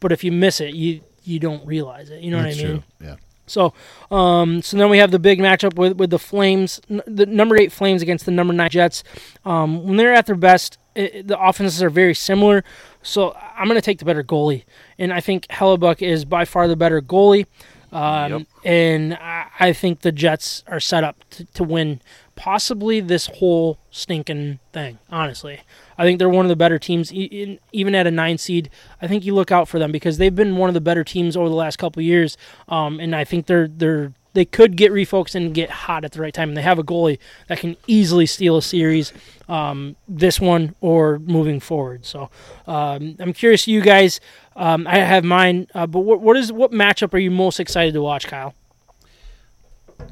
[0.00, 2.22] but if you miss it, you you don't realize it.
[2.22, 2.82] You know That's what I mean?
[3.00, 3.06] true.
[3.06, 3.16] Yeah.
[3.48, 3.72] So,
[4.10, 7.56] um, so then we have the big matchup with with the Flames, n- the number
[7.56, 9.04] eight Flames against the number nine Jets.
[9.44, 12.64] Um, when they're at their best, it, the offenses are very similar.
[13.02, 14.64] So I'm going to take the better goalie,
[14.98, 17.46] and I think Hellebuyck is by far the better goalie.
[17.92, 18.42] Um, Yep.
[18.64, 22.00] And I, I think the Jets are set up to, to win
[22.34, 24.98] possibly this whole stinking thing.
[25.10, 25.60] Honestly,
[25.96, 28.70] I think they're one of the better teams, in, even at a nine seed.
[29.00, 31.36] I think you look out for them because they've been one of the better teams
[31.36, 32.36] over the last couple of years,
[32.68, 36.20] um, and I think they're they're they could get refocused and get hot at the
[36.20, 36.50] right time.
[36.50, 37.18] And they have a goalie
[37.48, 39.12] that can easily steal a series,
[39.48, 42.04] um, this one or moving forward.
[42.04, 42.30] So
[42.66, 44.20] um, I'm curious, you guys.
[44.54, 47.94] Um, I have mine, uh, but what, what is what matchup are you most excited
[47.94, 48.54] to watch, Kyle?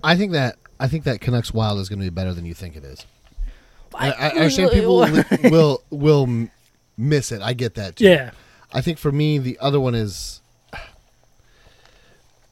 [0.03, 2.55] I think that I think that Canucks Wild is going to be better than you
[2.55, 3.07] think it is.
[3.95, 6.49] I, I I- understand people will, will will
[6.97, 7.41] miss it.
[7.43, 8.07] I get that too.
[8.07, 8.31] Yeah.
[8.73, 10.41] I think for me the other one is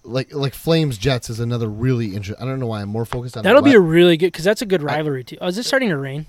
[0.04, 2.36] like like Flames Jets is another really interesting.
[2.44, 4.44] I don't know why I'm more focused on That'll the be a really good because
[4.44, 5.38] that's a good rivalry too.
[5.40, 6.26] Oh, is it starting to rain?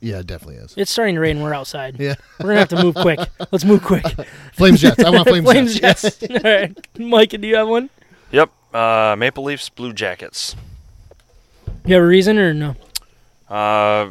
[0.00, 0.74] yeah, it definitely is.
[0.76, 1.40] It's starting to rain.
[1.42, 1.98] We're outside.
[1.98, 3.18] Yeah, We're gonna have to move quick.
[3.52, 4.04] Let's move quick.
[4.52, 5.02] Flames Jets.
[5.02, 6.02] I want Flames, Flames Jets.
[6.18, 6.22] Jets.
[6.44, 7.90] All right, Mike, do you have one?
[8.30, 8.50] Yep.
[8.74, 10.54] Uh, Maple Leafs, Blue Jackets.
[11.84, 12.76] You have a reason or no?
[13.48, 14.10] Uh,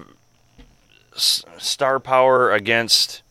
[1.15, 3.21] s- star power against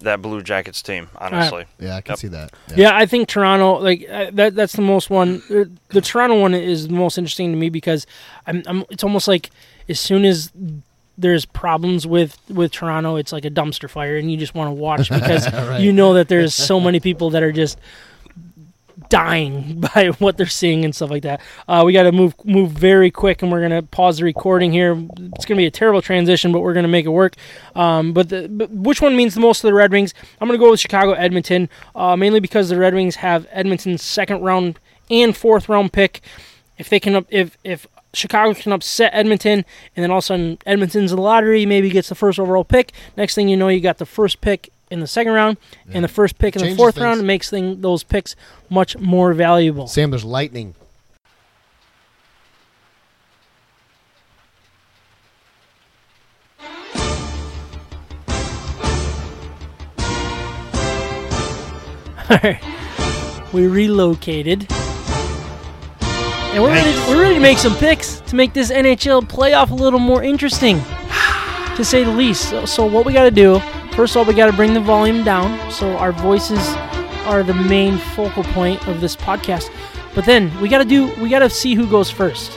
[0.00, 1.08] that Blue Jackets team.
[1.16, 2.18] Honestly, Yeah, I can Yep.
[2.18, 2.52] see that.
[2.76, 3.78] Yeah, I think Toronto.
[3.78, 4.54] Like uh, that.
[4.54, 5.42] That's the most one.
[5.50, 8.06] uh, The Toronto one is the most interesting to me because
[8.46, 8.62] I'm.
[8.66, 9.50] I'm it's almost like
[9.88, 10.50] as soon as
[11.18, 14.72] there's problems with with Toronto, it's like a dumpster fire, and you just want to
[14.74, 15.80] watch because Right.
[15.80, 17.78] you know that there's so many people that are just
[19.10, 21.42] dying by what they're seeing and stuff like that.
[21.68, 24.92] Uh, we got to move move very quick, and we're gonna pause the recording here.
[25.34, 27.36] It's gonna be a terrible transition, but we're gonna make it work.
[27.74, 30.14] Um, but, the, but which one means the most to the Red Wings?
[30.40, 34.42] I'm gonna go with Chicago Edmonton, uh, mainly because the Red Wings have Edmonton's second
[34.42, 34.78] round
[35.10, 36.22] and fourth round pick.
[36.78, 39.64] If they can, if if Chicago can upset Edmonton,
[39.94, 42.64] and then all of a sudden Edmonton's in the lottery, maybe gets the first overall
[42.64, 42.92] pick.
[43.16, 45.56] Next thing you know, you got the first pick in the second round
[45.92, 47.04] and the first pick in the fourth things.
[47.04, 47.26] round.
[47.26, 48.36] Makes thing, those picks
[48.68, 49.86] much more valuable.
[49.86, 50.74] Sam, there's lightning.
[63.52, 64.66] we relocated.
[66.52, 69.74] And we're ready, we're ready to make some picks to make this NHL playoff a
[69.74, 70.80] little more interesting,
[71.76, 72.50] to say the least.
[72.50, 73.60] So, so what we got to do,
[73.94, 76.58] first of all, we got to bring the volume down so our voices
[77.26, 79.70] are the main focal point of this podcast.
[80.14, 82.52] But then we got to do, we got to see who goes first.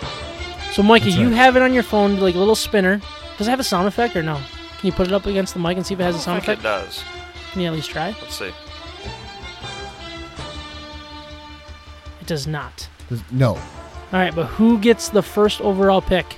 [0.72, 3.00] So, Micah, That's you have it on your phone, like a little spinner.
[3.38, 4.36] Does it have a sound effect or no?
[4.80, 6.42] Can you put it up against the mic and see if it has a sound
[6.44, 6.62] think effect?
[6.62, 7.04] it does.
[7.52, 8.08] Can you at least try?
[8.22, 8.52] Let's see.
[12.22, 12.88] It does not.
[13.10, 13.50] There's- No.
[13.56, 16.38] All right, but who gets the first overall pick?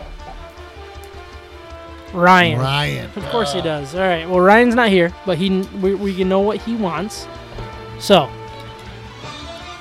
[2.15, 2.59] Ryan.
[2.59, 3.05] Ryan.
[3.15, 3.95] Of course he does.
[3.95, 4.27] All right.
[4.29, 7.27] Well, Ryan's not here, but he we, we can know what he wants.
[7.99, 8.25] So,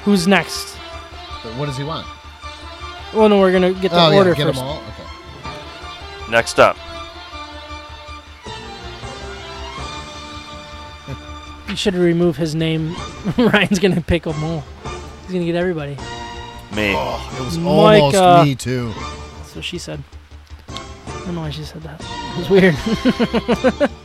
[0.04, 0.76] who's next?
[1.42, 2.06] But What does he want?
[3.12, 4.58] Well, no, we're gonna get the oh order yeah, get first.
[4.58, 4.78] them all.
[4.78, 6.30] Okay.
[6.30, 6.76] Next up,
[11.68, 12.94] You should remove his name.
[13.38, 14.64] Ryan's gonna pick them all.
[15.22, 15.96] He's gonna get everybody.
[16.74, 16.94] me.
[16.96, 18.92] Oh, it was Mike, almost uh, me too.
[19.38, 20.02] That's what she said.
[20.68, 22.00] I don't know why she said that.
[22.34, 23.90] It was weird.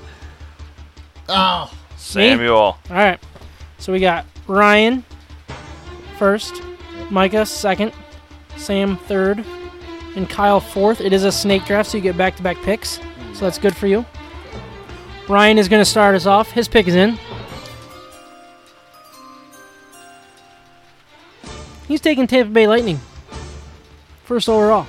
[1.31, 2.57] Oh, Samuel.
[2.57, 3.19] All right.
[3.77, 5.05] So we got Ryan
[6.17, 6.61] first,
[7.11, 7.93] Micah second,
[8.57, 9.45] Sam third,
[10.15, 11.01] and Kyle fourth.
[11.01, 12.99] It is a snake draft, so you get back to back picks.
[13.33, 14.05] So that's good for you.
[15.29, 16.49] Ryan is going to start us off.
[16.49, 17.19] His pick is in.
[21.87, 22.99] He's taking Tampa Bay Lightning.
[24.23, 24.87] First overall.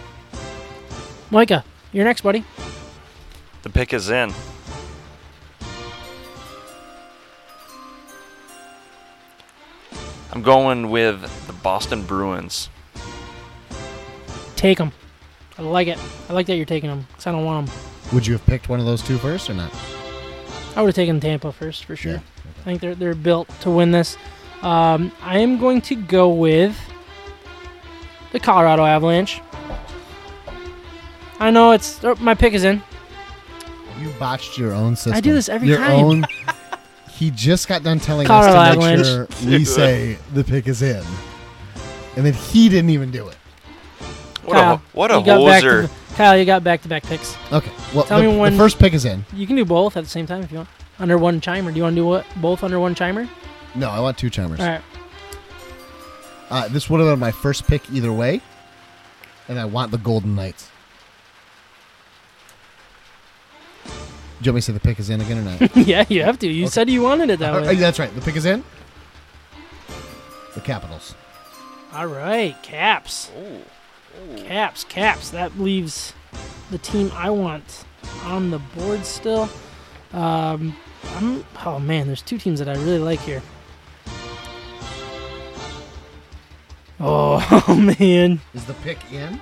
[1.31, 2.45] Micah, you're next, buddy.
[3.63, 4.33] The pick is in.
[10.33, 12.69] I'm going with the Boston Bruins.
[14.57, 14.93] Take them.
[15.59, 15.99] I like it.
[16.29, 17.77] I like that you're taking them because I don't want them.
[18.13, 19.75] would you have picked one of those two first or not?
[20.77, 22.13] I would have taken Tampa first for sure.
[22.13, 22.21] Yeah.
[22.61, 24.17] I think they're they're built to win this.
[24.63, 26.79] Um, I am going to go with
[28.33, 29.41] the Colorado Avalanche.
[31.39, 32.83] I know it's oh, my pick is in.
[34.01, 35.15] You botched your own system.
[35.15, 36.05] I do this every your time.
[36.05, 36.25] Own,
[37.11, 39.39] he just got done telling Colorado us to make Avalanche.
[39.43, 41.05] sure we say the pick is in,
[42.17, 43.37] and then he didn't even do it.
[44.45, 45.83] What Kyle, a what a you got back to hoser.
[45.83, 47.37] the- Kyle, you got back to back picks.
[47.53, 47.71] Okay.
[47.95, 49.25] Well, Tell the, me when- the first pick is in.
[49.35, 50.69] You can do both at the same time if you want.
[50.99, 51.71] Under one chimer.
[51.71, 52.27] Do you want to do what?
[52.37, 53.29] Both under one chimer?
[53.75, 54.61] No, I want two chimers.
[54.61, 54.83] All right.
[56.51, 58.41] Uh, this would have been my first pick either way,
[59.49, 60.70] and I want the Golden Knights.
[64.41, 65.77] Do you want me to say the pick is in again or not?
[65.87, 66.49] yeah, you have to.
[66.49, 66.71] You Okay.
[66.71, 67.75] said you wanted it that Uh, way.
[67.75, 68.15] that's right.
[68.15, 68.65] The pick is in.
[70.55, 71.15] The Capitals.
[71.93, 73.31] All right, Caps.
[74.39, 75.31] Caps, Caps.
[75.31, 76.15] That leaves
[76.71, 77.85] the team I want
[78.25, 79.49] on the board still.
[80.13, 80.75] Um,
[81.17, 83.43] I'm, oh man, there's two teams that I really like here.
[86.99, 88.41] Oh, man.
[88.55, 89.41] Is the pick in?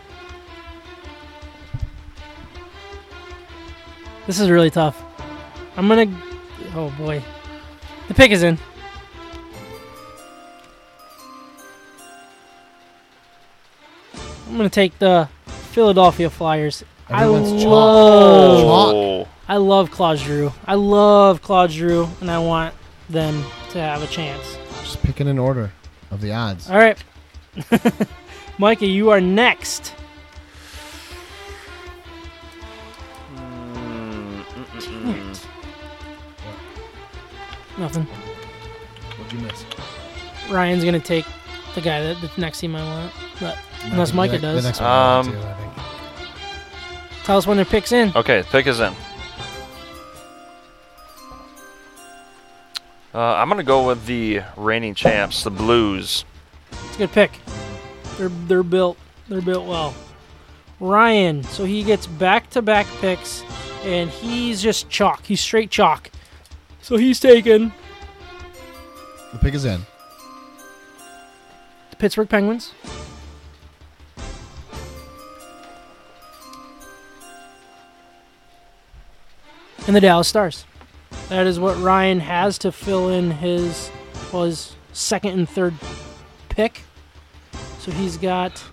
[4.28, 5.02] This is really tough.
[5.74, 6.04] I'm gonna.
[6.74, 7.22] Oh boy.
[8.08, 8.58] The pick is in.
[14.46, 16.84] I'm gonna take the Philadelphia Flyers.
[17.08, 17.70] Everyone's I chalk.
[17.70, 18.94] love, Chalk.
[18.94, 20.52] Oh, I love Claude Giroux.
[20.66, 22.74] I love Claude Giroux, and I want
[23.08, 24.58] them to have a chance.
[24.82, 25.72] Just picking an order
[26.10, 26.68] of the odds.
[26.70, 27.02] All right,
[28.58, 29.94] Micah, you are next.
[37.78, 38.04] Nothing.
[38.04, 39.64] What'd you miss?
[40.50, 41.24] Ryan's gonna take
[41.74, 44.62] the guy that the next team I want, but Unless Micah the, does.
[44.62, 45.72] The next one I want Um, to, I think.
[47.24, 48.12] tell us when their picks in.
[48.16, 48.92] Okay, pick is in.
[53.14, 56.24] Uh, I'm gonna go with the reigning champs, the Blues.
[56.72, 57.30] It's a good pick.
[58.16, 58.98] They're they're built
[59.28, 59.94] they're built well.
[60.80, 63.42] Ryan, so he gets back to back picks,
[63.84, 65.24] and he's just chalk.
[65.24, 66.10] He's straight chalk.
[66.88, 67.70] So he's taking
[69.34, 69.82] The pick is in.
[71.90, 72.72] the Pittsburgh Penguins.
[79.86, 80.64] And the Dallas Stars.
[81.28, 83.90] That is what Ryan has to fill in his
[84.32, 85.74] was second and third
[86.48, 86.80] pick.
[87.80, 88.64] So he's got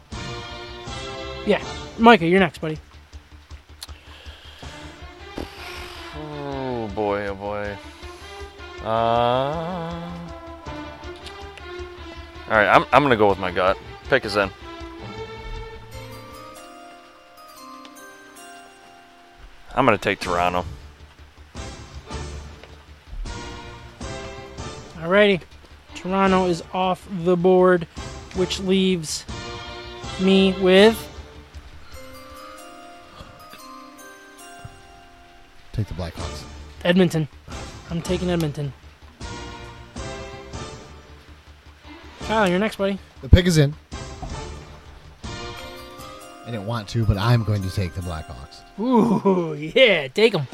[1.45, 1.61] Yeah.
[1.97, 2.77] Micah, you're next, buddy.
[6.17, 7.77] Oh boy, oh boy.
[8.85, 8.87] Uh,
[12.47, 13.77] all right, I'm I'm gonna go with my gut.
[14.09, 14.51] Pick is in.
[19.73, 20.63] I'm gonna take Toronto.
[24.97, 25.41] Alrighty.
[25.95, 27.87] Toronto is off the board,
[28.35, 29.25] which leaves
[30.19, 30.95] me with
[35.73, 36.43] Take the Blackhawks.
[36.83, 37.27] Edmonton.
[37.89, 38.73] I'm taking Edmonton.
[42.21, 42.97] Kyle, you're next, buddy.
[43.21, 43.73] The pick is in.
[45.23, 48.61] I didn't want to, but I'm going to take the Blackhawks.
[48.79, 50.47] Ooh, yeah, take them.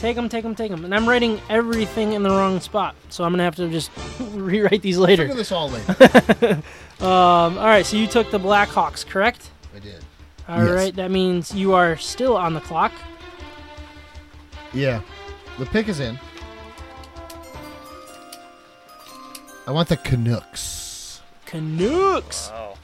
[0.00, 0.84] Take them, take them, take them.
[0.84, 3.90] And I'm writing everything in the wrong spot, so I'm gonna have to just
[4.32, 5.34] rewrite these Figure later.
[5.34, 6.62] this all later.
[6.98, 9.50] Um, all right, so you took the Blackhawks, correct?
[9.74, 10.02] I did.
[10.48, 10.96] All right, Yes.
[10.96, 12.90] that means you are still on the clock.
[14.72, 15.02] Yeah.
[15.58, 16.18] The pick is in.
[19.66, 21.22] I want the Canucks.
[21.46, 22.50] Canucks.
[22.50, 22.76] Wow.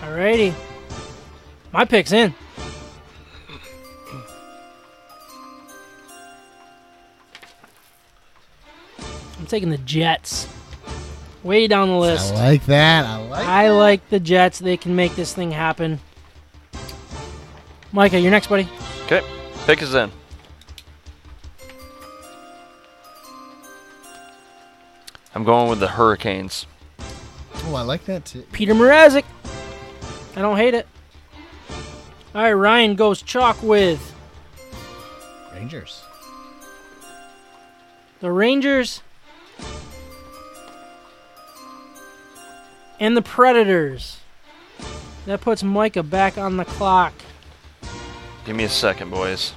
[0.00, 0.54] Alrighty.
[1.72, 2.34] My pick's in.
[9.38, 10.48] I'm taking the Jets.
[11.42, 12.32] Way down the list.
[12.34, 13.04] I like that.
[13.04, 14.60] I like I like the Jets.
[14.60, 16.00] They can make this thing happen.
[17.92, 18.68] Micah, you're next, buddy.
[19.04, 19.22] Okay,
[19.66, 20.10] pick is in.
[25.34, 26.66] I'm going with the Hurricanes.
[27.64, 28.42] Oh, I like that too.
[28.52, 29.24] Peter Mrazek.
[30.36, 30.86] I don't hate it.
[32.34, 34.14] All right, Ryan goes chalk with
[35.52, 36.02] Rangers.
[38.20, 39.02] the Rangers
[42.98, 44.18] and the Predators.
[45.26, 47.12] That puts Micah back on the clock.
[48.44, 49.52] Give me a second, boys.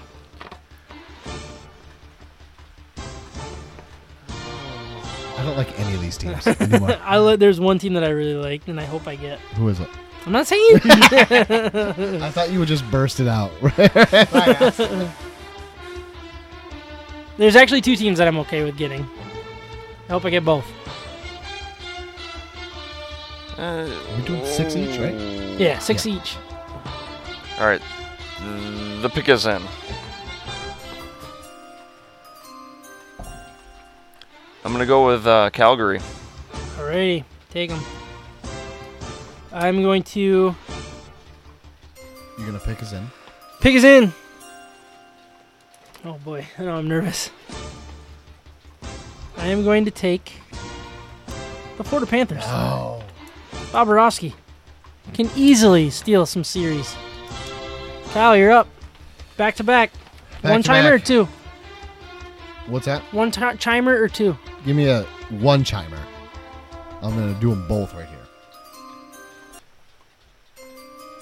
[5.38, 6.98] I don't like any of these teams anymore.
[7.04, 9.40] I li- there's one team that I really like, and I hope I get.
[9.58, 9.90] Who is it?
[10.26, 10.78] I'm not saying.
[10.84, 13.52] I thought you would just burst it out.
[17.38, 19.02] There's actually two teams that I'm okay with getting.
[20.08, 20.66] I hope I get both.
[23.58, 23.88] Uh,
[24.18, 25.14] We're doing six each, right?
[25.60, 26.38] Yeah, six each.
[27.60, 27.82] All right.
[29.02, 29.62] The pick is in.
[34.66, 36.00] I'm gonna go with uh, Calgary.
[36.78, 37.80] Alrighty, take them.
[39.54, 40.56] I'm going to
[42.40, 43.08] You're gonna pick us in.
[43.62, 44.12] pick us in.
[46.04, 47.30] Oh boy, I know I'm nervous.
[49.38, 50.34] I am going to take
[51.78, 52.42] the Florida Panthers.
[52.46, 53.04] Oh.
[53.72, 54.34] Bobrovsky
[55.14, 56.96] can easily steal some series.
[58.14, 58.68] Kyle, you're up.
[59.38, 59.92] Back to back.
[60.42, 61.28] Back One to chimer or two?
[62.66, 63.04] What's that?
[63.14, 64.36] One ti chimer or two?
[64.66, 66.00] Give me a one chimer.
[67.02, 68.18] I'm gonna do them both right here.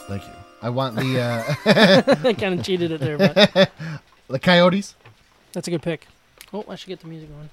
[0.08, 0.34] Thank you.
[0.62, 1.56] I want the uh,
[2.24, 3.70] I kind of cheated it there, but
[4.30, 4.96] the Coyotes
[5.54, 6.08] that's a good pick.
[6.52, 7.50] Oh, I should get the music going.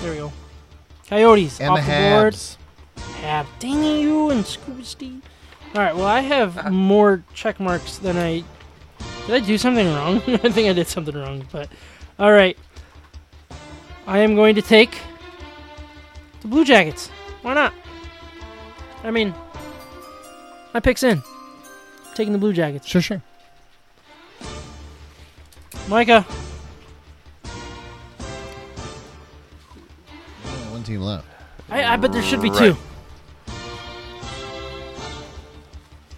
[0.00, 0.32] There we go.
[1.08, 2.34] Coyotes and off the the, board.
[2.34, 2.56] Habs.
[3.22, 5.22] Have dang you and Scuba Steve.
[5.74, 5.94] All right.
[5.94, 8.44] Well, I have more check marks than I.
[9.26, 10.16] Did I do something wrong?
[10.26, 11.44] I think I did something wrong.
[11.50, 11.68] But
[12.18, 12.56] all right.
[14.08, 14.96] I am going to take
[16.40, 17.08] the Blue Jackets.
[17.42, 17.74] Why not?
[19.04, 19.34] I mean,
[20.72, 21.22] my pick's in.
[22.14, 22.86] taking the Blue Jackets.
[22.86, 23.22] Sure, sure.
[25.88, 26.26] Micah,
[30.46, 31.26] Only one team left.
[31.70, 32.58] I, I bet there should be Right.
[32.58, 32.76] two.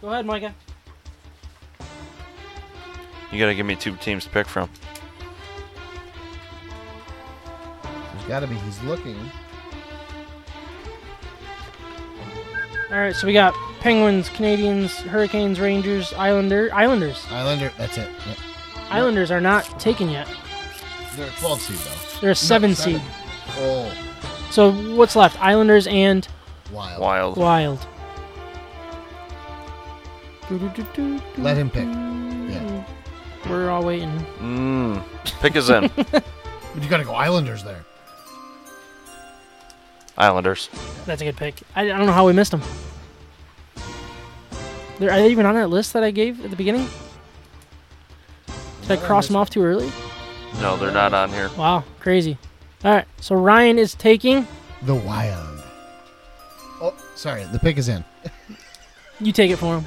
[0.00, 0.54] Go ahead, Micah.
[3.32, 4.68] You gotta give me two teams to pick from.
[8.20, 8.54] There's got to be.
[8.56, 9.18] He's looking.
[12.90, 17.24] All right, so we got Penguins, Canadiens, Hurricanes, Rangers, Islander, Islanders.
[17.30, 17.72] Islander.
[17.78, 18.10] That's it.
[18.26, 18.38] Yep.
[18.90, 20.28] Islanders are not taken yet.
[21.14, 22.20] They're a 12 seed though.
[22.20, 23.00] They're a seven seven.
[23.00, 23.08] seed.
[23.58, 23.92] Oh,
[24.50, 25.40] So what's left?
[25.40, 26.26] Islanders and
[26.72, 27.00] wild.
[27.00, 27.36] Wild.
[27.36, 27.86] Wild.
[31.38, 31.86] Let him pick.
[31.86, 32.84] Yeah.
[33.48, 34.10] We're all waiting.
[34.40, 35.04] Mmm.
[35.40, 35.90] Pick is in.
[36.72, 37.84] But you got to go Islanders there.
[40.20, 40.68] Islanders.
[41.06, 41.54] That's a good pick.
[41.74, 42.62] I, I don't know how we missed them.
[44.98, 46.86] They're, are they even on that list that I gave at the beginning?
[48.82, 49.90] Did I cross them off too early?
[50.60, 51.50] No, they're not on here.
[51.56, 52.36] Wow, crazy.
[52.84, 54.46] All right, so Ryan is taking.
[54.82, 55.62] The Wild.
[56.82, 57.44] Oh, sorry.
[57.44, 58.04] The pick is in.
[59.22, 59.86] You take it for him.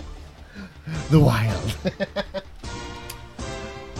[1.10, 1.76] The Wild.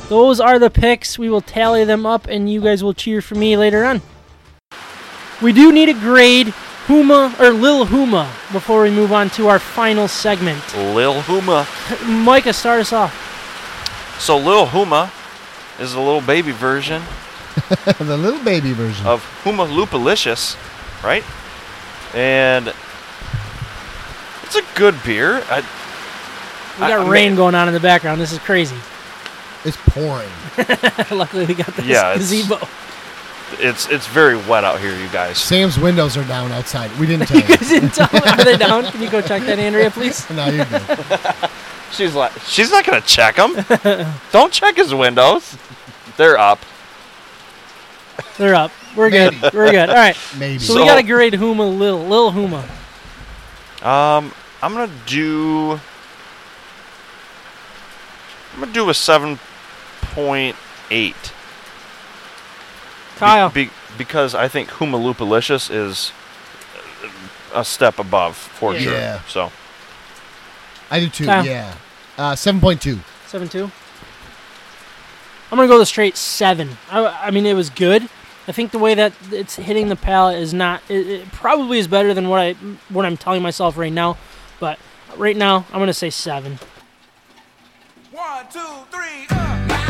[0.10, 1.18] Those are the picks.
[1.18, 3.99] We will tally them up, and you guys will cheer for me later on.
[5.44, 6.48] We do need a grade,
[6.88, 10.61] Huma or Lil Huma, before we move on to our final segment.
[10.76, 11.68] Lil Huma.
[12.24, 13.14] Micah, start us off.
[14.20, 15.11] So Lil Huma
[15.80, 17.02] is the little baby version
[17.99, 19.06] the little baby version.
[19.06, 20.56] of Huma Lupalicious,
[21.03, 21.24] right?
[22.15, 22.74] And
[24.44, 25.44] it's a good beer.
[25.49, 25.57] I,
[26.76, 28.20] We got I- I rain mean- going on in the background.
[28.22, 28.78] This is crazy.
[29.65, 30.30] It's pouring.
[31.11, 32.65] Luckily, we got this Yeah, it's- gazebo.
[33.59, 35.38] It's it's very wet out here, you guys.
[35.38, 36.91] Sam's windows are down outside.
[36.99, 37.57] We didn't tell You you.
[37.57, 38.19] guys didn't tell me.
[38.19, 38.84] Are they down?
[38.85, 40.30] Can you go check that, Andrea, please?
[40.31, 40.81] no, you're good.
[41.91, 43.53] She's like, she's not gonna check them.
[44.31, 45.55] Don't check his windows.
[46.17, 46.59] They're up.
[48.38, 48.71] They're up.
[48.95, 49.35] We're good.
[49.53, 49.89] We're good.
[49.89, 50.17] All right.
[50.39, 50.59] Maybe.
[50.59, 52.63] So, we got to grade Huma, little Lil Huma.
[53.85, 54.31] Um,
[54.61, 55.80] I'm gonna do.
[58.53, 59.39] I'm gonna do a seven
[60.01, 60.55] point
[60.89, 61.32] eight.
[63.26, 63.50] Kyle.
[63.50, 66.12] Be, because I think Humalupalicious is
[67.54, 68.80] a step above for Yeah.
[68.80, 68.94] sure.
[68.94, 69.20] Yeah.
[69.28, 69.52] So
[70.91, 71.26] I do too.
[71.26, 71.45] Kyle.
[71.45, 71.74] Yeah.
[72.18, 73.00] Uh, seven point two.
[73.28, 73.72] Seven two.
[75.52, 76.78] I'm gonna go the straight seven.
[76.90, 78.10] I, I mean, it was good.
[78.48, 80.82] I think the way that it's hitting the palate is not.
[80.90, 82.54] It, it probably is better than what I
[82.90, 84.18] what I'm telling myself right now.
[84.60, 84.80] But
[85.16, 86.60] right now, I'm gonna say seven.
[88.12, 88.60] One, two,
[88.91, 89.82] three, uh.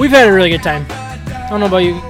[0.00, 0.86] We've had a really good time.
[0.88, 2.00] I don't know about you,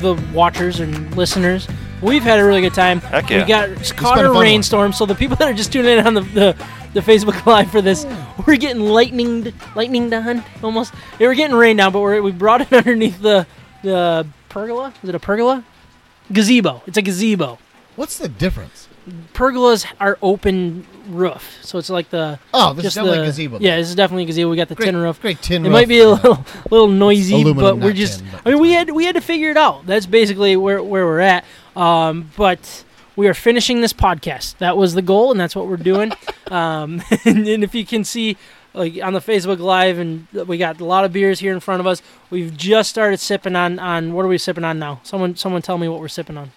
[0.00, 1.66] the watchers and listeners.
[2.02, 3.00] We've had a really good time.
[3.00, 3.40] Heck yeah.
[3.40, 4.44] We got just caught been a a fun one.
[4.44, 7.70] rainstorm, so the people that are just tuning in on the, the, the Facebook Live
[7.70, 8.06] for this,
[8.46, 10.92] we're getting lightning lightning on almost.
[11.18, 13.46] Yeah, we're getting rain now, but we're, we brought it underneath the
[13.82, 14.92] the pergola.
[15.02, 15.64] Is it a pergola?
[16.30, 16.82] Gazebo.
[16.86, 17.58] It's a gazebo.
[17.96, 18.86] What's the difference?
[19.34, 23.58] Pergolas are open roof, so it's like the Oh, this is definitely the a gazebo.
[23.60, 23.76] yeah.
[23.76, 24.50] This is definitely a gazebo.
[24.50, 25.20] We got the Great, tin roof.
[25.20, 25.72] Great tin It roof.
[25.72, 26.14] might be a yeah.
[26.14, 28.20] little, little noisy, aluminum, but we're just.
[28.20, 29.86] tin, but I mean, we had we had to figure it out.
[29.86, 31.44] That's basically where where we're at.
[31.76, 32.84] Um, but
[33.16, 34.58] we are finishing this podcast.
[34.58, 36.12] That was the goal, and that's what we're doing.
[36.50, 38.36] um, and, and if you can see,
[38.74, 41.80] like on the Facebook Live, and we got a lot of beers here in front
[41.80, 42.02] of us.
[42.30, 45.00] We've just started sipping on on what are we sipping on now?
[45.02, 46.52] Someone someone tell me what we're sipping on.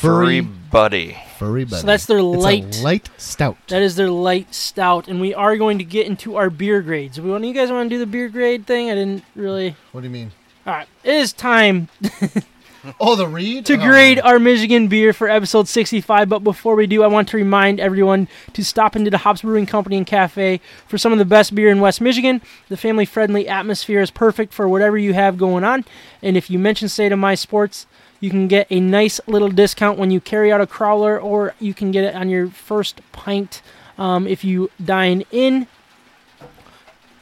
[0.00, 1.16] Furry Buddy.
[1.38, 1.80] Furry buddy.
[1.80, 2.78] So that's their It's light.
[2.78, 3.56] a light stout.
[3.68, 7.20] That is their light stout, and we are going to get into our beer grades.
[7.20, 8.90] We want you guys want to do the beer grade thing?
[8.90, 9.74] I didn't really.
[9.92, 10.32] what do you mean?
[10.66, 11.88] All right, it is time
[12.98, 13.76] Oh, the read to Oh.
[13.76, 16.28] grade our Michigan beer for episode 65.
[16.30, 19.66] But before we do, I want to remind everyone to stop into the Hops Brewing
[19.66, 22.40] Company and Cafe for some of the best beer in West Michigan.
[22.70, 25.84] The family friendly atmosphere is perfect for whatever you have going on.
[26.22, 27.86] And if you mention State of My Sports,
[28.20, 31.74] you can get a nice little discount when you carry out a crowler, or you
[31.74, 33.62] can get it on your first pint
[33.98, 35.66] um, if you dine in.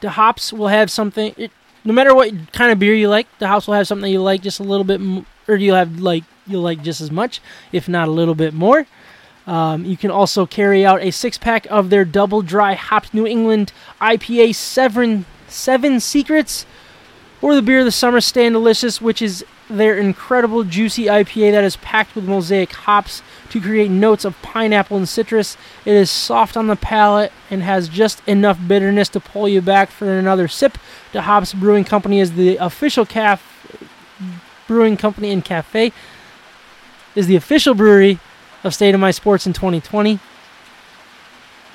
[0.01, 1.33] The hops will have something.
[1.37, 1.51] It,
[1.83, 4.41] no matter what kind of beer you like, the house will have something you like
[4.41, 7.87] just a little bit, m- or you'll have like you'll like just as much, if
[7.87, 8.85] not a little bit more.
[9.47, 13.25] Um, you can also carry out a six pack of their double dry hopped New
[13.25, 16.65] England IPA Seven Seven Secrets,
[17.41, 21.63] or the beer of the summer Stand Delicious, which is their incredible juicy IPA that
[21.63, 25.57] is packed with mosaic hops to create notes of pineapple and citrus.
[25.85, 29.89] It is soft on the palate and has just enough bitterness to pull you back
[29.89, 30.77] for another sip.
[31.13, 33.45] The Hops Brewing Company is the official caf
[34.67, 35.91] brewing company and cafe.
[37.15, 38.19] Is the official brewery
[38.63, 40.19] of State of My Sports in 2020.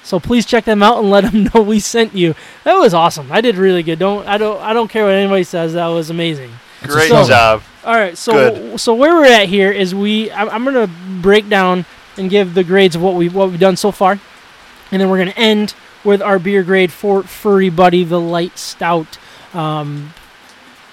[0.05, 2.35] So please check them out and let them know we sent you.
[2.65, 3.33] That was awesome.
[3.33, 3.99] I did really good.
[3.99, 5.73] Don't I don't I don't care what anybody says.
[5.73, 6.53] That was amazing.
[6.83, 7.63] Great So- job.
[7.85, 8.81] All right, so Good.
[8.81, 10.89] so where we're at here is we I'm, I'm gonna
[11.21, 11.85] break down
[12.17, 14.19] and give the grades of what we what we've done so far,
[14.91, 19.19] and then we're gonna end with our beer grade for Furry Buddy the light stout,
[19.53, 20.15] um,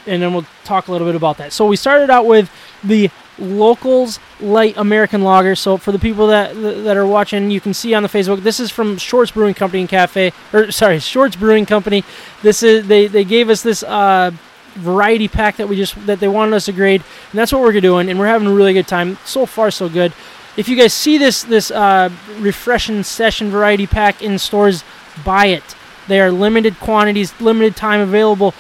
[0.06, 1.54] and then we'll talk a little bit about that.
[1.54, 2.52] So we started out with
[2.84, 3.10] the
[3.42, 5.56] locals light American lager.
[5.56, 8.44] So for the people that that are watching, you can see on the Facebook.
[8.44, 12.04] This is from Shorts Brewing Company and Cafe, or sorry, Shorts Brewing Company.
[12.44, 13.84] This is they they gave us this.
[13.84, 14.32] Uh,
[14.76, 17.78] variety pack that we just that they wanted us to grade and that's what we're
[17.82, 20.14] doing and we're having a really good time so far so good
[20.56, 22.10] if you guys see this this uh,
[22.40, 24.86] refreshing session variety pack in stores
[25.26, 25.76] buy it
[26.08, 28.54] they are limited quantities limited time available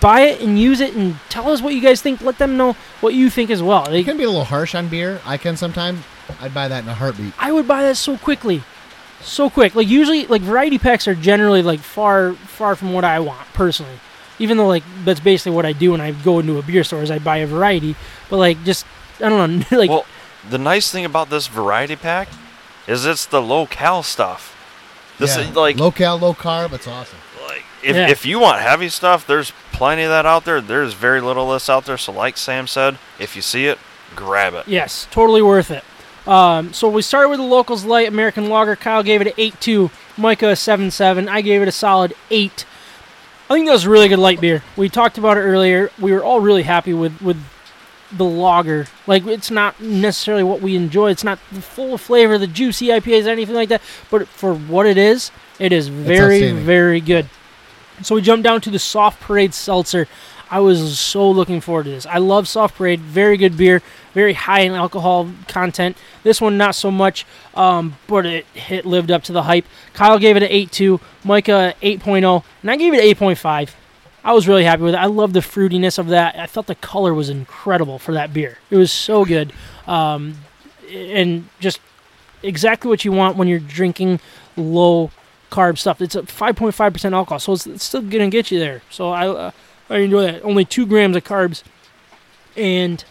[0.00, 2.74] buy it and use it and tell us what you guys think let them know
[3.00, 5.20] what you think as well they It can be a little harsh on beer.
[5.24, 6.04] I can sometimes.
[6.40, 7.32] I'd buy that in a heartbeat.
[7.38, 8.62] I would buy that so quickly,
[9.22, 9.74] so quick.
[9.74, 13.98] Like usually, like variety packs are generally like far, far from what I want personally.
[14.38, 17.02] Even though like that's basically what I do when I go into a beer store
[17.02, 17.96] is I buy a variety.
[18.28, 18.84] But like just
[19.20, 20.04] I don't know, like well,
[20.50, 22.28] the nice thing about this variety pack
[22.86, 24.54] is it's the low cal stuff.
[25.18, 25.48] This Yeah.
[25.48, 26.72] is like low cal, low carb.
[26.74, 27.18] It's awesome.
[27.80, 28.08] Like if, Yeah.
[28.08, 30.60] if you want heavy stuff, there's plenty of that out there.
[30.60, 31.98] There's very little of this out there.
[31.98, 33.78] So like Sam said, if you see it,
[34.16, 34.66] grab it.
[34.66, 35.84] yes, totally worth it.
[36.26, 38.76] Um, so we started with the locals light American lager.
[38.76, 39.90] Kyle gave it an eight two.
[40.16, 41.28] Micah a seven seven.
[41.28, 42.66] I gave it a solid eight.
[43.48, 44.62] I think that was a really good light beer.
[44.76, 45.90] We talked about it earlier.
[45.98, 47.42] We were all really happy with with
[48.12, 48.86] the lager.
[49.06, 51.10] Like it's not necessarily what we enjoy.
[51.10, 53.80] It's not the full flavor, the juicy IPAs, anything like that.
[54.10, 57.28] But for what it is, it is very very good.
[58.02, 60.06] So we jumped down to the Soft Parade Seltzer.
[60.50, 62.06] I was so looking forward to this.
[62.06, 63.00] I love Soft Parade.
[63.00, 63.82] Very good beer.
[64.14, 65.96] Very high in alcohol content.
[66.22, 69.66] This one not so much, um, but it hit lived up to the hype.
[69.92, 71.00] Kyle gave it an 8.2.
[71.24, 73.70] Micah 8.0, and I gave it an 8.5.
[74.24, 74.98] I was really happy with it.
[74.98, 76.36] I love the fruitiness of that.
[76.38, 78.58] I thought the color was incredible for that beer.
[78.70, 79.52] It was so good,
[79.86, 80.36] um,
[80.90, 81.80] and just
[82.42, 84.20] exactly what you want when you're drinking
[84.56, 85.10] low
[85.50, 86.00] carb stuff.
[86.00, 88.82] It's a 5.5 percent alcohol, so it's, it's still gonna get you there.
[88.90, 89.50] So I uh,
[89.90, 90.42] I enjoy that.
[90.42, 91.62] Only two grams of carbs
[92.56, 93.04] and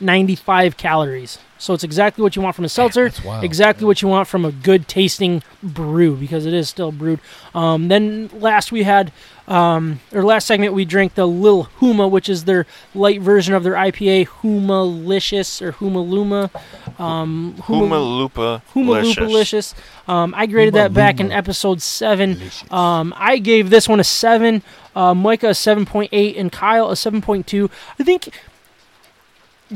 [0.00, 1.38] 95 calories.
[1.58, 3.04] So it's exactly what you want from a seltzer.
[3.08, 3.44] that's wild.
[3.44, 7.20] Exactly what you want from a good tasting brew because it is still brewed.
[7.54, 9.12] Um, then last we had,
[9.46, 13.62] um, or last segment we drank the Lil Huma, which is their light version of
[13.62, 16.50] their IPA, Humalicious or Humaluma.
[16.98, 19.74] Um, Huma Lupa Huma Lupalicious.
[20.08, 22.40] Um, I graded that back in episode seven.
[22.70, 24.62] Um, I gave this one a seven,
[24.94, 27.70] uh, Micah a seven point eight, and Kyle a seven point two.
[27.98, 28.30] I think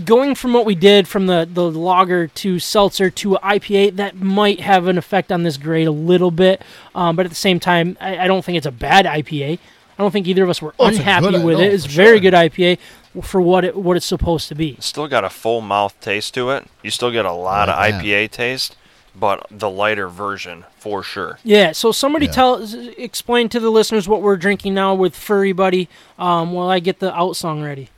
[0.05, 4.61] going from what we did from the the lager to seltzer to IPA, that might
[4.61, 6.63] have an effect on this grade a little bit.
[6.95, 9.59] Um, but at the same time, I, I don't think it's a bad IPA.
[9.99, 11.75] I don't think either of us were Oh, unhappy good- with no, it.
[11.75, 12.31] It's for very sure.
[12.31, 12.79] good IPA
[13.23, 14.77] for what it what it's supposed to be.
[14.81, 16.67] Still got a full mouth taste to it.
[16.83, 18.05] You still get a lot Like of that.
[18.05, 18.77] IPA taste,
[19.19, 21.39] but the lighter version for sure.
[21.43, 22.33] Yeah, so somebody Yeah.
[22.33, 25.89] tell explain to the listeners what we're drinking now with Furry Buddy
[26.19, 27.89] um, while I get the out song ready.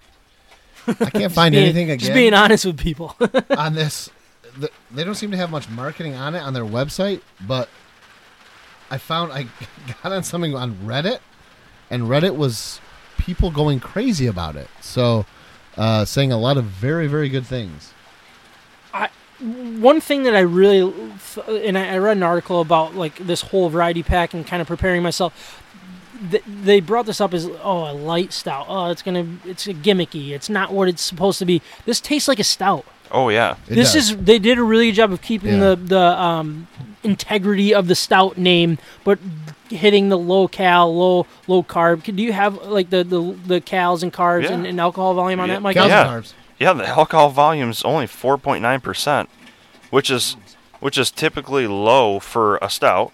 [1.01, 1.99] I can't find Being- anything again.
[1.99, 3.17] Just being honest with people.
[3.57, 4.11] on this
[4.59, 7.69] th- they don't seem to have much marketing on it on their website, but
[8.91, 9.47] I found I
[10.03, 11.21] got on something on Reddit,
[11.91, 12.81] and Reddit was
[13.19, 14.69] people going crazy about it.
[14.81, 15.27] So,
[15.77, 17.93] uh, saying a lot of very very good things.
[18.93, 19.09] I
[19.39, 20.93] one thing that I really,
[21.49, 24.69] and I I read an article about like this whole variety pack and kind of
[24.69, 25.60] preparing myself.
[26.31, 28.67] Th- They brought this up as oh a light stout.
[28.69, 30.31] Oh, it's gonna it's a gimmicky.
[30.31, 31.63] It's not what it's supposed to be.
[31.87, 32.85] This tastes like a stout.
[33.11, 33.57] Oh yeah.
[33.69, 34.11] It this does.
[34.11, 35.71] is they did a really good job of keeping Yeah.
[35.71, 36.69] the the um,
[37.03, 39.19] integrity of the stout name, but
[39.69, 42.03] hitting the low cal, low low carb.
[42.05, 44.53] Do you have like the the, the cals and carbs Yeah.
[44.53, 45.55] and, and alcohol volume on Yeah.
[45.57, 45.77] that, Mike?
[45.77, 46.07] Cals and Yeah.
[46.07, 46.33] carbs.
[46.59, 49.29] Yeah, the alcohol volume is only 4.9%,
[49.91, 50.37] which is
[50.81, 53.13] which is typically low for a stout.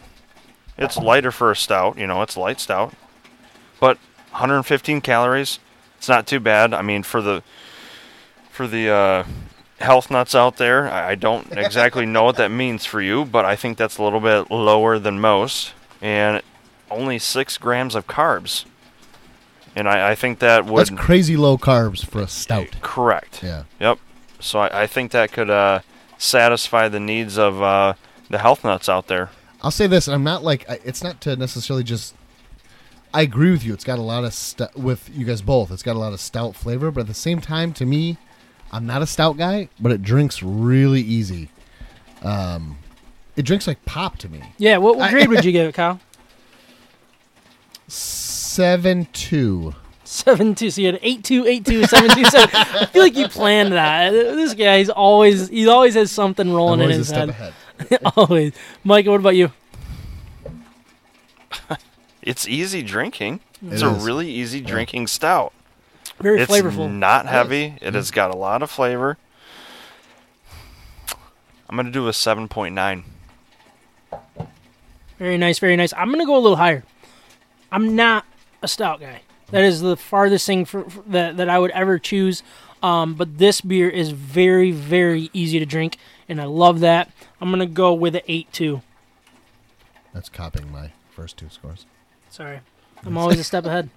[0.78, 2.92] It's lighter for a stout, you know, it's light stout.
[3.80, 3.96] But
[4.30, 5.58] 115 calories,
[5.96, 6.74] it's not too bad.
[6.74, 7.42] I mean, for the
[8.50, 9.24] for the uh,
[9.78, 13.44] health nuts out there, I I don't exactly know what that means for you, but
[13.44, 15.72] I think that's a little bit lower than most,
[16.02, 16.42] and
[16.90, 18.64] only six grams of carbs.
[19.74, 22.80] And I, I think that would That's crazy low carbs for a stout.
[22.80, 23.42] correct.
[23.42, 23.64] Yeah.
[23.78, 23.98] Yep.
[24.40, 25.80] So I, I think that could uh,
[26.16, 27.92] satisfy the needs of uh,
[28.30, 29.30] the health nuts out there.
[29.66, 32.14] I'll say this, and I'm not like it's not to necessarily just.
[33.12, 33.72] I agree with you.
[33.74, 35.72] It's got a lot of stu- with you guys both.
[35.72, 38.16] It's got a lot of stout flavor, but at the same time, to me,
[38.70, 41.50] I'm not a stout guy, but it drinks really easy.
[42.22, 42.78] Um,
[43.34, 44.40] it drinks like pop to me.
[44.56, 44.76] Yeah.
[44.76, 45.98] What, what grade would you give it, Kyle?
[47.88, 49.74] Seven two.
[50.04, 50.70] Seven two.
[50.70, 52.50] So you had eight two, eight two, seven two, seven.
[52.54, 54.12] I feel like you planned that.
[54.12, 57.30] This guy's always he always has something rolling in his head.
[57.30, 57.52] ahead.
[58.16, 58.52] always.
[58.84, 59.52] Mike, what about you?
[62.22, 63.38] It's easy drinking.
[63.64, 65.52] It It's a really easy drinking stout.
[66.18, 66.90] Very it's flavorful.
[66.92, 67.78] not heavy.
[67.80, 69.16] It has got a lot of flavor.
[71.70, 73.04] I'm gonna do a 7.9.
[75.20, 75.92] Very nice, very nice.
[75.96, 76.82] I'm gonna go a little higher.
[77.70, 78.24] I'm not
[78.60, 79.22] a stout guy.
[79.52, 82.42] That is the farthest thing for, for- that that I would ever choose.
[82.82, 85.96] Um, but this beer is very, very easy to drink,
[86.28, 87.10] and I love that.
[87.40, 88.82] I'm gonna go with an eight two.
[90.12, 91.86] That's copying my first two scores.
[92.30, 92.60] Sorry,
[93.04, 93.90] I'm always a step ahead.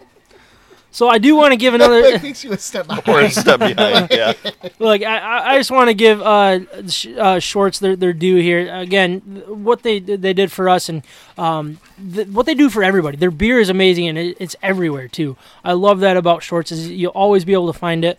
[0.92, 3.60] So I do want to give it another makes you a step Or a step
[3.60, 4.08] behind.
[4.10, 4.34] Yeah.
[4.80, 5.04] look.
[5.04, 8.74] I- I, I just want to give uh, sh- uh, Short's their, their due here.
[8.76, 11.04] Again, what they they did for us and
[11.38, 11.78] um,
[12.14, 13.18] th- what they do for everybody.
[13.18, 15.38] Their beer is amazing and it, it's everywhere too.
[15.64, 18.18] I love that about Short's is you'll always be able to find it.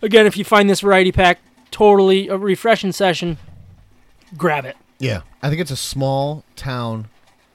[0.00, 1.40] Again, if you find this variety pack
[1.72, 3.38] totally a refreshing session,
[4.36, 4.76] grab it.
[5.00, 7.08] Yeah, I think it's a small town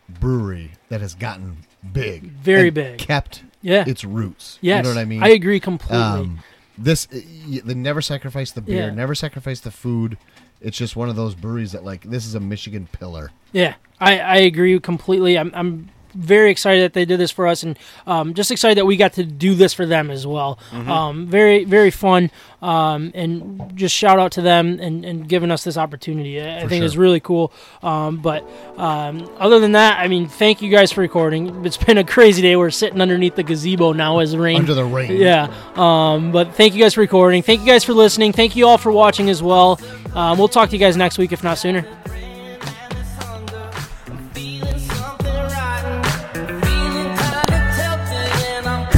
[0.09, 1.57] brewery that has gotten
[1.93, 2.97] big, Very and big.
[2.97, 3.85] kept Yeah.
[3.87, 4.57] its roots.
[4.61, 5.23] yes, you know what I mean.
[5.23, 5.97] I agree completely.
[6.03, 6.39] Um,
[6.77, 8.93] this they never sacrifice the beer, Yeah.
[8.93, 10.17] never sacrifice the food.
[10.59, 13.31] It's just one of those breweries that like this is a Michigan pillar.
[13.53, 15.37] Yeah, I, I agree completely.
[15.37, 18.85] I'm, I'm very excited that they did this for us, and um, just excited that
[18.85, 20.59] we got to do this for them as well.
[20.71, 22.31] Um, very, very fun,
[22.61, 26.41] um, and just shout out to them and, and giving us this opportunity.
[26.41, 27.01] I, I think it's sure.
[27.01, 27.51] really cool.
[27.83, 28.47] Um, but
[28.77, 31.65] um, other than that, I mean, thank you guys for recording.
[31.65, 32.55] It's been a crazy day.
[32.55, 34.57] We're sitting underneath the gazebo now as rain.
[34.57, 35.07] Under the rain.
[35.27, 35.51] Yeah.
[35.75, 37.41] Um, but thank you guys for recording.
[37.41, 38.33] Thank you guys for listening.
[38.33, 39.79] Thank you all for watching as well.
[40.13, 41.85] Um, we'll talk to you guys next week, if not sooner.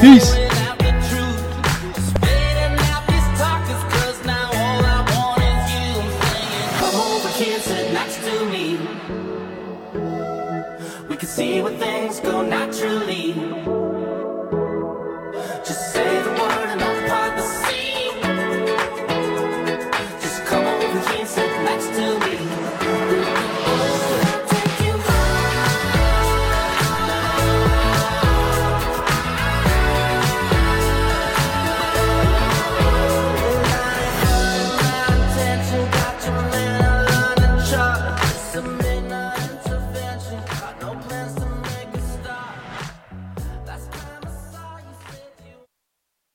[0.00, 0.49] Peace.